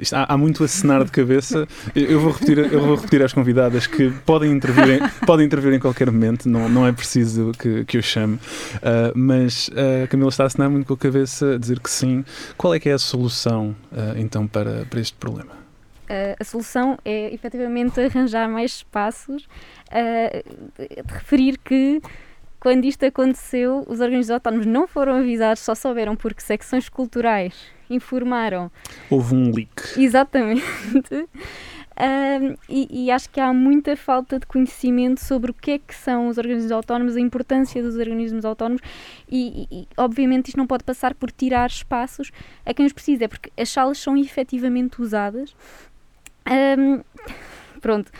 está, 0.00 0.26
há 0.28 0.36
muito 0.36 0.64
a 0.64 0.68
cenar 0.68 1.04
de 1.04 1.10
cabeça. 1.12 1.68
Eu 1.94 2.20
vou 2.20 2.32
repetir, 2.32 2.58
eu 2.58 2.80
vou 2.80 2.96
repetir 2.96 3.22
às 3.22 3.32
convidadas 3.32 3.86
que 3.86 4.10
podem 4.26 4.50
intervir, 4.50 4.90
em, 4.90 5.08
podem 5.24 5.46
intervir 5.46 5.72
em 5.72 5.78
qualquer 5.78 6.10
momento, 6.10 6.48
não, 6.48 6.68
não 6.68 6.86
é 6.86 6.92
preciso 6.92 7.52
que, 7.56 7.84
que 7.84 7.98
eu 7.98 8.02
chame. 8.02 8.36
Uh, 8.36 9.12
mas 9.14 9.68
uh, 9.68 10.08
Camila 10.08 10.30
está 10.30 10.44
a 10.44 10.50
cenar 10.50 10.68
muito 10.68 10.86
com 10.86 10.94
a 10.94 10.98
cabeça, 10.98 11.54
a 11.54 11.58
dizer 11.58 11.78
que 11.78 11.90
sim. 11.90 12.24
Qual 12.56 12.74
é 12.74 12.80
que 12.80 12.88
é 12.88 12.92
a 12.92 12.98
solução 12.98 13.76
uh, 13.92 14.16
então 14.16 14.46
para, 14.46 14.84
para 14.86 15.00
este 15.00 15.16
problema? 15.16 15.60
a 16.40 16.42
solução 16.42 16.98
é 17.04 17.32
efetivamente 17.32 18.00
arranjar 18.00 18.48
mais 18.48 18.72
espaços, 18.72 19.48
referir 21.06 21.56
que 21.56 22.02
quando 22.60 22.84
isto 22.84 23.04
aconteceu, 23.04 23.84
os 23.88 24.00
organismos 24.00 24.30
autónomos 24.30 24.66
não 24.66 24.86
foram 24.86 25.16
avisados, 25.16 25.62
só 25.62 25.74
souberam 25.74 26.14
porque 26.14 26.42
secções 26.42 26.88
culturais 26.88 27.54
informaram. 27.88 28.70
Houve 29.10 29.34
um 29.34 29.50
leak. 29.52 29.98
Exatamente. 29.98 30.62
Um, 32.00 32.56
e, 32.66 33.04
e, 33.04 33.10
acho 33.10 33.28
que 33.28 33.38
há 33.38 33.52
muita 33.52 33.94
falta 33.94 34.38
de 34.38 34.46
conhecimento 34.46 35.22
sobre 35.22 35.50
o 35.50 35.54
que 35.54 35.72
é 35.72 35.78
que 35.78 35.94
são 35.94 36.28
os 36.28 36.38
organismos 36.38 36.72
autónomos, 36.72 37.14
a 37.14 37.20
importância 37.20 37.82
dos 37.82 37.96
organismos 37.96 38.42
autónomos 38.46 38.80
e, 39.30 39.68
e, 39.70 39.88
obviamente 39.98 40.48
isto 40.48 40.56
não 40.56 40.66
pode 40.66 40.82
passar 40.82 41.14
por 41.14 41.30
tirar 41.30 41.68
espaços 41.68 42.30
a 42.64 42.72
quem 42.72 42.86
os 42.86 42.94
precisa, 42.94 43.24
é 43.24 43.28
porque 43.28 43.52
as 43.54 43.68
salas 43.68 43.98
são 43.98 44.16
efetivamente 44.16 45.02
usadas. 45.02 45.54
Um, 46.48 47.02
pronto. 47.82 48.10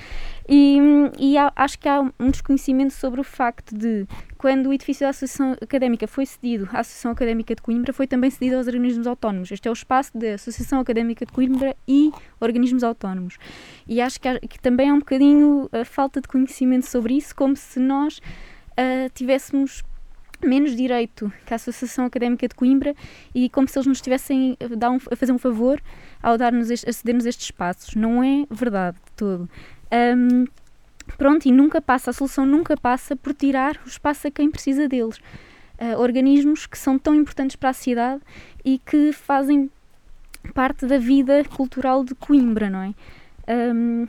E, 0.53 0.79
e 1.17 1.39
há, 1.39 1.53
acho 1.55 1.79
que 1.79 1.89
há 1.89 2.01
um 2.01 2.29
desconhecimento 2.29 2.93
sobre 2.93 3.21
o 3.21 3.25
facto 3.25 3.73
de, 3.73 4.05
quando 4.37 4.67
o 4.67 4.73
edifício 4.73 5.07
da 5.07 5.11
Associação 5.11 5.57
Académica 5.61 6.09
foi 6.09 6.27
cedido 6.27 6.69
à 6.73 6.81
Associação 6.81 7.13
Académica 7.13 7.55
de 7.55 7.63
Coimbra, 7.63 7.93
foi 7.93 8.09
também 8.09 8.31
cedido 8.31 8.57
aos 8.57 8.67
organismos 8.67 9.07
autónomos. 9.07 9.53
Este 9.53 9.69
é 9.69 9.71
o 9.71 9.73
espaço 9.73 10.11
da 10.19 10.35
Associação 10.35 10.81
Académica 10.81 11.25
de 11.25 11.31
Coimbra 11.31 11.77
e 11.87 12.11
organismos 12.41 12.83
autónomos. 12.83 13.39
E 13.87 14.01
acho 14.01 14.21
que, 14.21 14.27
há, 14.27 14.41
que 14.41 14.59
também 14.59 14.91
há 14.91 14.95
um 14.95 14.99
bocadinho 14.99 15.69
a 15.71 15.85
falta 15.85 16.21
de 16.21 16.27
conhecimento 16.27 16.87
sobre 16.87 17.15
isso, 17.15 17.33
como 17.37 17.55
se 17.55 17.79
nós 17.79 18.19
uh, 18.19 19.09
tivéssemos 19.15 19.85
menos 20.45 20.75
direito 20.75 21.33
que 21.47 21.53
a 21.53 21.57
Associação 21.57 22.07
Académica 22.07 22.49
de 22.49 22.57
Coimbra 22.57 22.97
e 23.33 23.49
como 23.51 23.69
se 23.69 23.79
eles 23.79 23.87
nos 23.87 23.99
estivessem 23.99 24.57
a, 24.61 24.91
um, 24.91 24.97
a 24.97 25.15
fazer 25.15 25.33
um 25.33 25.39
favor 25.39 25.81
ao 26.21 26.37
dar-nos 26.37 26.73
a 26.73 26.93
ceder-nos 26.93 27.27
estes 27.27 27.45
espaços. 27.45 27.95
Não 27.95 28.25
é 28.25 28.47
verdade 28.51 28.97
de 28.97 29.13
todo. 29.13 29.49
Um, 29.93 30.47
pronto, 31.16 31.47
e 31.47 31.53
nunca 31.53 31.80
passa, 31.80 32.11
a 32.11 32.12
solução 32.12 32.47
nunca 32.47 32.76
passa 32.76 33.16
por 33.16 33.34
tirar 33.34 33.80
o 33.84 33.88
espaço 33.88 34.26
a 34.26 34.30
quem 34.30 34.51
precisa 34.51 34.88
deles. 34.88 35.18
Uh, 35.78 35.99
organismos 35.99 36.66
que 36.66 36.78
são 36.78 36.99
tão 36.99 37.14
importantes 37.14 37.57
para 37.57 37.70
a 37.70 37.72
cidade 37.72 38.20
e 38.64 38.78
que 38.78 39.12
fazem 39.12 39.70
parte 40.55 40.86
da 40.86 40.99
vida 40.99 41.45
cultural 41.45 42.05
de 42.05 42.14
Coimbra, 42.14 42.68
não 42.68 42.82
é? 42.82 42.95
Um, 43.49 44.07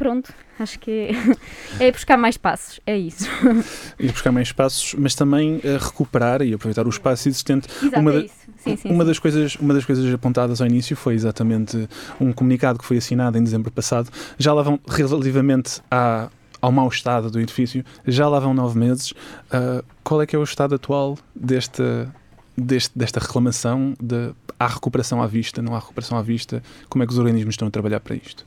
pronto, 0.00 0.32
acho 0.58 0.78
que 0.78 0.90
é, 0.90 1.12
é 1.88 1.92
buscar 1.92 2.16
mais 2.16 2.38
passos, 2.38 2.80
é 2.86 2.96
isso. 2.96 3.28
E 4.00 4.08
buscar 4.08 4.32
mais 4.32 4.50
passos, 4.50 4.94
mas 4.94 5.14
também 5.14 5.56
uh, 5.56 5.78
recuperar 5.78 6.40
e 6.40 6.54
aproveitar 6.54 6.86
o 6.86 6.88
espaço 6.88 7.28
existente. 7.28 7.68
Exato, 7.82 8.00
uma, 8.00 8.14
é 8.14 8.18
isso. 8.20 8.34
Sim, 8.56 8.76
sim, 8.76 8.88
uma 8.88 9.04
sim. 9.04 9.08
das 9.08 9.18
coisas 9.18 9.56
uma 9.56 9.74
das 9.74 9.84
coisas 9.84 10.14
apontadas 10.14 10.62
ao 10.62 10.66
início 10.66 10.96
foi 10.96 11.14
exatamente 11.14 11.86
um 12.18 12.32
comunicado 12.32 12.78
que 12.78 12.84
foi 12.86 12.96
assinado 12.96 13.36
em 13.36 13.44
dezembro 13.44 13.70
passado. 13.70 14.08
Já 14.38 14.54
lá 14.54 14.62
vão 14.62 14.80
relativamente 14.88 15.82
à 15.90 16.30
ao 16.62 16.72
mau 16.72 16.88
estado 16.88 17.30
do 17.30 17.40
edifício, 17.40 17.84
já 18.06 18.26
lá 18.26 18.38
vão 18.38 18.54
nove 18.54 18.78
meses. 18.78 19.10
Uh, 19.10 19.84
qual 20.02 20.22
é 20.22 20.26
que 20.26 20.34
é 20.34 20.38
o 20.38 20.44
estado 20.44 20.74
atual 20.74 21.18
desta, 21.34 22.10
deste, 22.56 22.98
desta 22.98 23.20
reclamação? 23.20 23.94
De, 24.00 24.32
há 24.58 24.66
recuperação 24.66 25.22
à 25.22 25.26
vista? 25.26 25.60
Não 25.60 25.74
há 25.74 25.78
recuperação 25.78 26.16
à 26.16 26.22
vista? 26.22 26.62
Como 26.88 27.02
é 27.02 27.06
que 27.06 27.12
os 27.12 27.18
organismos 27.18 27.54
estão 27.54 27.68
a 27.68 27.70
trabalhar 27.70 28.00
para 28.00 28.14
isto? 28.14 28.46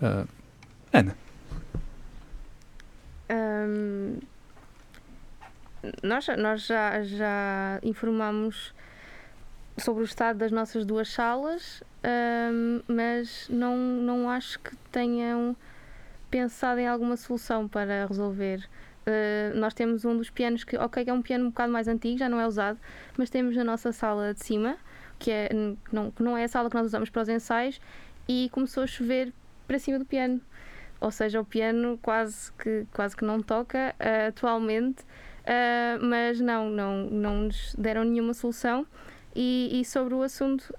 Uh, 0.00 0.37
Ana. 0.92 1.16
Um, 3.30 4.18
nós 6.02 6.26
nós 6.38 6.66
já, 6.66 7.02
já 7.02 7.78
informamos 7.82 8.74
sobre 9.76 10.02
o 10.02 10.04
estado 10.04 10.38
das 10.38 10.50
nossas 10.50 10.84
duas 10.84 11.08
salas, 11.08 11.82
um, 12.52 12.80
mas 12.88 13.48
não, 13.48 13.76
não 13.76 14.30
acho 14.30 14.58
que 14.60 14.74
tenham 14.90 15.56
pensado 16.30 16.80
em 16.80 16.88
alguma 16.88 17.16
solução 17.16 17.68
para 17.68 18.06
resolver. 18.06 18.68
Uh, 19.06 19.56
nós 19.56 19.72
temos 19.72 20.04
um 20.04 20.16
dos 20.16 20.28
pianos 20.28 20.64
que, 20.64 20.76
ok, 20.76 21.04
é 21.06 21.12
um 21.12 21.22
piano 21.22 21.46
um 21.46 21.48
bocado 21.48 21.72
mais 21.72 21.88
antigo, 21.88 22.18
já 22.18 22.28
não 22.28 22.40
é 22.40 22.46
usado, 22.46 22.78
mas 23.16 23.30
temos 23.30 23.56
na 23.56 23.64
nossa 23.64 23.92
sala 23.92 24.34
de 24.34 24.44
cima, 24.44 24.76
que, 25.18 25.30
é, 25.30 25.48
não, 25.90 26.10
que 26.10 26.22
não 26.22 26.36
é 26.36 26.44
a 26.44 26.48
sala 26.48 26.68
que 26.68 26.76
nós 26.76 26.86
usamos 26.86 27.08
para 27.08 27.22
os 27.22 27.28
ensaios, 27.28 27.80
e 28.28 28.50
começou 28.52 28.82
a 28.82 28.86
chover 28.86 29.32
para 29.66 29.78
cima 29.78 29.98
do 29.98 30.04
piano. 30.04 30.40
Ou 31.00 31.10
seja, 31.10 31.40
o 31.40 31.44
piano 31.44 31.98
quase 32.02 32.52
que, 32.52 32.86
quase 32.92 33.16
que 33.16 33.24
não 33.24 33.40
toca 33.40 33.94
uh, 33.98 34.28
atualmente, 34.28 35.02
uh, 35.02 36.04
mas 36.04 36.40
não, 36.40 36.70
não, 36.70 37.04
não 37.04 37.36
nos 37.42 37.74
deram 37.76 38.04
nenhuma 38.04 38.34
solução. 38.34 38.86
E, 39.34 39.80
e 39.80 39.84
sobre 39.84 40.14
o 40.14 40.22
assunto, 40.22 40.74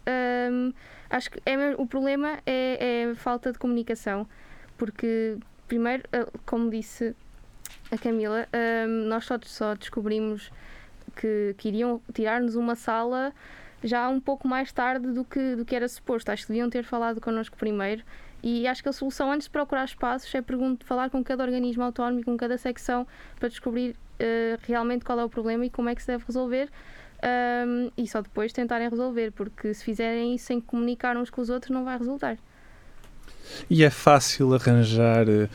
um, 0.51 0.73
acho 1.09 1.31
que 1.31 1.39
é, 1.45 1.55
o 1.77 1.85
problema 1.85 2.39
é, 2.45 3.05
é 3.09 3.15
falta 3.15 3.53
de 3.53 3.59
comunicação, 3.59 4.27
porque, 4.77 5.37
primeiro, 5.67 6.03
como 6.45 6.69
disse 6.69 7.15
a 7.91 7.97
Camila, 7.97 8.47
um, 8.87 9.07
nós 9.07 9.23
só, 9.25 9.39
só 9.43 9.75
descobrimos 9.75 10.51
que, 11.15 11.55
que 11.57 11.69
iriam 11.69 12.01
tirar-nos 12.13 12.55
uma 12.55 12.75
sala 12.75 13.33
já 13.83 14.09
um 14.09 14.19
pouco 14.19 14.47
mais 14.47 14.71
tarde 14.71 15.07
do 15.11 15.23
que, 15.23 15.55
do 15.55 15.65
que 15.65 15.75
era 15.75 15.87
suposto. 15.87 16.31
Acho 16.31 16.43
que 16.45 16.53
deviam 16.53 16.69
ter 16.69 16.83
falado 16.83 17.21
connosco 17.21 17.57
primeiro. 17.57 18.03
E 18.41 18.67
acho 18.67 18.81
que 18.81 18.89
a 18.89 18.93
solução, 18.93 19.31
antes 19.31 19.45
de 19.45 19.51
procurar 19.51 19.85
espaços, 19.85 20.33
é 20.33 20.43
falar 20.85 21.09
com 21.09 21.23
cada 21.23 21.43
organismo 21.43 21.83
autónomo 21.83 22.21
e 22.21 22.23
com 22.23 22.37
cada 22.37 22.57
secção 22.57 23.05
para 23.37 23.49
descobrir 23.49 23.91
uh, 23.91 24.59
realmente 24.63 25.03
qual 25.03 25.19
é 25.19 25.23
o 25.23 25.29
problema 25.29 25.65
e 25.65 25.69
como 25.69 25.89
é 25.89 25.95
que 25.95 26.01
se 26.01 26.07
deve 26.07 26.23
resolver. 26.25 26.69
Um, 27.21 27.91
e 27.97 28.07
só 28.07 28.21
depois 28.21 28.53
tentarem 28.53 28.89
resolver, 28.89 29.31
porque 29.31 29.73
se 29.73 29.83
fizerem 29.83 30.35
isso 30.35 30.45
sem 30.45 30.61
comunicar 30.61 31.17
uns 31.17 31.29
com 31.29 31.41
os 31.41 31.49
outros, 31.49 31.69
não 31.69 31.83
vai 31.83 31.97
resultar. 31.97 32.37
E 33.69 33.83
é 33.83 33.89
fácil 33.89 34.53
arranjar 34.53 35.27
uh, 35.27 35.49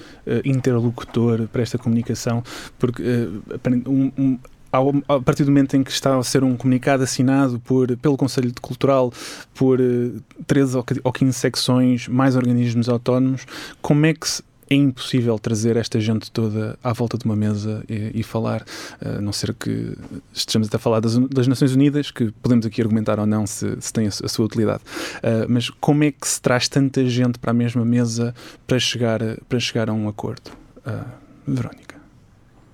interlocutor 0.44 1.48
para 1.48 1.62
esta 1.62 1.78
comunicação, 1.78 2.42
porque 2.78 3.02
uh, 3.02 3.90
um, 3.90 4.12
um, 4.18 4.38
ao, 4.74 4.92
a 5.08 5.20
partir 5.20 5.44
do 5.44 5.50
momento 5.50 5.76
em 5.76 5.84
que 5.84 5.90
está 5.90 6.16
a 6.16 6.22
ser 6.22 6.42
um 6.42 6.56
comunicado 6.56 7.02
assinado 7.02 7.60
por, 7.60 7.96
pelo 7.98 8.16
Conselho 8.16 8.52
Cultural 8.60 9.12
por 9.54 9.80
uh, 9.80 10.22
13 10.46 10.76
ou 11.04 11.12
15 11.12 11.32
secções, 11.38 12.08
mais 12.08 12.34
organismos 12.34 12.88
autónomos, 12.88 13.46
como 13.80 14.04
é 14.06 14.14
que 14.14 14.28
se 14.28 14.42
é 14.70 14.74
impossível 14.74 15.38
trazer 15.38 15.76
esta 15.76 16.00
gente 16.00 16.30
toda 16.30 16.78
à 16.82 16.92
volta 16.92 17.18
de 17.18 17.24
uma 17.26 17.36
mesa 17.36 17.84
e, 17.88 18.12
e 18.14 18.22
falar, 18.22 18.64
a 18.98 19.20
não 19.20 19.30
ser 19.30 19.52
que 19.52 19.94
estejamos 20.32 20.74
a 20.74 20.78
falar 20.78 21.00
das, 21.00 21.18
das, 21.28 21.46
Nações 21.46 21.74
Unidas, 21.74 22.10
que 22.10 22.32
podemos 22.42 22.64
aqui 22.64 22.80
argumentar 22.80 23.20
ou 23.20 23.26
não 23.26 23.46
se, 23.46 23.76
se 23.78 23.92
tem 23.92 24.06
a, 24.06 24.08
a 24.08 24.28
sua 24.28 24.46
utilidade. 24.46 24.82
Uh, 25.18 25.46
mas 25.48 25.68
como 25.68 26.02
é 26.02 26.10
que 26.10 26.26
se 26.26 26.40
traz 26.40 26.66
tanta 26.66 27.04
gente 27.04 27.38
para 27.38 27.50
a 27.50 27.54
mesma 27.54 27.84
mesa 27.84 28.34
para 28.66 28.78
chegar, 28.78 29.20
para 29.48 29.60
chegar 29.60 29.90
a 29.90 29.92
um 29.92 30.08
acordo? 30.08 30.50
Uh, 30.78 31.04
Verónica. 31.46 31.93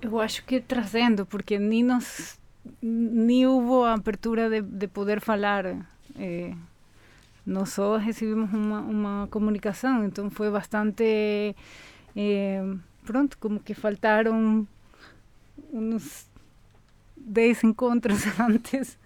Eu 0.01 0.19
acho 0.19 0.43
que 0.45 0.59
trazendo, 0.59 1.25
porque 1.25 1.59
nem, 1.59 1.83
nos, 1.83 2.39
nem 2.81 3.45
houve 3.45 3.87
a 3.87 3.93
abertura 3.93 4.49
de, 4.49 4.61
de 4.61 4.87
poder 4.87 5.21
falar. 5.21 5.65
Eh, 6.17 6.53
nós 7.45 7.69
só 7.69 7.97
recebimos 7.97 8.51
uma, 8.53 8.81
uma 8.81 9.27
comunicação, 9.29 10.03
então 10.05 10.29
foi 10.29 10.49
bastante. 10.49 11.55
Eh, 12.15 12.63
pronto, 13.05 13.37
como 13.37 13.59
que 13.59 13.73
faltaram 13.73 14.67
uns 15.71 16.27
10 17.17 17.63
encontros 17.65 18.23
antes 18.39 18.97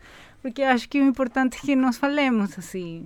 porque 0.45 0.61
acho 0.61 0.87
que 0.87 1.01
o 1.01 1.03
importante 1.03 1.57
é 1.57 1.59
que 1.59 1.75
nós 1.75 1.97
falemos 1.97 2.55
assim. 2.59 3.03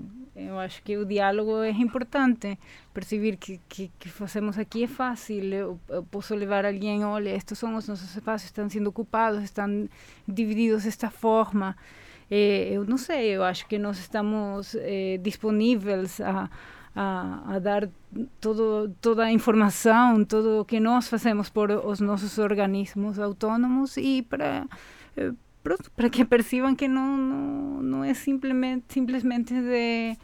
Eu 0.47 0.57
acho 0.59 0.81
que 0.83 0.97
o 0.97 1.05
diálogo 1.05 1.61
é 1.61 1.71
importante. 1.71 2.57
Perceber 2.93 3.35
que, 3.37 3.59
que, 3.67 3.91
que 3.99 4.09
fazemos 4.09 4.57
aqui 4.57 4.83
é 4.83 4.87
fácil. 4.87 5.43
Eu, 5.53 5.79
eu 5.89 6.03
posso 6.03 6.33
levar 6.35 6.65
alguém, 6.65 7.03
olha, 7.03 7.29
estes 7.29 7.57
são 7.57 7.75
os 7.75 7.87
nossos 7.87 8.15
espaços, 8.15 8.45
estão 8.45 8.69
sendo 8.69 8.87
ocupados, 8.87 9.43
estão 9.43 9.89
divididos 10.27 10.83
desta 10.83 11.09
forma. 11.09 11.75
Eh, 12.31 12.69
eu 12.73 12.85
não 12.85 12.97
sei, 12.97 13.35
eu 13.35 13.43
acho 13.43 13.67
que 13.67 13.77
nós 13.77 13.97
estamos 13.99 14.75
eh, 14.75 15.17
disponíveis 15.21 16.21
a, 16.21 16.49
a, 16.95 17.55
a, 17.55 17.59
dar 17.59 17.89
todo, 18.39 18.89
toda 19.01 19.23
a 19.23 19.31
informação, 19.31 20.23
tudo 20.23 20.61
o 20.61 20.65
que 20.65 20.79
nós 20.79 21.07
fazemos 21.07 21.49
por 21.49 21.71
os 21.71 21.99
nossos 21.99 22.37
organismos 22.37 23.19
autônomos 23.19 23.97
e 23.97 24.21
para 24.21 24.65
eh, 25.17 25.31
pronto, 25.63 25.91
para 25.91 26.09
que 26.09 26.25
percibam 26.25 26.75
que 26.75 26.87
não, 26.87 27.17
não, 27.17 27.81
não 27.81 28.03
é 28.03 28.13
simplesmente, 28.13 28.85
simplesmente 28.89 29.53
de, 29.53 30.17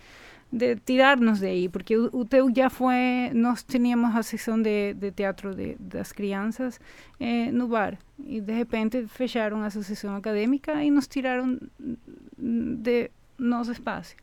de 0.51 0.75
tirarnos 0.77 1.39
de 1.39 1.69
porque 1.69 1.97
o, 1.97 2.09
o 2.13 2.25
teu 2.25 2.51
já 2.55 2.69
foi, 2.69 3.31
nós 3.33 3.63
tínhamos 3.63 4.15
a 4.15 4.23
sessão 4.23 4.61
de, 4.61 4.93
de 4.93 5.11
teatro 5.11 5.53
de, 5.53 5.75
das 5.79 6.11
crianças 6.11 6.79
eh, 7.19 7.51
no 7.51 7.67
bar, 7.67 7.97
e 8.25 8.39
de 8.39 8.53
repente 8.53 9.05
fecharam 9.07 9.61
a 9.61 9.67
associação 9.67 10.15
acadêmica 10.15 10.83
e 10.83 10.89
nos 10.89 11.07
tiraram 11.07 11.59
de 12.37 13.11
nosso 13.37 13.71
espaço. 13.71 14.15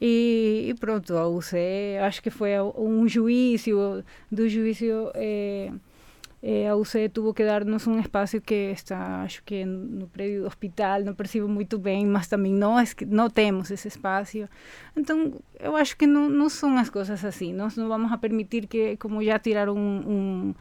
E, 0.00 0.68
e 0.70 0.74
pronto, 0.74 1.14
a 1.16 1.28
UCE, 1.28 1.98
acho 2.02 2.22
que 2.22 2.30
foi 2.30 2.52
um 2.76 3.06
juízo, 3.06 4.02
do 4.30 4.48
juízo... 4.48 5.10
Eh, 5.14 5.70
eh, 6.42 6.66
a 6.68 6.74
UCE 6.74 7.08
tuvo 7.10 7.34
que 7.34 7.44
darnos 7.44 7.86
um 7.86 7.98
espaço 7.98 8.40
que 8.40 8.72
está, 8.72 9.22
acho 9.22 9.42
que 9.44 9.64
no 9.64 10.06
prédio 10.08 10.42
do 10.42 10.46
hospital, 10.46 11.02
não 11.04 11.14
percebo 11.14 11.46
muito 11.48 11.78
bem, 11.78 12.06
mas 12.06 12.28
também 12.28 12.54
nós 12.54 12.94
não 13.06 13.28
temos 13.28 13.70
esse 13.70 13.88
espaço. 13.88 14.48
Então, 14.96 15.34
eu 15.58 15.76
acho 15.76 15.96
que 15.96 16.06
não, 16.06 16.28
não 16.30 16.48
são 16.48 16.78
as 16.78 16.88
coisas 16.88 17.22
assim. 17.24 17.52
Nós 17.52 17.76
não 17.76 17.88
vamos 17.88 18.10
a 18.10 18.18
permitir 18.18 18.66
que, 18.66 18.96
como 18.96 19.22
já 19.22 19.38
tiraram 19.38 19.76
um, 19.76 19.98
um, 20.08 20.54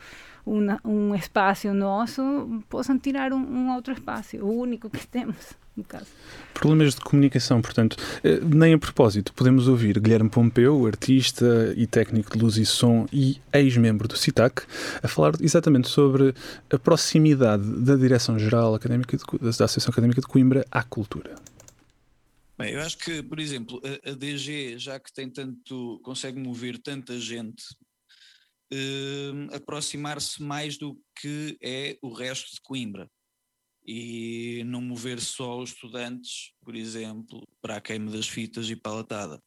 um 0.46 1.16
espaço 1.16 1.74
nosso, 1.74 2.64
possam 2.70 2.98
tirar 2.98 3.32
um, 3.34 3.38
um 3.38 3.76
outro 3.76 3.94
espaço, 3.94 4.38
o 4.38 4.60
único 4.60 4.90
que 4.90 5.06
temos 5.08 5.58
no 5.80 5.84
caso. 5.84 6.08
Problemas 6.54 6.94
de 6.94 7.02
comunicação, 7.02 7.62
portanto, 7.62 7.98
eh, 8.24 8.40
nem 8.42 8.74
a 8.74 8.78
propósito, 8.78 9.34
podemos 9.34 9.68
ouvir 9.68 10.00
Guilherme 10.00 10.30
Pompeu, 10.30 10.86
artista 10.86 11.74
e 11.76 11.88
técnico 11.88 12.38
de 12.38 12.44
luz 12.44 12.58
e 12.58 12.66
som 12.66 13.08
e 13.12 13.42
ex-membro 13.54 14.08
do 14.08 14.18
CITAC, 14.18 14.64
a 15.02 15.08
falar 15.08 15.34
exatamente 15.42 15.88
sobre 15.88 16.34
a 16.70 16.78
proximidade 16.78 17.64
da 17.82 17.96
Direção-Geral 17.96 18.76
Académica 18.76 19.18
de, 19.18 19.24
da 19.40 19.50
Associação 19.50 19.92
Académica 19.92 20.22
de 20.22 20.28
Coimbra 20.28 20.66
à 20.70 20.84
cultura. 20.84 21.36
Bem, 22.58 22.74
eu 22.74 22.82
acho 22.82 22.98
que, 22.98 23.24
por 23.24 23.40
exemplo, 23.40 23.82
a, 23.86 24.10
a 24.10 24.14
DG, 24.14 24.78
já 24.78 25.00
que 25.00 25.14
tem 25.14 25.30
tanto, 25.30 25.98
consegue 26.04 26.38
mover 26.38 26.78
tanta 26.78 27.18
gente, 27.18 27.64
eh, 28.72 29.55
aproximar-se 29.55 30.41
mais 30.41 30.78
do 30.78 30.99
que 31.20 31.57
é 31.61 31.97
o 32.01 32.13
resto 32.13 32.53
de 32.53 32.61
Coimbra 32.61 33.09
e 33.86 34.63
não 34.65 34.82
mover 34.82 35.20
só 35.20 35.59
os 35.59 35.72
estudantes, 35.72 36.51
por 36.63 36.76
exemplo, 36.76 37.41
para 37.61 37.78
a 37.78 37.82
queima 37.82 38.11
das 38.11 38.28
fitas 38.28 38.70
e 38.70 38.76
para 38.76 38.91
a 38.91 38.95
latada. 38.95 39.39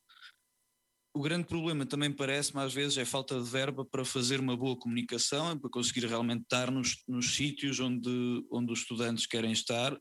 O 1.15 1.21
grande 1.21 1.45
problema 1.45 1.85
também 1.85 2.11
parece-me 2.11 2.63
às 2.63 2.73
vezes 2.73 2.97
é 2.97 3.05
falta 3.05 3.39
de 3.39 3.49
verba 3.49 3.85
para 3.85 4.05
fazer 4.05 4.41
uma 4.41 4.57
boa 4.57 4.77
comunicação, 4.77 5.59
para 5.59 5.71
conseguir 5.71 6.07
realmente 6.07 6.43
estar 6.43 6.71
nos, 6.71 7.05
nos 7.07 7.37
sítios 7.37 7.79
onde, 7.79 8.45
onde 8.51 8.73
os 8.73 8.81
estudantes 8.81 9.27
querem 9.27 9.53
estar. 9.53 9.97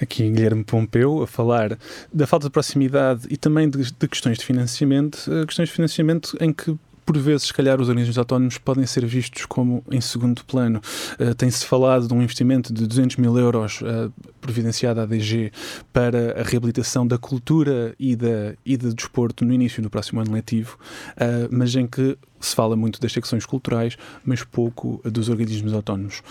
Aqui 0.00 0.28
Guilherme 0.30 0.64
Pompeu 0.64 1.22
a 1.22 1.26
falar 1.26 1.78
da 2.12 2.26
falta 2.26 2.46
de 2.46 2.52
proximidade 2.52 3.26
e 3.30 3.36
também 3.36 3.68
de, 3.68 3.92
de 3.92 4.08
questões 4.08 4.38
de 4.38 4.44
financiamento, 4.44 5.30
eh, 5.30 5.46
questões 5.46 5.68
de 5.68 5.74
financiamento 5.74 6.36
em 6.40 6.52
que 6.52 6.76
por 7.08 7.16
vezes, 7.16 7.46
se 7.46 7.54
calhar, 7.54 7.80
os 7.80 7.88
organismos 7.88 8.18
autónomos 8.18 8.58
podem 8.58 8.84
ser 8.84 9.06
vistos 9.06 9.46
como 9.46 9.82
em 9.90 9.98
segundo 9.98 10.44
plano. 10.44 10.78
Uh, 11.18 11.34
Tem-se 11.34 11.64
falado 11.64 12.06
de 12.06 12.12
um 12.12 12.20
investimento 12.20 12.70
de 12.70 12.86
200 12.86 13.16
mil 13.16 13.38
euros 13.38 13.80
uh, 13.80 14.12
providenciado 14.42 15.00
à 15.00 15.06
DG 15.06 15.50
para 15.90 16.38
a 16.38 16.42
reabilitação 16.42 17.06
da 17.06 17.16
cultura 17.16 17.94
e, 17.98 18.14
da, 18.14 18.54
e 18.62 18.76
do 18.76 18.92
desporto 18.92 19.42
no 19.42 19.54
início 19.54 19.82
do 19.82 19.88
próximo 19.88 20.20
ano 20.20 20.32
letivo, 20.32 20.76
uh, 21.12 21.48
mas 21.50 21.74
em 21.74 21.86
que 21.86 22.18
se 22.38 22.54
fala 22.54 22.76
muito 22.76 23.00
das 23.00 23.10
secções 23.10 23.46
culturais, 23.46 23.96
mas 24.22 24.44
pouco 24.44 25.00
dos 25.02 25.30
organismos 25.30 25.72
autónomos. 25.72 26.22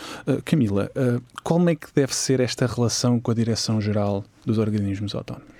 Camila, 0.45 0.89
como 1.43 1.69
é 1.69 1.75
que 1.75 1.87
deve 1.93 2.15
ser 2.15 2.39
esta 2.39 2.65
relação 2.65 3.19
com 3.19 3.29
a 3.29 3.33
direção-geral 3.33 4.23
dos 4.45 4.57
organismos 4.57 5.13
autónomos? 5.13 5.56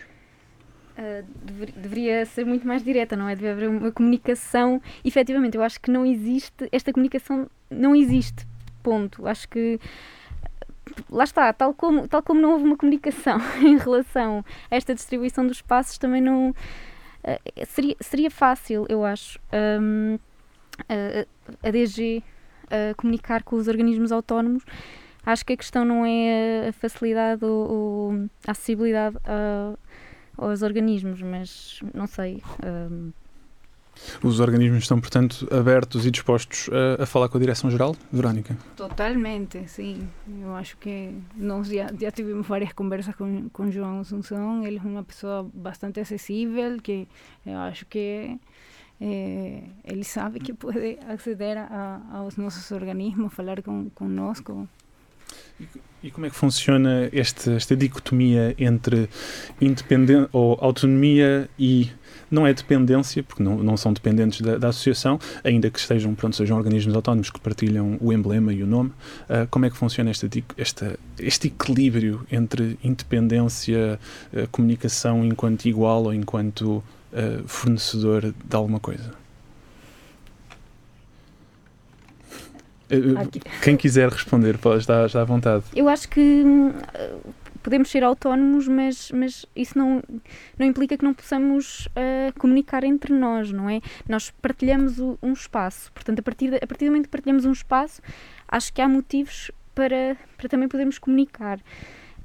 Uh, 0.97 1.23
dever, 1.43 1.71
deveria 1.73 2.25
ser 2.25 2.43
muito 2.43 2.67
mais 2.67 2.83
direta, 2.83 3.15
não 3.15 3.29
é? 3.29 3.35
Deve 3.35 3.49
haver 3.49 3.69
uma 3.69 3.91
comunicação. 3.91 4.81
Efetivamente, 5.05 5.55
eu 5.55 5.61
acho 5.61 5.79
que 5.79 5.91
não 5.91 6.03
existe, 6.03 6.67
esta 6.71 6.91
comunicação 6.91 7.47
não 7.69 7.95
existe. 7.95 8.47
Ponto. 8.81 9.27
Acho 9.27 9.47
que 9.47 9.79
lá 11.07 11.23
está, 11.23 11.53
tal 11.53 11.73
como, 11.75 12.07
tal 12.07 12.23
como 12.23 12.41
não 12.41 12.53
houve 12.53 12.63
uma 12.63 12.75
comunicação 12.75 13.37
em 13.61 13.77
relação 13.77 14.43
a 14.71 14.75
esta 14.75 14.95
distribuição 14.95 15.45
dos 15.45 15.57
espaços, 15.57 15.99
também 15.99 16.21
não. 16.21 16.49
Uh, 16.49 17.65
seria, 17.67 17.95
seria 17.99 18.31
fácil, 18.31 18.85
eu 18.89 19.05
acho, 19.05 19.39
um, 19.79 20.15
uh, 20.15 21.27
a 21.61 21.69
DG 21.69 22.23
comunicar 22.97 23.43
com 23.43 23.55
os 23.55 23.67
organismos 23.67 24.11
autónomos. 24.11 24.63
Acho 25.25 25.45
que 25.45 25.53
a 25.53 25.57
questão 25.57 25.85
não 25.85 26.05
é 26.05 26.67
a 26.67 26.73
facilidade 26.73 27.45
ou, 27.45 27.71
ou 27.71 28.13
a 28.45 28.51
acessibilidade 28.51 29.15
aos 30.37 30.61
organismos, 30.61 31.21
mas 31.21 31.79
não 31.93 32.07
sei. 32.07 32.41
Um... 32.65 33.11
Os 34.23 34.39
organismos 34.39 34.83
estão, 34.83 34.99
portanto, 34.99 35.47
abertos 35.51 36.05
e 36.05 36.11
dispostos 36.11 36.69
a, 36.71 37.03
a, 37.03 37.05
falar 37.05 37.29
com 37.29 37.37
a 37.37 37.39
Direção-Geral, 37.39 37.95
Verónica? 38.11 38.55
Totalmente, 38.75 39.67
sim. 39.67 40.07
Eu 40.41 40.53
acho 40.55 40.77
que 40.77 41.13
nós 41.35 41.67
já, 41.67 41.87
já 41.99 42.11
tivemos 42.11 42.45
várias 42.45 42.73
conversas 42.73 43.15
com, 43.15 43.49
com 43.49 43.71
João 43.71 44.01
Assunção. 44.01 44.65
Ele 44.65 44.77
é 44.77 44.81
uma 44.87 45.03
pessoa 45.03 45.49
bastante 45.53 45.99
acessível, 45.99 46.77
que 46.81 47.07
eu 47.45 47.57
acho 47.57 47.85
que 47.87 48.39
é, 48.99 49.63
ele 49.83 50.03
sabe 50.03 50.39
que 50.39 50.53
pode 50.53 50.97
aceder 51.07 51.57
a, 51.57 52.01
aos 52.11 52.35
nossos 52.37 52.71
organismos, 52.71 53.33
falar 53.33 53.61
com, 53.61 53.89
conosco. 53.91 54.67
E 56.03 56.11
como 56.11 56.27
é 56.27 56.29
que 56.29 56.35
funciona 56.35 57.09
este, 57.11 57.51
esta 57.51 57.75
dicotomia 57.75 58.55
entre 58.59 59.09
independência 59.59 60.29
ou 60.31 60.57
autonomia 60.61 61.49
e 61.57 61.89
não 62.29 62.45
é 62.45 62.53
dependência, 62.53 63.23
porque 63.23 63.41
não, 63.41 63.57
não 63.57 63.75
são 63.77 63.93
dependentes 63.93 64.41
da, 64.41 64.57
da, 64.57 64.69
associação, 64.69 65.19
ainda 65.43 65.69
que 65.69 65.79
estejam, 65.79 66.13
pronto, 66.13 66.35
sejam 66.35 66.57
organismos 66.57 66.95
autónomos 66.95 67.29
que 67.29 67.39
partilham 67.39 67.97
o 67.99 68.13
emblema 68.13 68.53
e 68.53 68.61
o 68.61 68.67
nome. 68.67 68.89
Uh, 69.29 69.47
como 69.49 69.65
é 69.65 69.69
que 69.69 69.77
funciona 69.77 70.09
esta, 70.09 70.29
esta, 70.57 70.99
este 71.19 71.47
equilíbrio 71.47 72.25
entre 72.31 72.77
independência, 72.83 73.99
uh, 74.33 74.47
comunicação 74.51 75.25
enquanto 75.25 75.65
igual 75.65 76.03
ou 76.03 76.13
enquanto 76.13 76.83
uh, 77.11 77.47
fornecedor 77.47 78.21
de 78.21 78.55
alguma 78.55 78.79
coisa? 78.79 79.26
Aqui. 83.21 83.41
Quem 83.61 83.75
quiser 83.75 84.09
responder, 84.09 84.57
pode 84.57 84.79
estar, 84.79 85.05
à 85.15 85.23
vontade. 85.23 85.65
Eu 85.75 85.89
acho 85.89 86.07
que 86.07 86.19
hum, 86.21 86.73
podemos 87.67 87.89
ser 87.89 88.01
autónomos, 88.01 88.65
mas, 88.65 89.11
mas 89.11 89.45
isso 89.53 89.77
não, 89.77 90.01
não 90.57 90.65
implica 90.65 90.97
que 90.97 91.03
não 91.03 91.13
possamos 91.13 91.87
uh, 91.87 92.39
comunicar 92.39 92.85
entre 92.85 93.13
nós, 93.13 93.51
não 93.51 93.69
é? 93.69 93.81
Nós 94.07 94.31
partilhamos 94.41 94.99
o, 94.99 95.19
um 95.21 95.33
espaço, 95.33 95.91
portanto, 95.91 96.19
a 96.19 96.21
partir, 96.21 96.49
de, 96.49 96.55
a 96.55 96.65
partir 96.65 96.85
do 96.85 96.91
momento 96.91 97.05
que 97.05 97.11
partilhamos 97.11 97.43
um 97.43 97.51
espaço, 97.51 98.01
acho 98.47 98.71
que 98.71 98.81
há 98.81 98.87
motivos 98.87 99.51
para, 99.75 100.15
para 100.37 100.47
também 100.47 100.69
podermos 100.69 100.97
comunicar. 100.97 101.59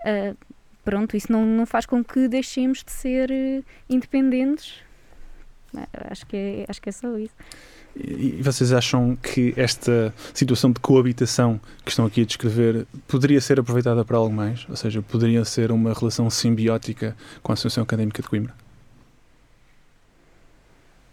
Uh, 0.01 0.37
pronto, 0.85 1.17
isso 1.17 1.33
não, 1.33 1.45
não 1.45 1.67
faz 1.67 1.87
com 1.87 2.05
que 2.05 2.29
deixemos 2.29 2.85
de 2.85 2.93
ser 2.93 3.29
uh, 3.31 3.65
independentes. 3.91 4.77
Acho 6.11 6.25
que, 6.27 6.37
é, 6.37 6.67
acho 6.69 6.81
que 6.81 6.89
é 6.89 6.93
só 6.93 7.19
isso. 7.19 7.35
E 7.95 8.41
vocês 8.43 8.73
acham 8.73 9.17
que 9.17 9.53
esta 9.57 10.15
situação 10.33 10.73
de 10.73 10.81
coabitação 10.81 11.61
que 11.85 11.91
estão 11.91 12.07
aqui 12.07 12.23
a 12.23 12.25
descrever 12.25 12.87
poderia 13.07 13.41
ser 13.41 13.61
aproveitada 13.61 14.05
para 14.05 14.17
algo 14.17 14.35
mais? 14.35 14.67
Ou 14.69 14.77
seja, 14.77 15.03
poderia 15.03 15.45
ser 15.45 15.71
uma 15.71 15.93
relação 15.93 16.31
simbiótica 16.31 17.15
com 17.43 17.53
a 17.53 17.55
Associação 17.55 17.85
Académica 17.85 18.23
de 18.23 18.29
Coimbra? 18.29 18.55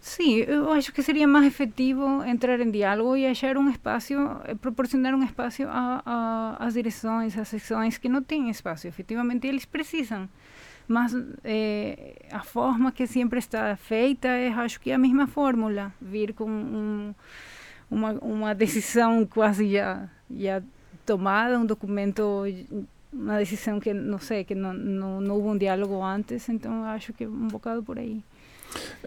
Sim, 0.00 0.36
eu 0.38 0.72
acho 0.72 0.92
que 0.92 1.02
seria 1.02 1.28
mais 1.28 1.46
efetivo 1.46 2.24
entrar 2.24 2.58
em 2.60 2.70
diálogo 2.70 3.16
e 3.16 3.26
achar 3.26 3.58
um 3.58 3.68
espaço, 3.68 4.14
eh, 4.44 4.54
proporcionar 4.54 5.14
um 5.14 5.22
espaço 5.22 5.62
às 6.58 6.72
direções, 6.72 7.36
às 7.36 7.48
secções 7.48 7.98
que 7.98 8.08
não 8.08 8.22
têm 8.22 8.48
espaço. 8.48 8.88
Efetivamente, 8.88 9.46
eles 9.46 9.66
precisam 9.66 10.26
mas 10.90 11.16
é, 11.44 12.16
a 12.32 12.40
forma 12.40 12.90
que 12.90 13.06
sempre 13.06 13.38
está 13.38 13.76
feita 13.76 14.26
é, 14.26 14.48
acho 14.48 14.80
que 14.80 14.90
é 14.90 14.94
a 14.94 14.98
mesma 14.98 15.28
fórmula, 15.28 15.92
vir 16.02 16.34
com 16.34 16.50
um, 16.50 17.14
uma, 17.88 18.10
uma 18.14 18.54
decisão 18.56 19.24
quase 19.24 19.70
já, 19.70 20.08
já 20.28 20.60
tomada, 21.06 21.56
um 21.60 21.64
documento 21.64 22.44
uma 23.12 23.38
decisão 23.38 23.78
que, 23.78 23.94
não 23.94 24.18
sei, 24.18 24.42
que 24.42 24.56
não, 24.56 24.74
não, 24.74 25.20
não 25.20 25.36
houve 25.36 25.48
um 25.50 25.56
diálogo 25.56 26.02
antes, 26.02 26.48
então 26.48 26.82
acho 26.82 27.12
que 27.12 27.22
é 27.22 27.28
um 27.28 27.46
bocado 27.46 27.84
por 27.84 27.96
aí. 27.96 28.20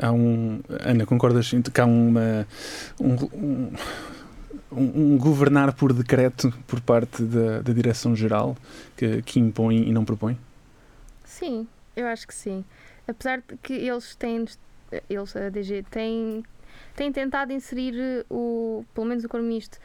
Há 0.02 0.10
um, 0.14 0.62
Ana, 0.70 1.06
concordas 1.06 1.52
que 1.52 1.82
há 1.82 1.86
uma, 1.86 2.48
um, 2.98 3.16
um, 3.34 3.72
um, 4.72 5.18
governar 5.18 5.74
por 5.74 5.92
decreto 5.92 6.54
por 6.66 6.80
parte 6.80 7.24
da, 7.24 7.62
da 7.62 7.74
Direção-Geral 7.74 8.56
que, 8.96 9.22
que 9.22 9.38
impõe 9.38 9.88
e 9.88 9.92
não 9.92 10.06
propõe? 10.06 10.38
Sim, 11.26 11.68
eu 11.96 12.08
acho 12.08 12.28
que 12.28 12.34
sim. 12.34 12.64
Apesar 13.08 13.42
de 13.42 13.58
que 13.58 13.74
eles 13.74 14.16
têm, 14.16 14.46
eles, 15.10 15.36
a 15.36 15.50
DG, 15.50 15.84
têm, 15.90 16.44
têm 16.96 17.12
tentado 17.12 17.52
inserir 17.54 18.26
o, 18.30 18.86
pelo 18.94 19.08
menos 19.08 19.24
o 19.24 19.30
coro 19.30 19.44
misto 19.44 19.80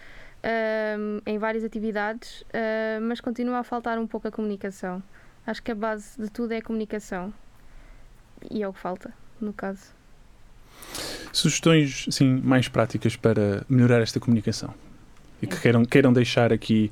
um, 0.44 1.20
em 1.26 1.38
várias 1.38 1.64
atividades, 1.64 2.42
uh, 2.42 3.00
mas 3.02 3.20
continua 3.20 3.58
a 3.58 3.64
faltar 3.64 3.98
um 3.98 4.06
pouco 4.06 4.28
a 4.28 4.30
comunicação. 4.30 5.02
Acho 5.46 5.62
que 5.62 5.72
a 5.72 5.74
base 5.74 6.20
de 6.20 6.30
tudo 6.30 6.52
é 6.52 6.58
a 6.58 6.62
comunicação. 6.62 7.32
E 8.50 8.62
é 8.62 8.68
o 8.68 8.72
que 8.72 8.78
falta, 8.78 9.12
no 9.40 9.52
caso. 9.52 9.92
Sugestões 11.32 12.06
sim, 12.10 12.40
mais 12.42 12.68
práticas 12.68 13.16
para 13.16 13.64
melhorar 13.68 14.00
esta 14.00 14.20
comunicação 14.20 14.72
e 15.42 15.46
que 15.46 15.60
queiram, 15.60 15.84
queiram 15.84 16.12
deixar 16.12 16.52
aqui 16.52 16.90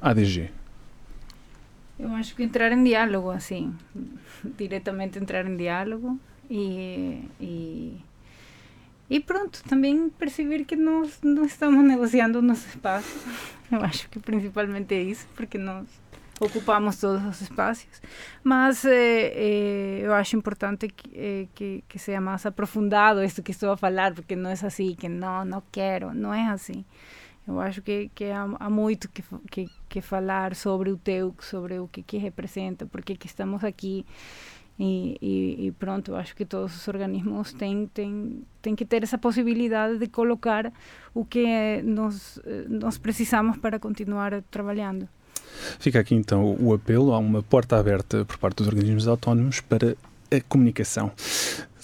a 0.00 0.10
ADG. 0.10 0.50
Eu 2.02 2.12
acho 2.14 2.34
que 2.34 2.42
entrar 2.42 2.72
em 2.72 2.82
diálogo, 2.82 3.30
assim, 3.30 3.72
diretamente 4.58 5.18
entrar 5.18 5.46
em 5.46 5.56
diálogo 5.56 6.18
e, 6.50 7.24
e 7.40 7.96
e 9.12 9.20
pronto, 9.20 9.62
também 9.64 10.08
perceber 10.08 10.64
que 10.64 10.74
nós 10.74 11.18
não 11.22 11.44
estamos 11.44 11.84
negociando 11.84 12.40
nosso 12.40 12.66
espaço. 12.66 13.14
Eu 13.70 13.82
acho 13.82 14.08
que 14.08 14.18
principalmente 14.18 14.94
é 14.94 15.02
isso, 15.02 15.28
porque 15.36 15.58
nós 15.58 15.86
ocupamos 16.40 16.96
todos 16.98 17.22
os 17.26 17.42
espaços. 17.42 18.00
Mas 18.42 18.86
eh, 18.86 19.32
eh, 19.34 20.00
eu 20.02 20.14
acho 20.14 20.34
importante 20.34 20.88
que, 20.88 21.10
eh, 21.14 21.46
que, 21.54 21.84
que 21.86 21.98
seja 21.98 22.22
mais 22.22 22.46
aprofundado 22.46 23.22
isso 23.22 23.42
que 23.42 23.50
estou 23.50 23.72
a 23.72 23.76
falar, 23.76 24.14
porque 24.14 24.34
não 24.34 24.48
é 24.48 24.54
assim, 24.54 24.94
que 24.94 25.10
não, 25.10 25.44
não 25.44 25.62
quero, 25.70 26.14
não 26.14 26.32
é 26.32 26.48
assim. 26.48 26.82
Eu 27.46 27.60
acho 27.60 27.82
que, 27.82 28.10
que 28.14 28.24
há, 28.26 28.48
há 28.60 28.70
muito 28.70 29.08
que, 29.08 29.22
que, 29.50 29.68
que 29.88 30.00
falar 30.00 30.54
sobre 30.54 30.90
o 30.90 30.96
teu, 30.96 31.34
sobre 31.40 31.78
o 31.78 31.88
que, 31.88 32.02
que 32.02 32.16
representa, 32.18 32.86
porque 32.86 33.16
que 33.16 33.26
estamos 33.26 33.64
aqui 33.64 34.06
e, 34.78 35.16
e, 35.20 35.66
e, 35.66 35.72
pronto, 35.72 36.14
acho 36.14 36.34
que 36.34 36.44
todos 36.44 36.74
os 36.74 36.88
organismos 36.88 37.52
têm, 37.52 37.86
têm, 37.92 38.42
têm 38.60 38.74
que 38.74 38.84
ter 38.84 39.02
essa 39.02 39.18
possibilidade 39.18 39.98
de 39.98 40.06
colocar 40.06 40.72
o 41.14 41.24
que 41.24 41.82
nós, 41.82 42.40
nós 42.68 42.96
precisamos 42.98 43.58
para 43.58 43.78
continuar 43.78 44.42
trabalhando. 44.50 45.08
Fica 45.78 46.00
aqui 46.00 46.14
então 46.14 46.56
o 46.58 46.72
apelo 46.72 47.12
a 47.12 47.18
uma 47.18 47.42
porta 47.42 47.78
aberta 47.78 48.24
por 48.24 48.38
parte 48.38 48.56
dos 48.56 48.68
organismos 48.68 49.06
autónomos 49.06 49.60
para 49.60 49.94
a 50.30 50.40
comunicação. 50.48 51.12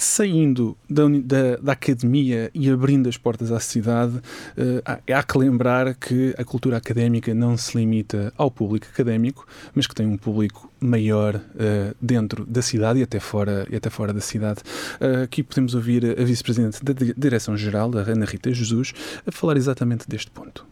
Saindo 0.00 0.76
da, 0.88 1.08
da, 1.08 1.56
da, 1.56 1.72
academia 1.72 2.52
e 2.54 2.70
abrindo 2.70 3.08
as 3.08 3.16
portas 3.16 3.50
à 3.50 3.58
sociedade, 3.58 4.14
uh, 4.16 4.80
há, 4.84 5.18
há, 5.18 5.22
que 5.24 5.36
lembrar 5.36 5.92
que 5.92 6.32
a 6.38 6.44
cultura 6.44 6.76
académica 6.76 7.34
não 7.34 7.56
se 7.56 7.76
limita 7.76 8.32
ao 8.36 8.48
público 8.48 8.86
académico, 8.86 9.44
mas 9.74 9.88
que 9.88 9.96
tem 9.96 10.06
um 10.06 10.16
público 10.16 10.70
maior 10.78 11.34
uh, 11.34 11.96
dentro 12.00 12.46
da 12.46 12.62
cidade 12.62 13.00
e 13.00 13.02
até 13.02 13.18
fora, 13.18 13.66
e 13.68 13.74
até 13.74 13.90
fora 13.90 14.12
da 14.12 14.20
cidade. 14.20 14.60
Uh, 15.00 15.24
aqui 15.24 15.42
podemos 15.42 15.74
ouvir 15.74 16.04
a 16.16 16.22
vice-presidente 16.22 16.78
da 16.84 16.92
Direção-Geral, 17.16 17.90
a 17.98 18.08
Ana 18.08 18.24
Rita 18.24 18.52
Jesus, 18.52 18.94
a 19.26 19.32
falar 19.32 19.56
exatamente 19.56 20.08
deste 20.08 20.30
ponto. 20.30 20.64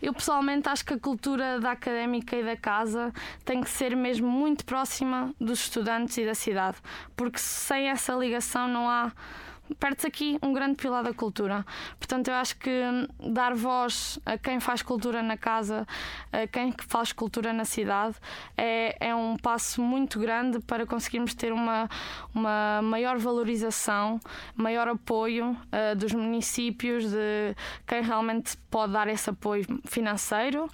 Eu 0.00 0.14
pessoalmente 0.14 0.68
acho 0.68 0.84
que 0.84 0.94
a 0.94 0.98
cultura 0.98 1.60
da 1.60 1.72
académica 1.72 2.36
e 2.36 2.42
da 2.42 2.56
casa 2.56 3.12
tem 3.44 3.60
que 3.60 3.70
ser 3.70 3.94
mesmo 3.94 4.28
muito 4.28 4.64
próxima 4.64 5.34
dos 5.40 5.60
estudantes 5.60 6.16
e 6.18 6.24
da 6.24 6.34
cidade, 6.34 6.78
porque 7.16 7.38
sem 7.38 7.88
essa 7.88 8.14
ligação 8.14 8.66
não 8.66 8.88
há 8.88 9.12
perde-se 9.78 10.06
aqui 10.06 10.38
um 10.42 10.52
grande 10.52 10.76
pilar 10.76 11.02
da 11.02 11.12
cultura. 11.12 11.64
Portanto, 11.98 12.28
eu 12.28 12.34
acho 12.34 12.56
que 12.56 12.82
dar 13.32 13.54
voz 13.54 14.18
a 14.24 14.36
quem 14.36 14.60
faz 14.60 14.82
cultura 14.82 15.22
na 15.22 15.36
casa, 15.36 15.86
a 16.32 16.46
quem 16.46 16.74
faz 16.88 17.12
cultura 17.12 17.52
na 17.52 17.64
cidade, 17.64 18.16
é, 18.56 19.08
é 19.08 19.14
um 19.14 19.36
passo 19.36 19.82
muito 19.82 20.18
grande 20.18 20.60
para 20.60 20.86
conseguirmos 20.86 21.34
ter 21.34 21.52
uma, 21.52 21.88
uma 22.34 22.80
maior 22.82 23.18
valorização, 23.18 24.20
maior 24.54 24.88
apoio 24.88 25.50
uh, 25.52 25.96
dos 25.96 26.12
municípios, 26.12 27.10
de 27.10 27.54
quem 27.86 28.02
realmente 28.02 28.56
pode 28.70 28.92
dar 28.92 29.08
esse 29.08 29.30
apoio 29.30 29.64
financeiro 29.84 30.68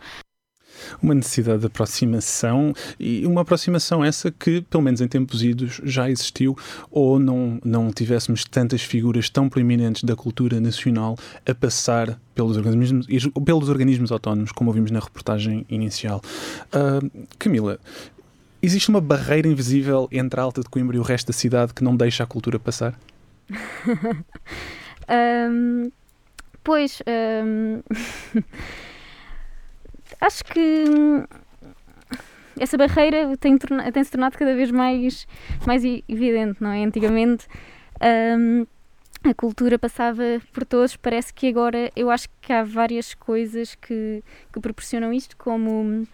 uma 1.03 1.15
necessidade 1.15 1.61
de 1.61 1.67
aproximação 1.67 2.73
e 2.99 3.27
uma 3.27 3.43
aproximação 3.43 4.05
essa 4.05 4.31
que, 4.31 4.61
pelo 4.63 4.83
menos 4.83 5.01
em 5.01 5.09
tempos 5.09 5.43
idos, 5.43 5.81
já 5.85 6.11
existiu 6.11 6.57
ou 6.91 7.19
não, 7.19 7.59
não 7.65 7.91
tivéssemos 7.91 8.45
tantas 8.45 8.83
figuras 8.83 9.29
tão 9.29 9.49
proeminentes 9.49 10.05
da 10.05 10.17
cultura 10.17 10.61
nacional 10.61 11.17
a 11.47 11.55
passar 11.55 12.19
pelos 12.35 12.57
organismos, 12.57 13.07
pelos 13.45 13.69
organismos 13.69 14.13
autónomos, 14.13 14.53
como 14.53 14.71
ouvimos 14.71 14.91
na 14.91 15.01
reportagem 15.01 15.65
inicial. 15.69 16.21
Uh, 16.67 17.27
Camila, 17.39 17.79
existe 18.63 18.89
uma 18.89 19.01
barreira 19.01 19.49
invisível 19.49 20.09
entre 20.13 20.41
a 20.41 20.43
Alta 20.43 20.61
de 20.61 20.69
Coimbra 20.69 20.97
e 20.97 21.01
o 21.01 21.03
resto 21.03 21.29
da 21.29 21.33
cidade 21.33 21.73
que 21.73 21.83
não 21.83 21.97
deixa 21.97 22.25
a 22.25 22.27
cultura 22.27 22.59
passar? 22.59 22.99
um, 25.51 25.91
pois. 26.63 27.03
Um... 27.07 27.81
acho 30.21 30.45
que 30.45 30.85
hum, 30.89 31.25
essa 32.59 32.77
barreira 32.77 33.37
tem, 33.37 33.57
tem 33.59 34.05
se 34.05 34.11
tornado 34.11 34.37
cada 34.37 34.55
vez 34.55 34.71
mais, 34.71 35.27
mais 35.67 35.85
evidente, 35.85 36.63
não 36.63 36.71
é? 36.71 36.85
Antigamente 36.85 37.47
um, 38.39 38.67
a 39.25 39.35
cultura 39.35 39.79
passava 39.79 40.23
por 40.53 40.65
todos, 40.65 40.97
parece 40.97 41.33
que 41.35 41.49
agora 41.49 41.91
eu 41.97 42.11
acho 42.11 42.29
que 42.41 42.53
há 42.53 42.63
várias 42.63 43.15
coisas 43.15 43.75
que, 43.75 44.23
que 44.53 44.61
proporcionam 44.61 45.13
isto, 45.13 45.37
como 45.37 46.07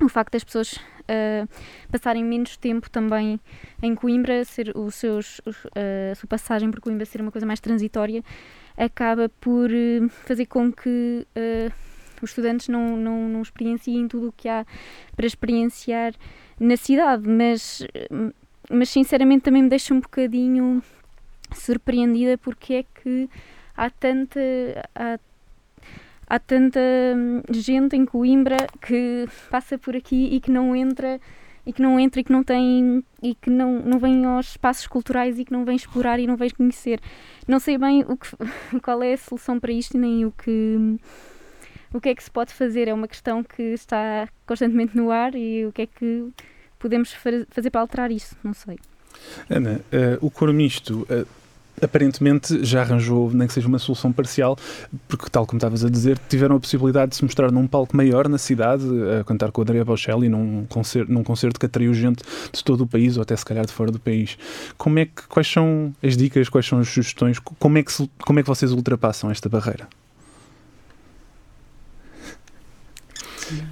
o 0.00 0.08
facto 0.08 0.32
das 0.32 0.44
pessoas 0.44 0.74
uh, 0.74 1.48
passarem 1.90 2.24
menos 2.24 2.56
tempo 2.56 2.90
também 2.90 3.40
em 3.82 3.94
Coimbra, 3.94 4.44
ser 4.44 4.72
os 4.76 4.94
seus, 4.94 5.38
uh, 5.40 6.12
a 6.12 6.14
sua 6.14 6.28
passagem 6.28 6.70
por 6.70 6.80
Coimbra 6.80 7.06
ser 7.06 7.20
uma 7.20 7.32
coisa 7.32 7.46
mais 7.46 7.60
transitória, 7.60 8.22
acaba 8.76 9.28
por 9.40 9.70
fazer 10.24 10.46
com 10.46 10.72
que 10.72 11.26
os 12.24 12.30
estudantes 12.30 12.68
não, 12.68 12.96
não, 12.96 13.28
não 13.28 13.42
experienciem 13.42 14.08
tudo 14.08 14.28
o 14.28 14.32
que 14.32 14.48
há 14.48 14.66
para 15.16 15.26
experienciar 15.26 16.14
na 16.58 16.76
cidade, 16.76 17.28
mas, 17.28 17.86
mas 18.70 18.88
sinceramente 18.90 19.42
também 19.42 19.62
me 19.62 19.68
deixa 19.68 19.94
um 19.94 20.00
bocadinho 20.00 20.82
surpreendida 21.54 22.36
porque 22.38 22.74
é 22.74 22.82
que 22.82 23.28
há 23.76 23.90
tanta. 23.90 24.40
Há, 24.94 25.18
há 26.26 26.38
tanta 26.38 26.80
hum, 27.16 27.42
gente 27.50 27.96
em 27.96 28.06
Coimbra 28.06 28.58
que 28.80 29.26
passa 29.50 29.76
por 29.76 29.96
aqui 29.96 30.28
e 30.32 30.40
que 30.40 30.50
não 30.50 30.76
entra 30.76 31.20
e 31.66 31.72
que 31.72 31.82
não 31.82 31.98
entra 31.98 32.20
e 32.20 32.24
que 32.24 32.32
não 32.32 32.42
tem 32.42 33.04
e 33.22 33.34
que 33.34 33.50
não, 33.50 33.80
não 33.80 33.98
vem 33.98 34.24
aos 34.24 34.50
espaços 34.50 34.86
culturais 34.86 35.38
e 35.38 35.44
que 35.44 35.52
não 35.52 35.64
vem 35.64 35.76
explorar 35.76 36.18
e 36.20 36.26
não 36.26 36.36
vem 36.36 36.50
conhecer. 36.50 37.00
Não 37.48 37.58
sei 37.58 37.76
bem 37.76 38.04
o 38.06 38.16
que, 38.16 38.28
qual 38.82 39.02
é 39.02 39.14
a 39.14 39.18
solução 39.18 39.58
para 39.58 39.72
isto 39.72 39.98
nem 39.98 40.24
o 40.24 40.32
que 40.32 40.98
o 41.92 42.00
que 42.00 42.08
é 42.08 42.14
que 42.14 42.22
se 42.22 42.30
pode 42.30 42.52
fazer? 42.52 42.88
É 42.88 42.94
uma 42.94 43.08
questão 43.08 43.42
que 43.42 43.62
está 43.62 44.28
constantemente 44.46 44.96
no 44.96 45.10
ar 45.10 45.34
e 45.34 45.66
o 45.66 45.72
que 45.72 45.82
é 45.82 45.86
que 45.86 46.28
podemos 46.78 47.12
fazer 47.50 47.70
para 47.70 47.80
alterar 47.80 48.10
isso? 48.10 48.36
Não 48.42 48.54
sei. 48.54 48.78
Ana, 49.48 49.80
uh, 49.92 50.24
o 50.24 50.30
coro 50.30 50.52
misto 50.52 51.06
uh, 51.10 51.26
aparentemente 51.82 52.64
já 52.64 52.82
arranjou, 52.82 53.30
nem 53.32 53.46
que 53.46 53.54
seja 53.54 53.66
uma 53.66 53.78
solução 53.78 54.12
parcial, 54.12 54.56
porque, 55.08 55.28
tal 55.30 55.46
como 55.46 55.58
estavas 55.58 55.84
a 55.84 55.90
dizer, 55.90 56.18
tiveram 56.28 56.56
a 56.56 56.60
possibilidade 56.60 57.10
de 57.10 57.16
se 57.16 57.24
mostrar 57.24 57.50
num 57.50 57.66
palco 57.66 57.96
maior 57.96 58.28
na 58.28 58.38
cidade, 58.38 58.84
a 59.18 59.24
cantar 59.24 59.50
com 59.50 59.60
o 59.60 59.62
Andrea 59.62 59.84
Bocelli 59.84 60.28
num 60.28 60.66
concerto, 60.66 61.12
num 61.12 61.24
concerto 61.24 61.58
que 61.58 61.66
atraiu 61.66 61.92
gente 61.94 62.22
de 62.52 62.62
todo 62.62 62.82
o 62.82 62.86
país, 62.86 63.16
ou 63.16 63.22
até 63.22 63.34
se 63.34 63.44
calhar 63.44 63.64
de 63.64 63.72
fora 63.72 63.90
do 63.90 63.98
país. 63.98 64.36
Como 64.76 64.98
é 64.98 65.06
que, 65.06 65.26
quais 65.28 65.50
são 65.50 65.94
as 66.02 66.16
dicas, 66.16 66.48
quais 66.48 66.66
são 66.66 66.78
as 66.78 66.88
sugestões, 66.88 67.38
como 67.38 67.78
é 67.78 67.82
que, 67.82 68.10
como 68.18 68.38
é 68.38 68.42
que 68.42 68.48
vocês 68.48 68.72
ultrapassam 68.72 69.30
esta 69.30 69.48
barreira? 69.48 69.88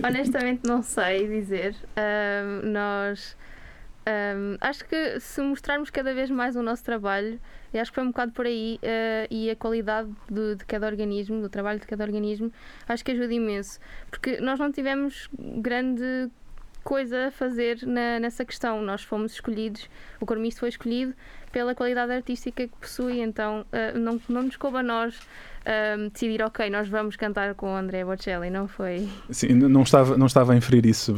Honestamente, 0.05 0.61
não 0.67 0.83
sei 0.83 1.27
dizer. 1.29 1.75
Um, 1.97 2.71
nós. 2.71 3.37
Um, 4.07 4.57
acho 4.61 4.87
que 4.87 5.21
se 5.21 5.41
mostrarmos 5.43 5.91
cada 5.91 6.15
vez 6.15 6.31
mais 6.31 6.57
o 6.57 6.63
nosso 6.63 6.83
trabalho, 6.83 7.39
e 7.75 7.79
acho 7.79 7.91
que 7.91 7.97
foi 7.97 8.05
um 8.05 8.09
bocado 8.09 8.33
por 8.33 8.47
aí, 8.47 8.81
uh, 8.83 9.29
e 9.31 9.51
a 9.51 9.57
qualidade 9.57 10.09
de, 10.31 10.55
de, 10.55 10.65
cada 10.65 10.87
organismo, 10.87 11.43
do 11.43 11.49
trabalho 11.49 11.79
de 11.79 11.87
cada 11.87 12.05
organismo, 12.05 12.51
acho 12.89 13.05
que 13.05 13.13
ajuda 13.13 13.35
imenso. 13.35 13.79
Porque 14.11 14.41
nós 14.41 14.59
não 14.59 14.73
tivemos 14.73 15.29
grande 15.39 16.31
coisa 16.83 17.27
a 17.27 17.31
fazer 17.31 17.81
na, 17.83 18.19
nessa 18.19 18.47
questão. 18.47 18.81
Nós 18.81 19.03
fomos 19.03 19.33
escolhidos, 19.33 19.91
o 20.21 20.25
coro 20.25 20.41
misto 20.41 20.61
foi 20.61 20.71
escolhido 20.71 21.15
pela 21.53 21.75
qualidade 21.75 22.13
artística 22.13 22.67
que 22.67 22.77
possui, 22.77 23.21
então 23.21 23.67
uh, 23.73 23.99
não, 23.99 24.19
não 24.27 24.45
nos 24.45 24.57
coube 24.57 24.79
a 24.79 24.83
nós 24.83 25.21
uh, 25.69 26.11
decidir, 26.11 26.43
ok, 26.43 26.71
nós 26.71 26.89
vamos 26.89 27.17
cantar 27.17 27.55
com 27.55 27.73
o 27.73 27.77
André 27.77 28.05
Bocelli, 28.05 28.51
não 28.51 28.67
foi? 28.67 29.09
Sim, 29.31 29.49
não 29.49 29.83
estava, 29.83 30.17
não 30.17 30.27
estava 30.27 30.53
a 30.55 30.57
inferir 30.57 30.87
isso, 30.87 31.15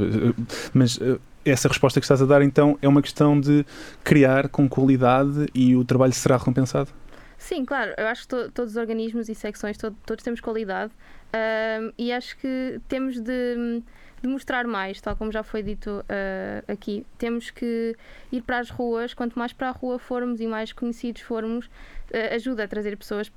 mas 0.75 0.97
uh, 0.97 1.21
essa 1.45 1.69
resposta 1.69 2.01
que 2.01 2.05
estás 2.05 2.21
a 2.21 2.27
dar 2.27 2.43
então 2.43 2.79
é 2.83 2.89
uma 2.89 3.01
questão 3.01 3.41
de 3.41 3.65
criar 4.05 4.49
com 4.49 4.69
qualidade 4.69 5.47
e 5.55 5.77
o 5.77 5.85
trabalho 5.85 6.13
será 6.13 6.37
recompensado? 6.37 6.91
Sim, 7.39 7.65
claro, 7.65 7.95
eu 7.97 8.07
acho 8.07 8.23
que 8.23 8.29
to 8.29 8.51
todos 8.51 8.73
os 8.73 8.77
organismos 8.77 9.29
e 9.31 9.35
secções, 9.35 9.79
to 9.79 9.91
todos 10.05 10.23
temos 10.23 10.41
qualidade 10.41 10.93
uh, 10.93 11.93
e 11.97 12.13
acho 12.13 12.37
que 12.37 12.81
temos 12.87 13.19
de, 13.19 13.83
de, 14.23 14.29
mostrar 14.29 14.67
mais, 14.67 15.01
tal 15.01 15.17
como 15.17 15.33
já 15.33 15.43
foi 15.43 15.63
dito 15.63 15.91
uh, 15.91 16.73
aqui. 16.73 17.05
Temos 17.19 17.51
que 17.51 17.97
ir 18.31 18.43
para 18.43 18.59
as 18.59 18.71
ruas, 18.71 19.15
quanto 19.15 19.39
mais 19.39 19.53
para 19.53 19.69
a 19.69 19.73
rua 19.73 19.99
formos 19.99 20.41
e 20.41 20.47
mais 20.47 20.73
conhecidos 20.73 21.23
formos, 21.23 21.67
uh, 21.67 22.35
ajuda 22.35 22.65
a 22.65 22.69
trazer 22.69 22.97
pessoas, 22.97 23.31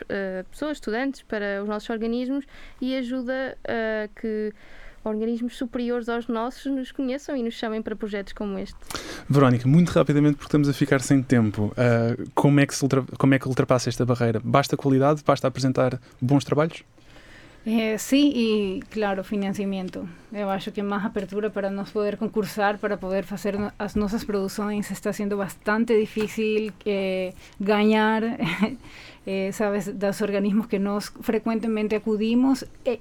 pessoas, 0.50 0.78
estudantes 0.78 1.22
para 1.24 1.62
os 1.62 1.68
nossos 1.68 1.90
organismos 1.90 2.46
e 2.82 2.96
ajuda 2.96 3.58
a 3.64 4.08
que 4.20 4.54
organismos 5.04 5.58
superiores 5.58 6.08
aos 6.08 6.28
nossos 6.28 6.72
nos 6.72 6.92
conheçam 6.92 7.36
e 7.36 7.44
nos 7.44 7.54
chamem 7.54 7.82
para 7.82 7.96
projetos 7.96 8.34
como 8.34 8.58
este. 8.58 8.78
Verónica, 9.30 9.68
muito 9.68 9.90
rapidamente, 9.90 10.36
porque 10.36 10.48
estamos 10.48 10.70
a 10.70 10.74
ficar 10.74 11.02
sem 11.02 11.22
tempo, 11.22 11.74
uh, 11.74 12.32
como, 12.34 12.60
é 12.60 12.66
que 12.66 12.76
se 12.76 12.84
ultra, 12.84 13.04
como 13.18 13.34
é 13.34 13.40
que 13.40 13.48
ultrapassa 13.48 13.90
esta 13.90 14.06
barreira? 14.06 14.42
Basta 14.44 14.78
qualidade? 14.78 15.22
Basta 15.26 15.48
apresentar 15.48 16.00
bons 16.22 16.44
trabalhos? 16.44 16.84
Eh, 17.66 17.98
sí, 17.98 18.32
y 18.36 18.80
claro, 18.90 19.24
financiamento. 19.24 20.06
Eu 20.34 20.50
acho 20.50 20.74
que 20.74 20.84
máis 20.84 21.06
apertura 21.06 21.50
para 21.50 21.72
nos 21.72 21.92
poder 21.92 22.18
concursar, 22.18 22.78
para 22.78 22.98
poder 22.98 23.24
facer 23.24 23.56
as 23.80 23.96
produções, 24.26 24.92
está 24.92 25.14
sendo 25.14 25.38
bastante 25.38 25.96
difícil 25.96 26.74
eh, 26.86 27.34
ganhar, 27.60 28.22
eh, 29.26 29.52
sabes, 29.54 29.98
dos 29.98 30.22
organismos 30.22 30.68
que 30.68 30.78
nós 30.78 31.14
frecuentemente 31.22 31.96
acudimos. 31.96 32.66
Eh, 32.84 33.00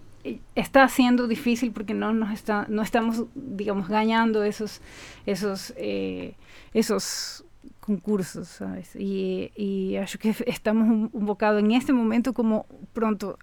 está 0.55 0.87
siendo 0.87 1.27
difícil 1.27 1.73
porque 1.73 1.95
no 1.95 2.13
nos 2.13 2.31
está 2.31 2.65
no 2.69 2.83
estamos 2.83 3.25
digamos 3.35 3.89
ganando 3.89 4.45
esos 4.45 4.81
esos 5.27 5.75
eh, 5.77 6.35
esos 6.73 7.45
concursos 7.81 8.47
sabes 8.47 8.95
y, 8.95 9.51
y 9.57 9.97
acho 9.97 10.21
que 10.21 10.33
estamos 10.47 10.89
un, 10.89 11.11
un 11.13 11.27
bocado 11.27 11.59
en 11.59 11.73
este 11.73 11.93
momento 11.93 12.33
como 12.33 12.67
pronto 12.93 13.37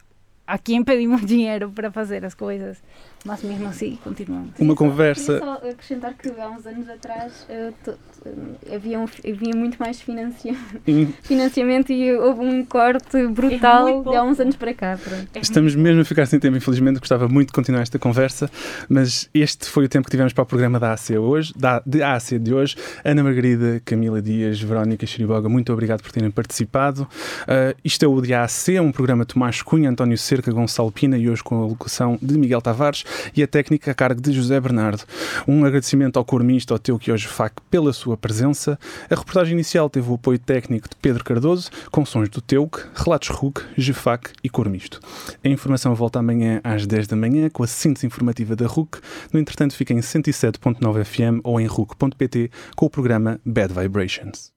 a 0.49 0.57
quem 0.57 0.83
pedimos 0.83 1.23
dinheiro 1.25 1.69
para 1.69 1.91
fazer 1.91 2.25
as 2.25 2.33
coisas, 2.33 2.81
mas 3.23 3.43
mesmo 3.43 3.67
assim 3.67 3.97
continuamos. 4.03 4.51
Uma 4.59 4.75
conversa. 4.75 5.39
Queria 5.39 5.45
só 5.45 5.69
acrescentar 5.69 6.13
que 6.15 6.29
há 6.29 6.49
uns 6.49 6.65
anos 6.65 6.89
atrás 6.89 7.45
uh, 7.49 8.73
havia, 8.73 8.99
um, 8.99 9.05
havia 9.05 9.55
muito 9.55 9.77
mais 9.77 10.01
financia 10.01 10.55
financiamento 11.21 11.91
e 11.91 12.13
houve 12.13 12.41
um 12.41 12.65
corte 12.65 13.27
brutal 13.27 13.87
é 13.87 14.09
de 14.09 14.15
há 14.15 14.23
uns 14.23 14.39
anos 14.39 14.55
para 14.55 14.73
cá. 14.73 14.97
Pronto. 15.01 15.27
Estamos 15.35 15.75
mesmo 15.75 16.01
a 16.01 16.05
ficar 16.05 16.25
sem 16.25 16.39
tempo, 16.39 16.57
infelizmente. 16.57 16.99
Gostava 16.99 17.27
muito 17.27 17.49
de 17.49 17.53
continuar 17.53 17.81
esta 17.81 17.99
conversa, 17.99 18.49
mas 18.89 19.29
este 19.33 19.69
foi 19.69 19.85
o 19.85 19.89
tempo 19.89 20.05
que 20.05 20.11
tivemos 20.11 20.33
para 20.33 20.41
o 20.41 20.45
programa 20.47 20.79
da 20.79 20.93
ACE 20.93 21.17
hoje, 21.17 21.53
da, 21.55 21.81
de 21.85 22.01
ACE 22.01 22.39
de 22.39 22.53
hoje. 22.53 22.75
Ana 23.03 23.23
Margarida, 23.23 23.81
Camila 23.85 24.21
Dias, 24.21 24.59
Verónica 24.59 25.05
Chiriboga, 25.05 25.47
muito 25.47 25.71
obrigado 25.71 26.01
por 26.01 26.11
terem 26.11 26.31
participado. 26.31 27.03
Uh, 27.03 27.77
isto 27.83 28.03
é 28.03 28.07
o 28.07 28.19
de 28.19 28.33
ACE, 28.33 28.79
um 28.79 28.91
programa 28.91 29.23
de 29.23 29.33
Tomás 29.33 29.61
Cunha, 29.61 29.89
António 29.89 30.17
Cerca, 30.39 30.51
Gonçalo 30.51 30.91
Pina 30.91 31.17
e 31.17 31.29
hoje 31.29 31.43
com 31.43 31.61
a 31.61 31.65
locução 31.65 32.17
de 32.21 32.37
Miguel 32.37 32.61
Tavares 32.61 33.03
e 33.35 33.43
a 33.43 33.47
técnica 33.47 33.91
a 33.91 33.93
cargo 33.93 34.21
de 34.21 34.31
José 34.31 34.59
Bernardo. 34.59 35.03
Um 35.47 35.65
agradecimento 35.65 36.17
ao 36.17 36.23
Cormista, 36.23 36.73
ao 36.73 36.79
Teu 36.79 36.99
hoje 37.09 37.27
FAC, 37.27 37.55
pela 37.69 37.91
sua 37.91 38.15
presença. 38.15 38.79
A 39.09 39.15
reportagem 39.15 39.53
inicial 39.53 39.89
teve 39.89 40.09
o 40.09 40.15
apoio 40.15 40.39
técnico 40.39 40.87
de 40.87 40.95
Pedro 40.95 41.23
Cardoso, 41.23 41.69
com 41.91 42.05
sons 42.05 42.29
do 42.29 42.41
Teuc, 42.41 42.79
Relatos 42.95 43.29
RUC, 43.29 43.61
GFAC 43.77 44.31
e 44.43 44.49
Cormisto. 44.49 45.01
A 45.43 45.49
informação 45.49 45.93
volta 45.93 46.19
amanhã 46.19 46.61
às 46.63 46.87
10 46.87 47.07
da 47.07 47.15
manhã 47.15 47.49
com 47.49 47.63
a 47.63 47.67
síntese 47.67 48.05
informativa 48.05 48.55
da 48.55 48.65
RUC. 48.65 48.99
No 49.33 49.39
entretanto, 49.39 49.75
fica 49.75 49.93
em 49.93 49.99
107.9 49.99 51.03
FM 51.03 51.41
ou 51.43 51.59
em 51.59 51.65
RUC.pt 51.65 52.51
com 52.75 52.85
o 52.85 52.89
programa 52.89 53.39
Bad 53.45 53.73
Vibrations. 53.73 54.51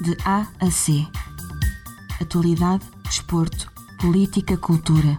De 0.00 0.16
A 0.24 0.46
a 0.60 0.70
C. 0.70 1.04
Atualidade, 2.20 2.84
desporto, 3.04 3.71
política, 4.02 4.56
cultura 4.56 5.16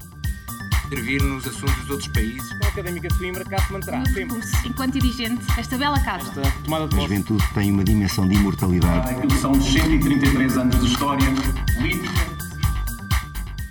intervir 0.87 1.23
nos 1.23 1.47
assuntos 1.47 1.75
dos 1.75 1.89
outros 1.89 2.07
países. 2.09 2.51
A 2.63 2.67
Académica 2.67 3.07
de 3.07 3.17
Coimbra 3.17 3.43
cá 3.45 3.57
se 3.65 3.73
manterá 3.73 4.05
sempre. 4.05 4.39
Enquanto 4.63 4.99
dirigente 4.99 5.43
desta 5.55 5.75
bela 5.75 5.99
casa. 6.01 6.41
Esta 6.41 6.63
tomada 6.63 6.87
de 6.87 6.95
A 6.95 6.99
juventude 6.99 7.43
tem 7.53 7.71
uma 7.71 7.83
dimensão 7.83 8.27
de 8.27 8.35
imortalidade. 8.35 9.09
Aquilo 9.09 9.31
são 9.39 9.59
133 9.59 10.57
anos 10.57 10.79
de 10.79 10.85
história 10.85 11.27
política. 11.75 12.13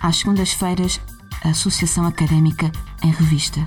Às 0.01 0.17
segundas-feiras, 0.17 0.99
a 1.45 1.49
Associação 1.49 2.05
Académica 2.05 2.69
em 3.03 3.11
Revista. 3.11 3.65